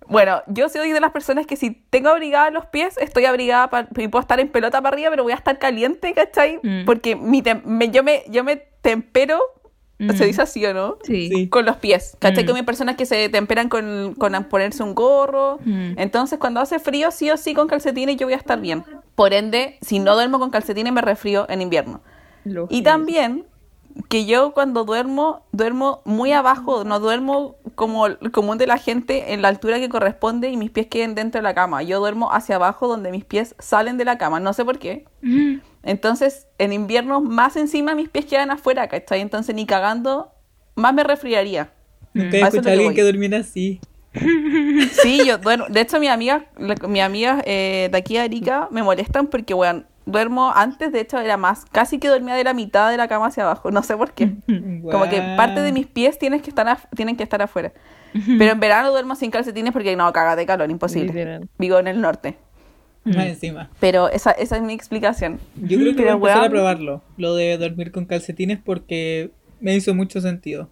Bueno, 0.06 0.42
yo 0.46 0.68
soy 0.70 0.90
de 0.90 1.00
las 1.00 1.12
personas 1.12 1.46
que 1.46 1.54
si 1.56 1.70
tengo 1.90 2.08
abrigados 2.08 2.52
los 2.52 2.64
pies, 2.66 2.96
estoy 2.98 3.26
abrigada 3.26 3.68
pa- 3.68 3.88
y 3.96 4.08
puedo 4.08 4.20
estar 4.22 4.40
en 4.40 4.48
pelota 4.48 4.80
para 4.80 4.94
arriba, 4.94 5.10
pero 5.10 5.22
voy 5.22 5.32
a 5.32 5.36
estar 5.36 5.58
caliente, 5.58 6.14
¿cachai? 6.14 6.58
Mm. 6.62 6.84
Porque 6.86 7.14
mi 7.14 7.42
tem- 7.42 7.62
me- 7.64 7.90
yo, 7.90 8.02
me, 8.02 8.24
yo 8.28 8.42
me 8.42 8.56
tempero, 8.80 9.40
Mm. 9.98 10.10
se 10.12 10.26
dice 10.26 10.42
así 10.42 10.64
o 10.64 10.72
no, 10.72 10.96
Sí. 11.02 11.28
Sí. 11.28 11.48
con 11.48 11.64
los 11.64 11.76
pies. 11.76 12.16
¿Cachai? 12.20 12.44
Mm. 12.44 12.46
Que 12.46 12.52
hay 12.54 12.62
personas 12.62 12.96
que 12.96 13.04
se 13.06 13.28
temperan 13.28 13.68
con, 13.68 14.14
con 14.16 14.32
ponerse 14.44 14.82
un 14.82 14.94
gorro. 14.94 15.58
Mm. 15.64 15.94
Entonces, 15.98 16.38
cuando 16.38 16.60
hace 16.60 16.78
frío, 16.78 17.10
sí 17.10 17.30
o 17.30 17.36
sí 17.36 17.52
con 17.54 17.66
calcetines, 17.66 18.16
yo 18.16 18.26
voy 18.26 18.34
a 18.34 18.36
estar 18.36 18.60
bien. 18.60 18.84
Por 19.14 19.32
ende, 19.32 19.76
si 19.82 19.98
no 19.98 20.14
duermo 20.14 20.38
con 20.38 20.50
calcetines, 20.50 20.92
me 20.92 21.00
resfrío 21.00 21.46
en 21.48 21.62
invierno. 21.62 22.00
Y 22.70 22.82
también 22.82 23.44
que 24.08 24.24
yo 24.26 24.52
cuando 24.52 24.84
duermo, 24.84 25.42
duermo 25.52 26.02
muy 26.04 26.30
abajo, 26.32 26.84
no 26.84 27.00
duermo 27.00 27.56
como 27.74 28.06
el 28.06 28.30
común 28.30 28.56
de 28.56 28.66
la 28.66 28.78
gente 28.78 29.32
en 29.34 29.42
la 29.42 29.48
altura 29.48 29.80
que 29.80 29.88
corresponde 29.88 30.48
y 30.50 30.56
mis 30.56 30.70
pies 30.70 30.86
queden 30.86 31.14
dentro 31.16 31.40
de 31.40 31.42
la 31.42 31.54
cama. 31.54 31.82
Yo 31.82 31.98
duermo 31.98 32.32
hacia 32.32 32.54
abajo 32.56 32.86
donde 32.86 33.10
mis 33.10 33.24
pies 33.24 33.54
salen 33.58 33.98
de 33.98 34.04
la 34.04 34.16
cama, 34.16 34.38
no 34.40 34.52
sé 34.52 34.64
por 34.64 34.78
qué. 34.78 35.04
Mm. 35.22 35.56
Entonces, 35.82 36.46
en 36.58 36.72
invierno, 36.72 37.20
más 37.20 37.56
encima 37.56 37.94
mis 37.94 38.08
pies 38.08 38.26
quedan 38.26 38.50
afuera, 38.50 38.88
¿cachai? 38.88 39.20
Entonces, 39.20 39.54
ni 39.54 39.66
cagando, 39.66 40.32
más 40.74 40.92
me 40.94 41.04
resfriaría. 41.04 41.72
Nunca 42.14 42.36
he 42.36 42.42
A 42.42 42.48
escuchado 42.48 42.70
alguien 42.72 42.88
voy. 42.88 42.94
que 42.94 43.02
durmiera 43.02 43.38
así. 43.38 43.80
Sí, 45.02 45.24
yo 45.26 45.38
duermo. 45.38 45.66
De 45.68 45.80
hecho, 45.80 46.00
mis 46.00 46.10
amigas, 46.10 46.42
mis 46.88 47.02
amigas 47.02 47.42
eh, 47.46 47.88
de 47.90 47.98
aquí 47.98 48.16
a 48.16 48.22
Arica 48.24 48.68
me 48.70 48.82
molestan 48.82 49.28
porque, 49.28 49.54
weón, 49.54 49.86
duermo 50.06 50.50
antes, 50.54 50.90
de 50.92 51.00
hecho 51.00 51.18
era 51.20 51.36
más, 51.36 51.66
casi 51.70 51.98
que 51.98 52.08
dormía 52.08 52.34
de 52.34 52.42
la 52.42 52.54
mitad 52.54 52.90
de 52.90 52.96
la 52.96 53.06
cama 53.08 53.26
hacia 53.26 53.44
abajo, 53.44 53.70
no 53.70 53.82
sé 53.82 53.96
por 53.96 54.12
qué. 54.12 54.32
Como 54.90 55.08
que 55.08 55.20
parte 55.36 55.60
de 55.60 55.70
mis 55.72 55.86
pies 55.86 56.18
tienes 56.18 56.42
que 56.42 56.50
estar 56.50 56.88
tienen 56.96 57.16
que 57.16 57.22
estar 57.22 57.40
afuera. 57.42 57.72
Pero 58.38 58.52
en 58.52 58.60
verano 58.60 58.90
duermo 58.90 59.14
sin 59.14 59.30
calcetines 59.30 59.72
porque 59.72 59.94
no, 59.94 60.10
caga 60.12 60.34
de 60.34 60.46
calor, 60.46 60.70
imposible. 60.70 61.12
Literal. 61.12 61.48
Vivo 61.58 61.78
en 61.78 61.88
el 61.88 62.00
norte. 62.00 62.38
Más 63.04 63.26
encima. 63.26 63.70
Pero 63.80 64.08
esa, 64.10 64.32
esa 64.32 64.56
es 64.56 64.62
mi 64.62 64.74
explicación. 64.74 65.38
Yo 65.56 65.78
creo 65.78 65.94
que 65.96 66.02
voy 66.02 66.10
a 66.10 66.12
empezar 66.14 66.44
a 66.44 66.50
probarlo, 66.50 67.02
lo 67.16 67.34
de 67.34 67.56
dormir 67.56 67.90
con 67.92 68.04
calcetines, 68.04 68.58
porque 68.62 69.30
me 69.60 69.74
hizo 69.74 69.94
mucho 69.94 70.20
sentido. 70.20 70.68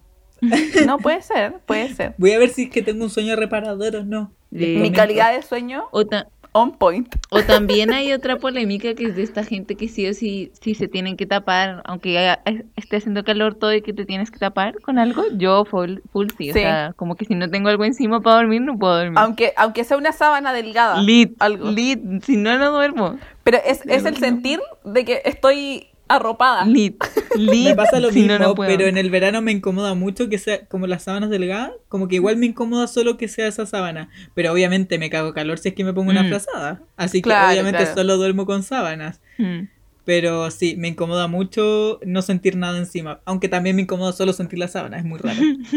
No, 0.85 0.99
puede 0.99 1.21
ser, 1.23 1.55
puede 1.65 1.93
ser. 1.95 2.13
Voy 2.17 2.31
a 2.33 2.37
ver 2.39 2.49
si 2.49 2.63
es 2.63 2.69
que 2.69 2.83
tengo 2.83 3.03
un 3.03 3.09
sueño 3.09 3.35
reparador 3.35 3.95
o 3.95 4.03
no. 4.05 4.31
Mi 4.51 4.91
calidad 4.91 5.35
de 5.35 5.41
sueño, 5.41 5.85
O, 5.91 6.05
ta- 6.05 6.27
on 6.57 6.71
point. 6.71 7.07
o 7.29 7.41
también 7.43 7.91
hay 7.93 8.13
otra 8.13 8.37
polémica 8.37 8.93
que 8.95 9.05
es 9.05 9.15
de 9.15 9.23
esta 9.23 9.43
gente 9.43 9.75
que 9.75 9.87
sí 9.87 10.07
o 10.07 10.13
sí, 10.13 10.51
sí 10.61 10.75
se 10.75 10.87
tienen 10.87 11.17
que 11.17 11.25
tapar, 11.25 11.81
aunque 11.85 12.17
haya- 12.17 12.41
esté 12.75 12.97
haciendo 12.97 13.23
calor 13.23 13.55
todo 13.55 13.73
y 13.73 13.81
que 13.81 13.93
te 13.93 14.05
tienes 14.05 14.31
que 14.31 14.39
tapar 14.39 14.79
con 14.81 14.97
algo. 14.99 15.23
Yo 15.33 15.65
full, 15.65 15.99
full 16.11 16.27
sí, 16.37 16.49
o 16.49 16.53
sea, 16.53 16.93
como 16.95 17.15
que 17.15 17.25
si 17.25 17.35
no 17.35 17.49
tengo 17.49 17.69
algo 17.69 17.85
encima 17.85 18.21
para 18.21 18.37
dormir, 18.37 18.61
no 18.61 18.77
puedo 18.77 18.97
dormir. 18.97 19.17
Aunque, 19.19 19.53
aunque 19.57 19.83
sea 19.83 19.97
una 19.97 20.11
sábana 20.11 20.53
delgada. 20.53 21.01
Lit, 21.01 21.35
algo. 21.39 21.71
lit, 21.71 22.01
si 22.23 22.37
no, 22.37 22.57
no 22.57 22.71
duermo. 22.71 23.17
Pero 23.43 23.59
es, 23.65 23.81
es 23.85 24.05
el 24.05 24.17
sentir 24.17 24.59
de 24.83 25.05
que 25.05 25.21
estoy 25.25 25.87
arropada. 26.07 26.65
Lit, 26.65 27.01
lit. 27.35 27.65
Me 27.69 27.75
pasa 27.75 27.99
lo 27.99 28.11
si 28.11 28.19
mismo, 28.21 28.37
no, 28.39 28.47
no 28.49 28.55
puedo. 28.55 28.69
pero 28.69 28.87
en 28.87 28.97
el 28.97 29.09
verano 29.09 29.41
me 29.41 29.51
incomoda 29.51 29.93
mucho 29.93 30.29
que 30.29 30.37
sea 30.37 30.65
como 30.65 30.87
las 30.87 31.03
sábanas 31.03 31.29
delgadas, 31.29 31.71
como 31.89 32.07
que 32.07 32.15
igual 32.15 32.37
me 32.37 32.45
incomoda 32.47 32.87
solo 32.87 33.17
que 33.17 33.27
sea 33.27 33.47
esa 33.47 33.65
sábana, 33.65 34.09
pero 34.33 34.51
obviamente 34.51 34.97
me 34.99 35.09
cago 35.09 35.33
calor 35.33 35.59
si 35.59 35.69
es 35.69 35.75
que 35.75 35.83
me 35.83 35.93
pongo 35.93 36.11
una 36.11 36.23
Mm. 36.23 36.29
frazada, 36.29 36.81
así 36.97 37.19
que 37.19 37.23
Claro, 37.29 37.51
obviamente 37.51 37.79
claro. 37.83 37.95
solo 37.95 38.17
duermo 38.17 38.45
con 38.45 38.63
sábanas, 38.63 39.19
Mm. 39.37 39.67
pero 40.05 40.49
sí, 40.51 40.75
me 40.77 40.87
incomoda 40.87 41.27
mucho 41.27 41.99
no 42.05 42.21
sentir 42.21 42.55
nada 42.55 42.77
encima, 42.77 43.19
aunque 43.25 43.49
también 43.49 43.75
me 43.75 43.81
incomoda 43.81 44.13
solo 44.13 44.31
sentir 44.31 44.57
la 44.57 44.69
sábana, 44.69 44.97
es 44.99 45.03
muy 45.05 45.19
raro. 45.19 45.37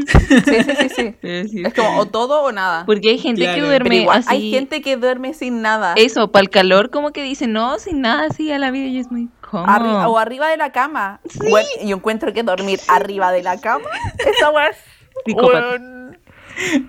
Sí, 0.44 0.62
sí, 0.96 1.14
sí, 1.20 1.48
sí. 1.48 1.62
Es 1.66 1.74
como 1.74 1.98
o 1.98 2.06
todo 2.06 2.42
o 2.42 2.52
nada. 2.52 2.86
Porque 2.86 3.10
hay 3.10 3.18
gente 3.18 3.42
Claro, 3.42 3.60
que 3.60 3.66
duerme 3.66 3.96
igual, 4.02 4.18
así. 4.20 4.28
hay 4.30 4.50
gente 4.50 4.80
que 4.82 4.96
duerme 4.96 5.34
sin 5.34 5.62
nada. 5.62 5.94
Eso, 5.96 6.30
para 6.30 6.42
el 6.42 6.50
calor, 6.50 6.90
como 6.90 7.10
que 7.12 7.22
dice, 7.24 7.46
no, 7.48 7.78
sin 7.80 8.00
nada, 8.00 8.26
así 8.30 8.50
a 8.52 8.58
la 8.60 8.70
vida 8.70 8.86
y 8.86 8.98
es 8.98 9.10
muy 9.10 9.28
Arri- 9.52 10.06
o 10.08 10.18
arriba 10.18 10.48
de 10.48 10.56
la 10.56 10.72
cama. 10.72 11.20
Bueno, 11.38 11.68
yo 11.84 11.96
encuentro 11.96 12.32
que 12.32 12.42
dormir 12.42 12.80
arriba 12.88 13.32
de 13.32 13.42
la 13.42 13.60
cama, 13.60 13.84
esa 14.18 14.50
weá. 14.50 14.70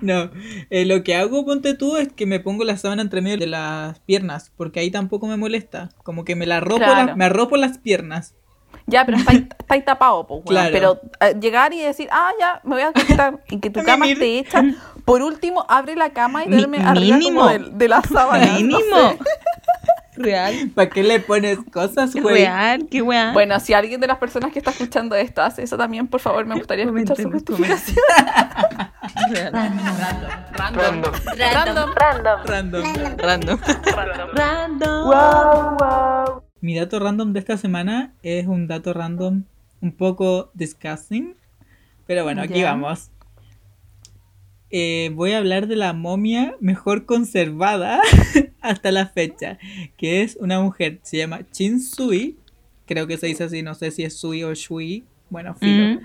No, 0.00 0.30
eh, 0.70 0.84
lo 0.84 1.02
que 1.02 1.14
hago, 1.16 1.44
ponte 1.46 1.74
tú, 1.74 1.96
es 1.96 2.12
que 2.12 2.26
me 2.26 2.40
pongo 2.40 2.64
la 2.64 2.76
sábana 2.76 3.00
entre 3.02 3.22
medio 3.22 3.38
de 3.38 3.46
las 3.46 3.98
piernas, 4.00 4.52
porque 4.56 4.80
ahí 4.80 4.90
tampoco 4.90 5.26
me 5.26 5.36
molesta, 5.36 5.88
como 6.02 6.24
que 6.24 6.34
me 6.36 6.46
la 6.46 6.60
Claro. 6.60 7.06
la- 7.06 7.16
me 7.16 7.24
arropo 7.24 7.56
las 7.56 7.78
piernas. 7.78 8.34
Ya, 8.86 9.06
pero 9.06 9.18
estáis 9.18 9.44
estáis 9.60 9.84
tapado, 9.84 10.26
pues. 10.26 10.42
Claro. 10.46 10.70
Pero 10.72 11.00
eh, 11.20 11.36
llegar 11.40 11.72
y 11.72 11.80
decir, 11.80 12.08
ah, 12.10 12.32
ya, 12.40 12.60
me 12.64 12.74
voy 12.74 12.82
a 12.82 12.88
acostar 12.88 13.38
y 13.48 13.60
que 13.60 13.70
tu 13.70 13.80
cama 13.84 14.06
esté 14.08 14.38
hecha. 14.40 14.62
Por 15.04 15.22
último, 15.22 15.64
abre 15.68 15.94
la 15.94 16.10
cama 16.10 16.44
y 16.44 16.48
duerme 16.48 16.78
arriba 16.78 17.18
como 17.22 17.46
de, 17.48 17.58
de 17.70 17.88
la 17.88 18.02
sábana. 18.02 18.44
Mínimo. 18.56 19.16
Real. 20.16 20.70
¿Para 20.74 20.90
qué 20.90 21.02
le 21.02 21.20
pones 21.20 21.58
cosas, 21.72 22.14
güey? 22.14 22.44
Real, 22.44 22.86
qué 22.90 23.02
weá. 23.02 23.32
Bueno, 23.32 23.58
si 23.60 23.72
alguien 23.72 24.00
de 24.00 24.06
las 24.06 24.18
personas 24.18 24.52
que 24.52 24.58
está 24.58 24.70
escuchando 24.70 25.16
esto 25.16 25.42
hace 25.42 25.62
eso 25.62 25.76
también, 25.76 26.06
por 26.06 26.20
favor, 26.20 26.44
me 26.44 26.54
gustaría 26.54 26.84
escuchar 26.84 27.16
su 27.16 27.30
justificación. 27.30 27.96
Real. 29.30 29.52
Random. 30.52 31.12
Random. 31.36 31.90
Random. 32.46 32.84
Random. 33.18 33.58
Random. 34.34 36.42
Mi 36.60 36.76
dato 36.76 37.00
random 37.00 37.32
de 37.32 37.40
esta 37.40 37.56
semana 37.56 38.12
es 38.22 38.46
un 38.46 38.68
dato 38.68 38.92
random 38.92 39.44
un 39.80 39.92
poco 39.92 40.50
disgusting. 40.54 41.34
Pero 42.06 42.24
bueno, 42.24 42.42
aquí 42.42 42.62
vamos. 42.62 43.11
Eh, 44.72 45.10
voy 45.14 45.32
a 45.32 45.38
hablar 45.38 45.66
de 45.68 45.76
la 45.76 45.92
momia 45.92 46.56
mejor 46.60 47.04
conservada 47.04 48.00
hasta 48.60 48.90
la 48.90 49.06
fecha. 49.06 49.58
Que 49.98 50.22
es 50.22 50.36
una 50.40 50.60
mujer, 50.60 50.98
se 51.02 51.18
llama 51.18 51.48
Chin 51.50 51.78
Sui. 51.80 52.38
Creo 52.86 53.06
que 53.06 53.18
se 53.18 53.26
dice 53.26 53.44
así, 53.44 53.62
no 53.62 53.74
sé 53.74 53.90
si 53.90 54.02
es 54.02 54.16
Sui 54.16 54.42
o 54.42 54.54
Shui. 54.54 55.04
Bueno, 55.30 55.54
filo. 55.54 56.00
Mm, 56.00 56.04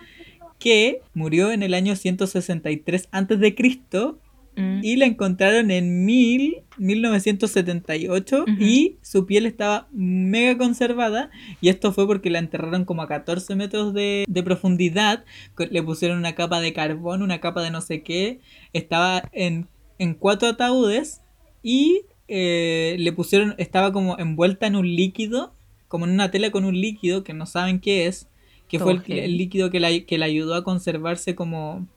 Que 0.60 1.01
murió 1.13 1.51
en 1.51 1.63
el 1.63 1.73
año 1.73 1.95
163 1.95 3.08
antes 3.12 3.39
de 3.39 3.56
Cristo 3.56 4.19
mm. 4.58 4.80
y 4.84 4.96
la 4.98 5.06
encontraron 5.06 5.72
en 5.72 6.06
mil, 6.06 6.63
1978 6.78 8.41
Ujú. 8.43 8.52
y 8.60 8.98
su 9.02 9.26
piel 9.26 9.46
estaba 9.46 9.88
mega 9.91 10.58
conservada 10.58 11.30
y 11.62 11.70
esto 11.70 11.93
fue 11.93 12.06
porque 12.06 12.30
la 12.30 12.39
enterraron 12.39 12.84
como 12.84 13.02
a 13.02 13.08
14 13.08 13.56
metros 13.56 13.93
de, 13.93 14.26
de 14.28 14.43
profundidad, 14.43 15.24
le 15.58 15.84
pusieron 15.84 16.17
una 16.17 16.36
capa 16.36 16.60
de 16.60 16.74
carbón, 16.74 17.22
una 17.22 17.39
capa 17.39 17.62
de 17.62 17.72
no 17.72 17.82
sé 17.82 18.04
qué, 18.04 18.39
estaba 18.74 19.24
en, 19.32 19.67
en 20.00 20.13
cuatro 20.13 20.50
ataúdes 20.50 21.22
y 21.63 22.02
eh, 22.28 22.96
le 23.00 23.12
pusieron, 23.13 23.56
estaba 23.58 23.91
como 23.91 24.17
envuelta 24.20 24.67
en 24.67 24.76
un 24.76 24.88
líquido, 24.88 25.54
como 25.88 26.06
en 26.06 26.12
una 26.12 26.32
tela 26.32 26.52
con 26.52 26.65
un 26.65 26.80
líquido 26.80 27.24
que 27.24 27.34
no 27.34 27.46
saben 27.46 27.80
qué 27.80 28.08
es, 28.08 28.28
que 28.67 28.80
fue 28.80 29.02
el 29.08 29.38
líquido 29.38 29.70
que 29.70 29.80
la, 29.80 29.89
que 30.02 30.17
la 30.17 30.26
ayudó 30.26 30.56
a 30.56 30.63
conservarse 30.63 31.36
como 31.36 31.88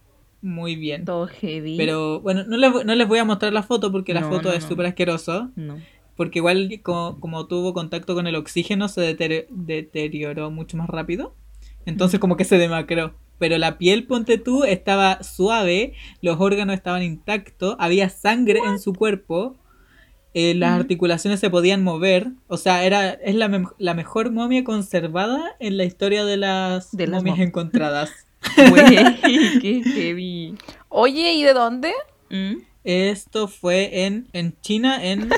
muy 0.42 0.76
bien. 0.76 1.04
Todo 1.04 1.26
heavy. 1.26 1.76
Pero 1.76 2.20
bueno, 2.20 2.44
no 2.46 2.56
les, 2.56 2.72
voy- 2.72 2.84
no 2.84 2.94
les 2.94 3.06
voy 3.08 3.18
a 3.18 3.24
mostrar 3.24 3.52
la 3.52 3.62
foto 3.62 3.90
porque 3.92 4.14
la 4.14 4.20
No, 4.22 4.28
foto 4.30 4.48
no, 4.48 4.54
es 4.54 4.64
súper 4.64 4.86
asqueroso. 4.86 5.50
Porque 6.16 6.38
igual 6.40 6.80
como, 6.82 7.18
como 7.20 7.46
tuvo 7.46 7.72
contacto 7.72 8.14
con 8.14 8.26
el 8.26 8.36
oxígeno 8.36 8.88
se 8.88 9.00
detere- 9.00 9.46
deterioró 9.50 10.50
mucho 10.50 10.76
más 10.76 10.88
rápido. 10.88 11.34
Entonces 11.86 12.20
como 12.20 12.36
que 12.36 12.44
se 12.44 12.58
demacró. 12.58 13.14
Pero 13.38 13.56
la 13.56 13.78
piel, 13.78 14.06
ponte 14.06 14.36
tú, 14.36 14.64
estaba 14.64 15.22
suave, 15.22 15.94
los 16.20 16.38
órganos 16.40 16.74
estaban 16.74 17.02
intactos, 17.02 17.74
había 17.78 18.10
sangre 18.10 18.60
en 18.66 18.78
su 18.78 18.92
cuerpo, 18.92 19.56
eh, 20.34 20.54
las 20.54 20.72
Ujú. 20.72 20.80
articulaciones 20.80 21.40
se 21.40 21.48
podían 21.48 21.82
mover. 21.82 22.32
O 22.48 22.58
sea, 22.58 22.84
era, 22.84 23.12
es 23.12 23.34
la, 23.34 23.72
la 23.78 23.94
mejor 23.94 24.30
momia 24.30 24.62
conservada 24.62 25.56
en 25.58 25.78
la 25.78 25.84
historia 25.84 26.26
de 26.26 26.36
las 26.36 26.94
De 26.94 27.06
las 27.06 27.22
momias 27.22 27.38
mom- 27.38 27.42
encontradas. 27.48 28.10
Güey, 28.56 29.58
qué 29.60 29.82
heavy. 29.84 30.54
Oye, 30.88 31.32
¿y 31.34 31.42
de 31.42 31.52
dónde? 31.52 31.92
Mm. 32.30 32.56
Esto 32.84 33.48
fue 33.48 34.04
en, 34.06 34.28
en 34.32 34.54
China, 34.60 35.04
en... 35.04 35.28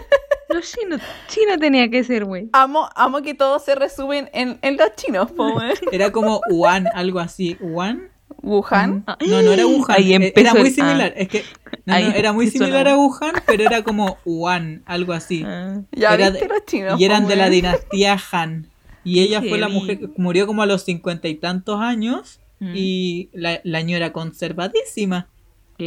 Los 0.48 0.70
chinos. 0.72 1.00
China 1.28 1.56
tenía 1.58 1.88
que 1.90 2.04
ser, 2.04 2.24
güey. 2.24 2.48
Amo, 2.52 2.88
amo 2.94 3.22
que 3.22 3.34
todos 3.34 3.64
se 3.64 3.74
resumen 3.74 4.28
en, 4.32 4.58
en 4.62 4.76
los 4.76 4.94
chinos, 4.96 5.30
po. 5.32 5.50
Era 5.92 6.12
como 6.12 6.40
Wuhan, 6.50 6.86
algo 6.94 7.20
así. 7.20 7.56
¿Wuhan? 7.60 8.10
Wuhan. 8.42 9.04
Ah, 9.06 9.16
No, 9.26 9.40
no 9.42 9.52
era 9.52 9.66
Wuhan. 9.66 9.86
Ahí 9.96 10.12
empezó 10.14 10.40
Era 10.40 10.52
muy 10.54 10.68
el- 10.68 10.74
similar. 10.74 11.12
ah. 11.16 11.20
Es 11.20 11.28
que 11.28 11.44
no, 11.86 11.94
Ahí 11.94 12.08
no, 12.08 12.14
era 12.14 12.32
muy 12.32 12.50
similar 12.50 12.84
la- 12.86 12.92
a 12.92 12.96
Wuhan, 12.98 13.32
pero 13.46 13.62
era 13.64 13.82
como 13.82 14.18
Wuhan, 14.24 14.82
algo 14.84 15.12
así. 15.12 15.42
Ah. 15.46 15.80
Ya 15.92 16.14
Era 16.14 16.30
viste 16.30 16.46
de- 16.48 16.52
los 16.54 16.66
chinos. 16.66 17.00
y 17.00 17.04
eran 17.04 17.22
po, 17.24 17.28
de 17.30 17.36
la 17.36 17.48
dinastía 17.50 18.18
Han. 18.32 18.68
Y 19.04 19.20
ella 19.20 19.40
fue 19.40 19.58
la 19.58 19.68
mujer 19.68 19.98
que 19.98 20.08
murió 20.16 20.46
como 20.46 20.62
a 20.62 20.66
los 20.66 20.84
cincuenta 20.84 21.28
y 21.28 21.34
tantos 21.34 21.80
años. 21.80 22.40
Mm. 22.62 22.72
Y 22.77 23.29
la, 23.33 23.61
la 23.64 23.83
ñora 23.83 24.12
conservadísima. 24.12 25.29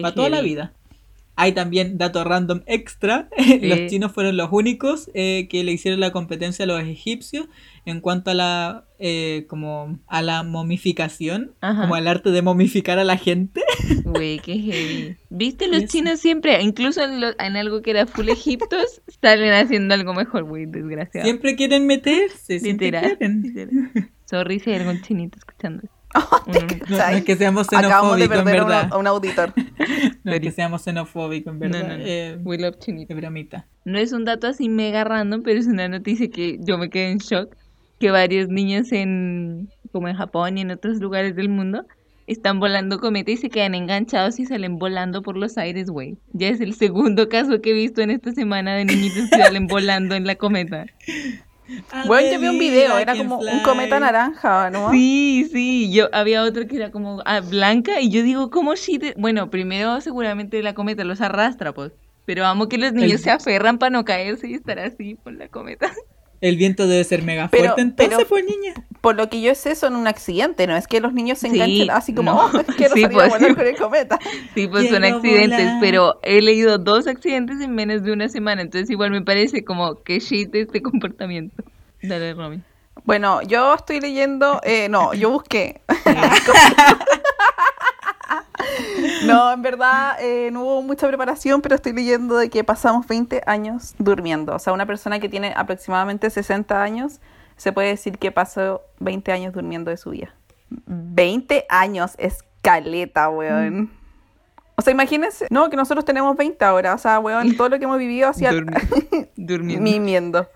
Para 0.02 0.14
toda 0.14 0.30
la 0.30 0.42
vida. 0.42 0.74
Hay 1.38 1.52
también 1.52 1.98
dato 1.98 2.24
random 2.24 2.62
extra. 2.66 3.28
Eh. 3.38 3.60
Los 3.62 3.90
chinos 3.92 4.12
fueron 4.14 4.36
los 4.38 4.50
únicos 4.52 5.10
eh, 5.14 5.48
que 5.50 5.64
le 5.64 5.72
hicieron 5.74 6.00
la 6.00 6.12
competencia 6.12 6.64
a 6.64 6.68
los 6.68 6.82
egipcios 6.82 7.48
en 7.86 8.00
cuanto 8.02 8.32
a 8.32 8.34
la 8.34 8.86
eh, 9.00 9.46
como 9.50 10.00
a 10.08 10.22
la 10.22 10.44
momificación, 10.44 11.52
Ajá. 11.62 11.82
como 11.82 11.96
al 11.96 12.08
arte 12.08 12.32
de 12.32 12.42
momificar 12.42 13.00
a 13.00 13.04
la 13.04 13.18
gente. 13.18 13.62
Güey, 14.04 14.40
qué 14.40 14.58
heavy. 14.58 15.18
¿Viste? 15.30 15.68
Los 15.68 15.84
Eso. 15.84 15.88
chinos 15.92 16.20
siempre, 16.20 16.62
incluso 16.62 17.04
en, 17.04 17.20
lo- 17.22 17.38
en 17.40 17.56
algo 17.58 17.82
que 17.82 17.92
era 17.92 18.06
full 18.08 18.30
egiptos, 18.30 19.02
salen 19.22 19.54
haciendo 19.54 19.94
algo 19.94 20.14
mejor, 20.14 20.44
güey, 20.46 20.66
desgraciado. 20.66 21.26
Siempre 21.26 21.56
quieren 21.56 21.86
meterse, 21.86 22.60
siempre 22.60 22.88
Literal. 22.88 23.18
quieren. 23.18 23.42
literal. 23.44 24.10
Sorry 24.26 24.60
si 24.60 24.72
hay 24.72 24.78
algún 24.80 25.02
chinito 25.02 25.38
escuchando. 25.38 25.84
esto. 25.84 25.95
Oh, 26.32 26.42
Mm. 26.48 26.92
No, 26.92 26.98
es 27.08 27.24
que 27.24 27.36
seamos 27.36 27.68
Acabamos 27.74 28.18
de 28.18 28.28
xenofóbicos, 28.28 28.38
en 28.38 28.44
perder 28.46 28.60
a, 28.60 28.64
un- 28.64 28.70
verdad. 28.70 28.90
a 28.92 28.98
un 28.98 29.08
auditor. 29.08 29.54
No 30.24 30.32
es 30.34 30.40
que 30.40 30.52
seamos 30.60 30.82
xenofóbicos, 30.84 31.54
en 31.54 31.60
verdad. 31.60 31.88
no, 31.90 31.98
no. 31.98 32.04
Eh, 32.06 32.38
We 32.44 32.58
love 32.60 32.76
de 32.86 33.16
bromita. 33.16 33.66
No 33.84 33.98
es 33.98 34.12
un 34.12 34.26
dato 34.26 34.48
así 34.48 34.70
mega 34.70 35.04
random, 35.04 35.42
pero 35.44 35.60
es 35.60 35.66
una 35.68 35.88
noticia 35.88 36.30
que 36.30 36.58
yo 36.62 36.78
me 36.78 36.90
quedé 36.90 37.10
en 37.12 37.18
shock. 37.20 37.56
Que 38.00 38.12
varios 38.12 38.50
niños 38.50 38.92
en, 38.92 39.70
como 39.92 40.08
en 40.10 40.16
Japón 40.18 40.58
y 40.58 40.62
en 40.62 40.72
otros 40.72 41.00
lugares 41.00 41.36
del 41.36 41.48
mundo, 41.50 41.86
están 42.28 42.60
volando 42.60 43.00
cometa 43.00 43.32
y 43.32 43.38
se 43.38 43.50
quedan 43.50 43.74
enganchados 43.74 44.38
y 44.40 44.46
salen 44.46 44.78
volando 44.80 45.22
por 45.22 45.38
los 45.38 45.58
aires, 45.58 45.90
güey. 45.90 46.18
Ya 46.34 46.50
es 46.50 46.60
el 46.60 46.74
segundo 46.74 47.30
caso 47.30 47.62
que 47.62 47.70
he 47.72 47.74
visto 47.74 48.02
en 48.02 48.10
esta 48.12 48.32
semana 48.34 48.76
de 48.76 48.84
niñitos 48.86 49.30
que 49.30 49.38
salen 49.38 49.68
volando 49.68 50.14
en 50.16 50.26
la 50.28 50.36
cometa. 50.36 50.86
Bueno, 52.08 52.32
yo 52.32 52.40
vi 52.40 52.48
un 52.48 52.60
video, 52.60 52.98
era 52.98 53.18
como 53.18 53.38
un 53.38 53.64
cometa 53.64 54.00
naranja, 54.00 54.70
¿no? 54.70 54.92
Sí, 54.92 55.50
sí, 55.52 55.92
yo 55.92 56.10
había 56.14 56.44
otro 56.44 56.68
que 56.68 56.76
era 56.76 56.92
como 56.92 57.22
ah, 57.26 57.42
blanca 57.42 58.00
y 58.02 58.10
yo 58.10 58.24
digo, 58.24 58.50
¿cómo 58.50 58.76
shit? 58.76 59.04
Bueno, 59.18 59.50
primero 59.50 60.00
seguramente 60.02 60.62
la 60.62 60.74
cometa 60.74 61.04
los 61.04 61.22
arrastra, 61.22 61.74
pues. 61.74 61.92
Pero 62.26 62.46
amo 62.46 62.68
que 62.68 62.78
los 62.78 62.94
niños 62.94 63.12
El- 63.14 63.20
se 63.20 63.32
aferran 63.32 63.78
para 63.78 63.92
no 63.92 64.04
caerse 64.06 64.48
y 64.48 64.54
estar 64.56 64.80
así 64.80 65.16
por 65.16 65.34
la 65.34 65.48
cometa. 65.48 65.92
El 66.42 66.58
viento 66.58 66.88
debe 66.88 67.04
ser 67.04 67.24
mega 67.24 67.48
Pero- 67.50 67.64
fuerte 67.66 67.82
entonces, 67.82 68.16
pero- 68.18 68.28
pues 68.30 68.46
niña. 68.46 68.74
Por 69.02 69.16
lo 69.16 69.30
que 69.30 69.40
yo 69.42 69.54
sé, 69.56 69.76
son 69.76 69.96
un 69.96 70.08
accidente, 70.08 70.66
¿no? 70.68 70.76
Es 70.76 70.88
que 70.88 71.00
los 71.00 71.14
niños 71.14 71.38
se 71.38 71.50
Sí, 71.50 71.56
enganchan 71.62 71.96
así 71.96 72.14
como, 72.14 72.32
no. 72.34 72.46
oh, 72.48 72.64
quiero 72.76 72.96
Sí, 72.96 73.02
salir 73.04 73.12
pues, 73.18 73.28
a 73.32 73.36
volar 73.36 73.50
sí. 73.52 73.56
con 73.56 73.68
el 73.68 73.76
cometa. 73.78 74.20
Sí, 74.56 74.68
pues 74.68 74.90
son 74.90 75.02
Quiero 75.02 75.18
accidentes, 75.18 75.60
volar. 75.60 75.78
pero 75.80 76.20
he 76.24 76.42
leído 76.42 76.78
dos 76.80 77.06
accidentes 77.08 77.62
en 77.62 77.76
menos 77.76 78.04
de 78.04 78.12
una 78.12 78.30
semana, 78.30 78.62
entonces 78.64 78.90
igual 78.90 79.12
me 79.12 79.22
parece 79.22 79.64
como 79.64 80.02
que 80.04 80.20
shit 80.20 80.54
este 80.56 80.82
comportamiento. 80.84 81.64
Dale, 82.02 82.34
Romy. 82.34 82.62
Bueno, 83.04 83.42
yo 83.44 83.76
estoy 83.76 84.00
leyendo, 84.00 84.60
eh, 84.64 84.88
no, 84.90 85.14
yo 85.14 85.30
busqué. 85.30 85.82
no, 89.26 89.52
en 89.52 89.62
verdad 89.62 90.18
eh, 90.22 90.50
no 90.52 90.62
hubo 90.64 90.82
mucha 90.82 91.08
preparación, 91.08 91.62
pero 91.62 91.76
estoy 91.76 91.94
leyendo 91.94 92.38
de 92.38 92.50
que 92.50 92.64
pasamos 92.64 93.08
20 93.08 93.42
años 93.46 93.96
durmiendo. 93.98 94.56
O 94.56 94.60
sea, 94.60 94.74
una 94.74 94.86
persona 94.86 95.20
que 95.20 95.30
tiene 95.30 95.54
aproximadamente 95.56 96.30
60 96.30 96.82
años, 96.82 97.20
se 97.58 97.72
puede 97.72 97.90
decir 97.90 98.18
que 98.18 98.32
pasó 98.32 98.82
20 99.00 99.32
años 99.32 99.54
durmiendo 99.54 99.92
de 99.92 99.98
su 99.98 100.12
vida. 100.12 100.34
20 100.70 101.66
años, 101.70 102.14
es 102.18 102.40
caleta, 102.62 103.30
weón. 103.30 103.92
O 104.78 104.82
sea, 104.82 104.92
imagínense, 104.92 105.48
no, 105.50 105.70
que 105.70 105.78
nosotros 105.78 106.04
tenemos 106.04 106.36
20 106.36 106.66
ahora, 106.66 106.94
o 106.96 106.98
sea, 106.98 107.20
weón, 107.20 107.56
todo 107.56 107.70
lo 107.70 107.78
que 107.80 107.86
hemos 107.86 107.98
vivido 107.98 108.28
hacia 108.28 108.52
Durmi- 108.52 109.30
durmiendo. 109.38 109.84
mimiendo. 109.84 110.48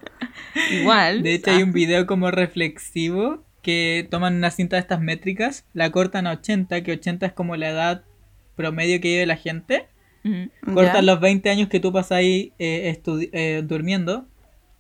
Igual. 0.72 1.24
De 1.24 1.36
hecho, 1.36 1.52
hay 1.52 1.64
un 1.64 1.72
video 1.72 2.06
como 2.06 2.30
reflexivo 2.30 3.44
que 3.62 4.08
toman 4.10 4.36
una 4.36 4.52
cinta 4.52 4.76
de 4.76 4.82
estas 4.82 5.02
métricas, 5.02 5.66
la 5.74 5.92
cortan 5.92 6.28
a 6.28 6.34
80, 6.34 6.84
que 6.84 6.94
80 6.94 7.26
es 7.28 7.34
como 7.34 7.56
la 7.56 7.70
edad 7.70 8.04
promedio 8.56 9.00
que 9.02 9.10
vive 9.10 9.26
la 9.26 9.38
gente. 9.38 9.88
Cortan 10.74 11.06
los 11.06 11.20
20 11.20 11.50
años 11.50 11.70
que 11.70 11.80
tú 11.80 11.92
pasáis 11.92 12.52
eh, 12.60 13.02
eh, 13.34 13.64
durmiendo, 13.66 14.26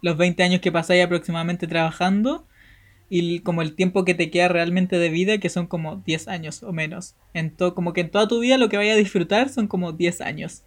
los 0.02 0.18
20 0.18 0.44
años 0.44 0.62
que 0.62 0.72
pasáis 0.72 1.04
aproximadamente 1.04 1.66
trabajando 1.66 2.46
y 3.10 3.40
como 3.40 3.62
el 3.62 3.76
tiempo 3.76 4.06
que 4.06 4.14
te 4.14 4.30
queda 4.30 4.48
realmente 4.48 5.00
de 5.00 5.10
vida, 5.10 5.40
que 5.40 5.50
son 5.50 5.66
como 5.66 5.98
10 5.98 6.28
años 6.28 6.62
o 6.62 6.72
menos. 6.72 7.16
En 7.34 7.50
como 7.50 7.94
que 7.94 8.02
en 8.02 8.12
toda 8.12 8.28
tu 8.28 8.40
vida 8.40 8.58
lo 8.58 8.70
que 8.70 8.78
vayas 8.78 8.96
a 8.96 9.00
disfrutar 9.00 9.50
son 9.50 9.68
como 9.68 9.94
10 9.94 10.22
años. 10.22 10.64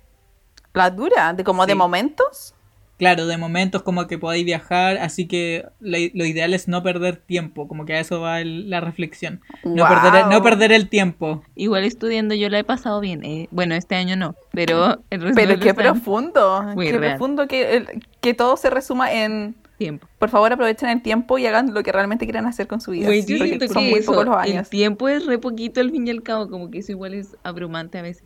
La 0.75 0.91
dura, 0.91 1.33
de 1.35 1.45
como 1.45 1.67
de 1.67 1.75
momentos. 1.75 2.55
Claro, 3.03 3.27
de 3.27 3.37
momentos 3.37 3.83
como 3.83 4.07
que 4.07 4.17
podáis 4.17 4.45
viajar, 4.45 4.97
así 4.99 5.27
que 5.27 5.65
lo, 5.81 5.99
lo 6.15 6.25
ideal 6.25 6.55
es 6.55 6.69
no 6.69 6.85
perder 6.85 7.17
tiempo, 7.17 7.67
como 7.67 7.85
que 7.85 7.95
a 7.95 7.99
eso 8.01 8.21
va 8.21 8.41
el- 8.41 8.71
la 8.71 8.81
reflexión. 8.81 9.41
No, 9.65 9.89
perder 9.89 10.15
el, 10.15 10.23
no 10.27 10.29
Guau. 10.29 10.43
perder 10.45 10.71
el 10.71 10.89
tiempo. 10.89 11.43
Igual 11.57 11.83
estudiando 11.83 12.37
yo 12.37 12.49
la 12.49 12.61
he 12.61 12.65
pasado 12.65 13.01
bien. 13.01 13.25
eh. 13.25 13.49
Bueno, 13.51 13.75
este 13.75 13.97
año 13.97 14.15
no, 14.15 14.37
pero 14.53 15.03
el 15.11 15.21
resto 15.21 15.35
Pero 15.35 15.59
qué 15.59 15.75
profundo, 15.75 16.63
Muy 16.77 16.87
qué 16.93 16.97
real. 16.99 17.13
profundo 17.17 17.49
que, 17.49 17.85
que 18.21 18.35
todo 18.35 18.57
se 18.57 18.71
resuma 18.71 19.13
en, 19.13 19.57
tiempo. 19.79 20.07
por 20.21 20.29
favor 20.31 20.53
aprovechen 20.53 20.89
el 20.89 21.03
tiempo 21.03 21.39
y 21.39 21.47
hagan 21.47 21.75
lo 21.75 21.83
que 21.83 21.91
realmente 21.91 22.25
quieran 22.25 22.47
hacer 22.47 22.69
con 22.69 22.81
su 22.81 22.93
vida. 22.93 23.13
Yo 23.13 23.67
son 23.67 23.83
muy 23.91 23.95
eso, 23.99 24.13
pocos 24.13 24.27
los 24.27 24.47
el 24.47 24.69
tiempo 24.69 25.09
es 25.09 25.27
re 25.27 25.39
poquito 25.39 25.81
al 25.81 25.91
fin 25.91 26.07
y 26.07 26.11
al 26.11 26.23
cabo, 26.23 26.49
como 26.49 26.71
que 26.71 26.79
eso 26.79 26.93
igual 26.93 27.15
es 27.15 27.37
abrumante 27.43 27.99
a 27.99 28.03
veces. 28.03 28.23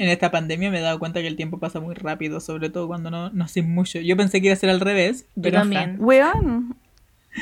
En 0.00 0.08
esta 0.08 0.30
pandemia 0.30 0.70
me 0.70 0.78
he 0.78 0.80
dado 0.80 0.98
cuenta 0.98 1.20
que 1.20 1.26
el 1.26 1.36
tiempo 1.36 1.58
pasa 1.58 1.78
muy 1.78 1.94
rápido, 1.94 2.40
sobre 2.40 2.70
todo 2.70 2.86
cuando 2.86 3.10
no, 3.10 3.28
no 3.28 3.44
haces 3.44 3.66
mucho. 3.66 4.00
Yo 4.00 4.16
pensé 4.16 4.40
que 4.40 4.46
iba 4.46 4.54
a 4.54 4.56
ser 4.56 4.70
al 4.70 4.80
revés, 4.80 5.26
pero 5.38 5.58
también. 5.58 5.98
Weón, 6.00 6.74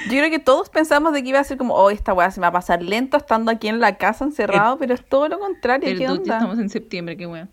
yo 0.06 0.10
creo 0.10 0.28
que 0.28 0.40
todos 0.40 0.68
pensamos 0.68 1.12
de 1.12 1.22
que 1.22 1.28
iba 1.28 1.38
a 1.38 1.44
ser 1.44 1.56
como, 1.56 1.74
oh, 1.74 1.88
esta 1.90 2.12
weá 2.14 2.32
se 2.32 2.40
me 2.40 2.46
va 2.46 2.48
a 2.48 2.52
pasar 2.54 2.82
lento 2.82 3.16
estando 3.16 3.52
aquí 3.52 3.68
en 3.68 3.78
la 3.78 3.96
casa 3.96 4.24
encerrado, 4.24 4.76
pero 4.76 4.92
es 4.92 5.08
todo 5.08 5.28
lo 5.28 5.38
contrario, 5.38 5.86
Pero 5.86 5.98
¿qué 5.98 6.28
ya 6.28 6.34
estamos 6.34 6.58
en 6.58 6.68
septiembre, 6.68 7.16
qué 7.16 7.26
bueno. 7.26 7.48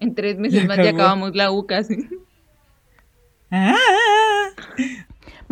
En 0.00 0.14
tres 0.14 0.36
meses 0.36 0.60
Ya 0.60 0.68
más 0.68 0.76
ya 0.76 0.90
acabamos 0.90 1.34
la 1.34 1.50
U 1.50 1.66
casi. 1.66 2.10
Ah, 3.50 3.74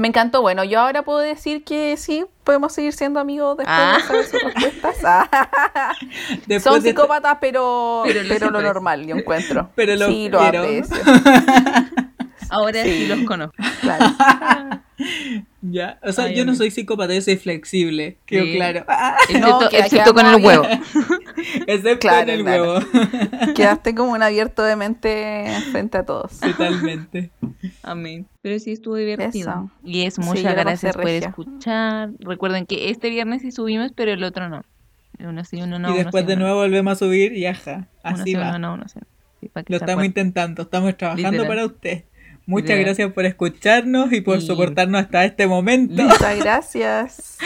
Me 0.01 0.09
encantó, 0.09 0.41
bueno, 0.41 0.65
yo 0.65 0.81
ahora 0.81 1.03
puedo 1.03 1.19
decir 1.19 1.63
que 1.63 1.95
sí, 1.99 2.25
podemos 2.43 2.73
seguir 2.73 2.95
siendo 2.95 3.21
amigos 3.21 3.59
después 3.59 3.77
Ah. 3.79 3.99
de 3.99 4.03
saber 4.07 4.25
sus 4.25 4.43
respuestas. 4.43 4.97
Ah. 5.05 5.93
después 6.47 6.63
Son 6.63 6.81
psicópatas, 6.81 7.37
pero, 7.39 8.05
Pero 8.07 8.21
pero, 8.27 8.51
lo 8.51 8.63
normal, 8.63 9.05
yo 9.07 9.15
encuentro. 9.17 9.69
Pero 9.75 9.97
lo 9.97 10.07
sí, 10.07 10.31
lo 10.31 10.41
aprecio. 10.41 10.97
Ahora 12.51 12.83
sí. 12.85 12.91
Sí. 12.91 13.07
los 13.07 13.21
conozco. 13.25 13.55
Claro. 13.81 14.05
Ya, 15.63 15.99
o 16.03 16.13
sea, 16.13 16.25
Ay, 16.27 16.35
yo 16.37 16.45
no 16.45 16.55
soy 16.55 16.71
psicópata, 16.71 17.15
yo 17.15 17.23
soy 17.23 17.37
flexible, 17.37 18.19
quedó 18.27 18.45
Sí. 18.45 18.53
claro. 18.57 18.85
Excepto, 19.31 19.69
que- 19.71 19.79
excepto 19.79 20.15
que 20.15 20.23
con 20.23 20.35
el 20.35 20.45
huevo. 20.45 20.65
excepto 21.67 21.99
Claro, 22.09 22.31
en 22.33 22.39
el 22.39 22.45
claro. 22.45 22.63
huevo. 22.75 22.87
Quedaste 23.55 23.95
como 23.95 24.13
un 24.13 24.23
abierto 24.23 24.63
de 24.63 24.77
mente 24.77 25.47
frente 25.71 25.99
a 25.99 26.03
todos. 26.05 26.39
Totalmente. 26.41 27.31
Amén. 27.83 28.27
Pero 28.43 28.59
sí 28.59 28.73
estuvo 28.73 28.97
divertido. 28.97 29.51
Eso. 29.51 29.71
Y 29.85 30.11
Sí, 30.11 30.21
muchas 30.21 30.43
pasé 30.45 30.55
gracias 30.61 30.97
por 30.97 31.05
regia. 31.05 31.29
escuchar. 31.29 32.11
Recuerden 32.19 32.67
que 32.67 32.91
este 32.91 33.09
viernes 33.11 33.41
sí 33.43 33.53
subimos, 33.53 33.93
pero 33.95 34.13
el 34.13 34.23
otro 34.25 34.49
no. 34.51 34.65
Uno 35.19 35.45
sí, 35.45 35.61
uno 35.63 35.79
no. 35.79 35.89
y 35.89 35.93
uno 35.93 36.03
después 36.03 36.25
sí, 36.25 36.29
de 36.29 36.37
nuevo 36.37 36.57
volvemos 36.57 36.93
a 36.93 36.97
subir 36.97 37.33
y 37.35 37.45
ajá, 37.47 37.89
Uno 38.05 38.15
así 38.15 38.23
sí, 38.25 38.35
va. 38.35 38.49
uno 38.51 38.59
no, 38.59 38.75
uno 38.75 38.85
sí. 38.89 39.01
Sí, 39.41 39.49
para 39.49 39.65
que 39.65 39.73
Lo 39.73 39.77
estamos 39.77 39.93
acuerden. 39.93 40.07
intentando, 40.11 40.63
estamos 40.63 40.97
trabajando 40.97 41.31
Literal. 41.31 41.47
para 41.49 41.65
usted. 41.67 42.05
Muchas 42.51 42.79
gracias 42.81 43.13
por 43.13 43.25
escucharnos 43.27 44.13
y 44.13 44.21
por 44.21 44.39
Y- 44.39 44.47
soportarnos 44.47 45.01
hasta 45.03 45.25
este 45.25 45.47
momento. 45.47 46.03
Muchas 46.03 46.39
gracias. 46.41 47.39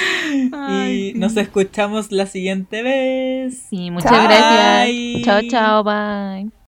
Ay, 0.53 1.11
y 1.15 1.19
nos 1.19 1.37
escuchamos 1.37 2.11
la 2.11 2.27
siguiente 2.27 2.83
vez. 2.83 3.65
Sí, 3.69 3.91
muchas 3.91 4.13
gracias. 4.13 5.23
Chao, 5.25 5.41
chao, 5.49 5.85
bye. 5.85 6.55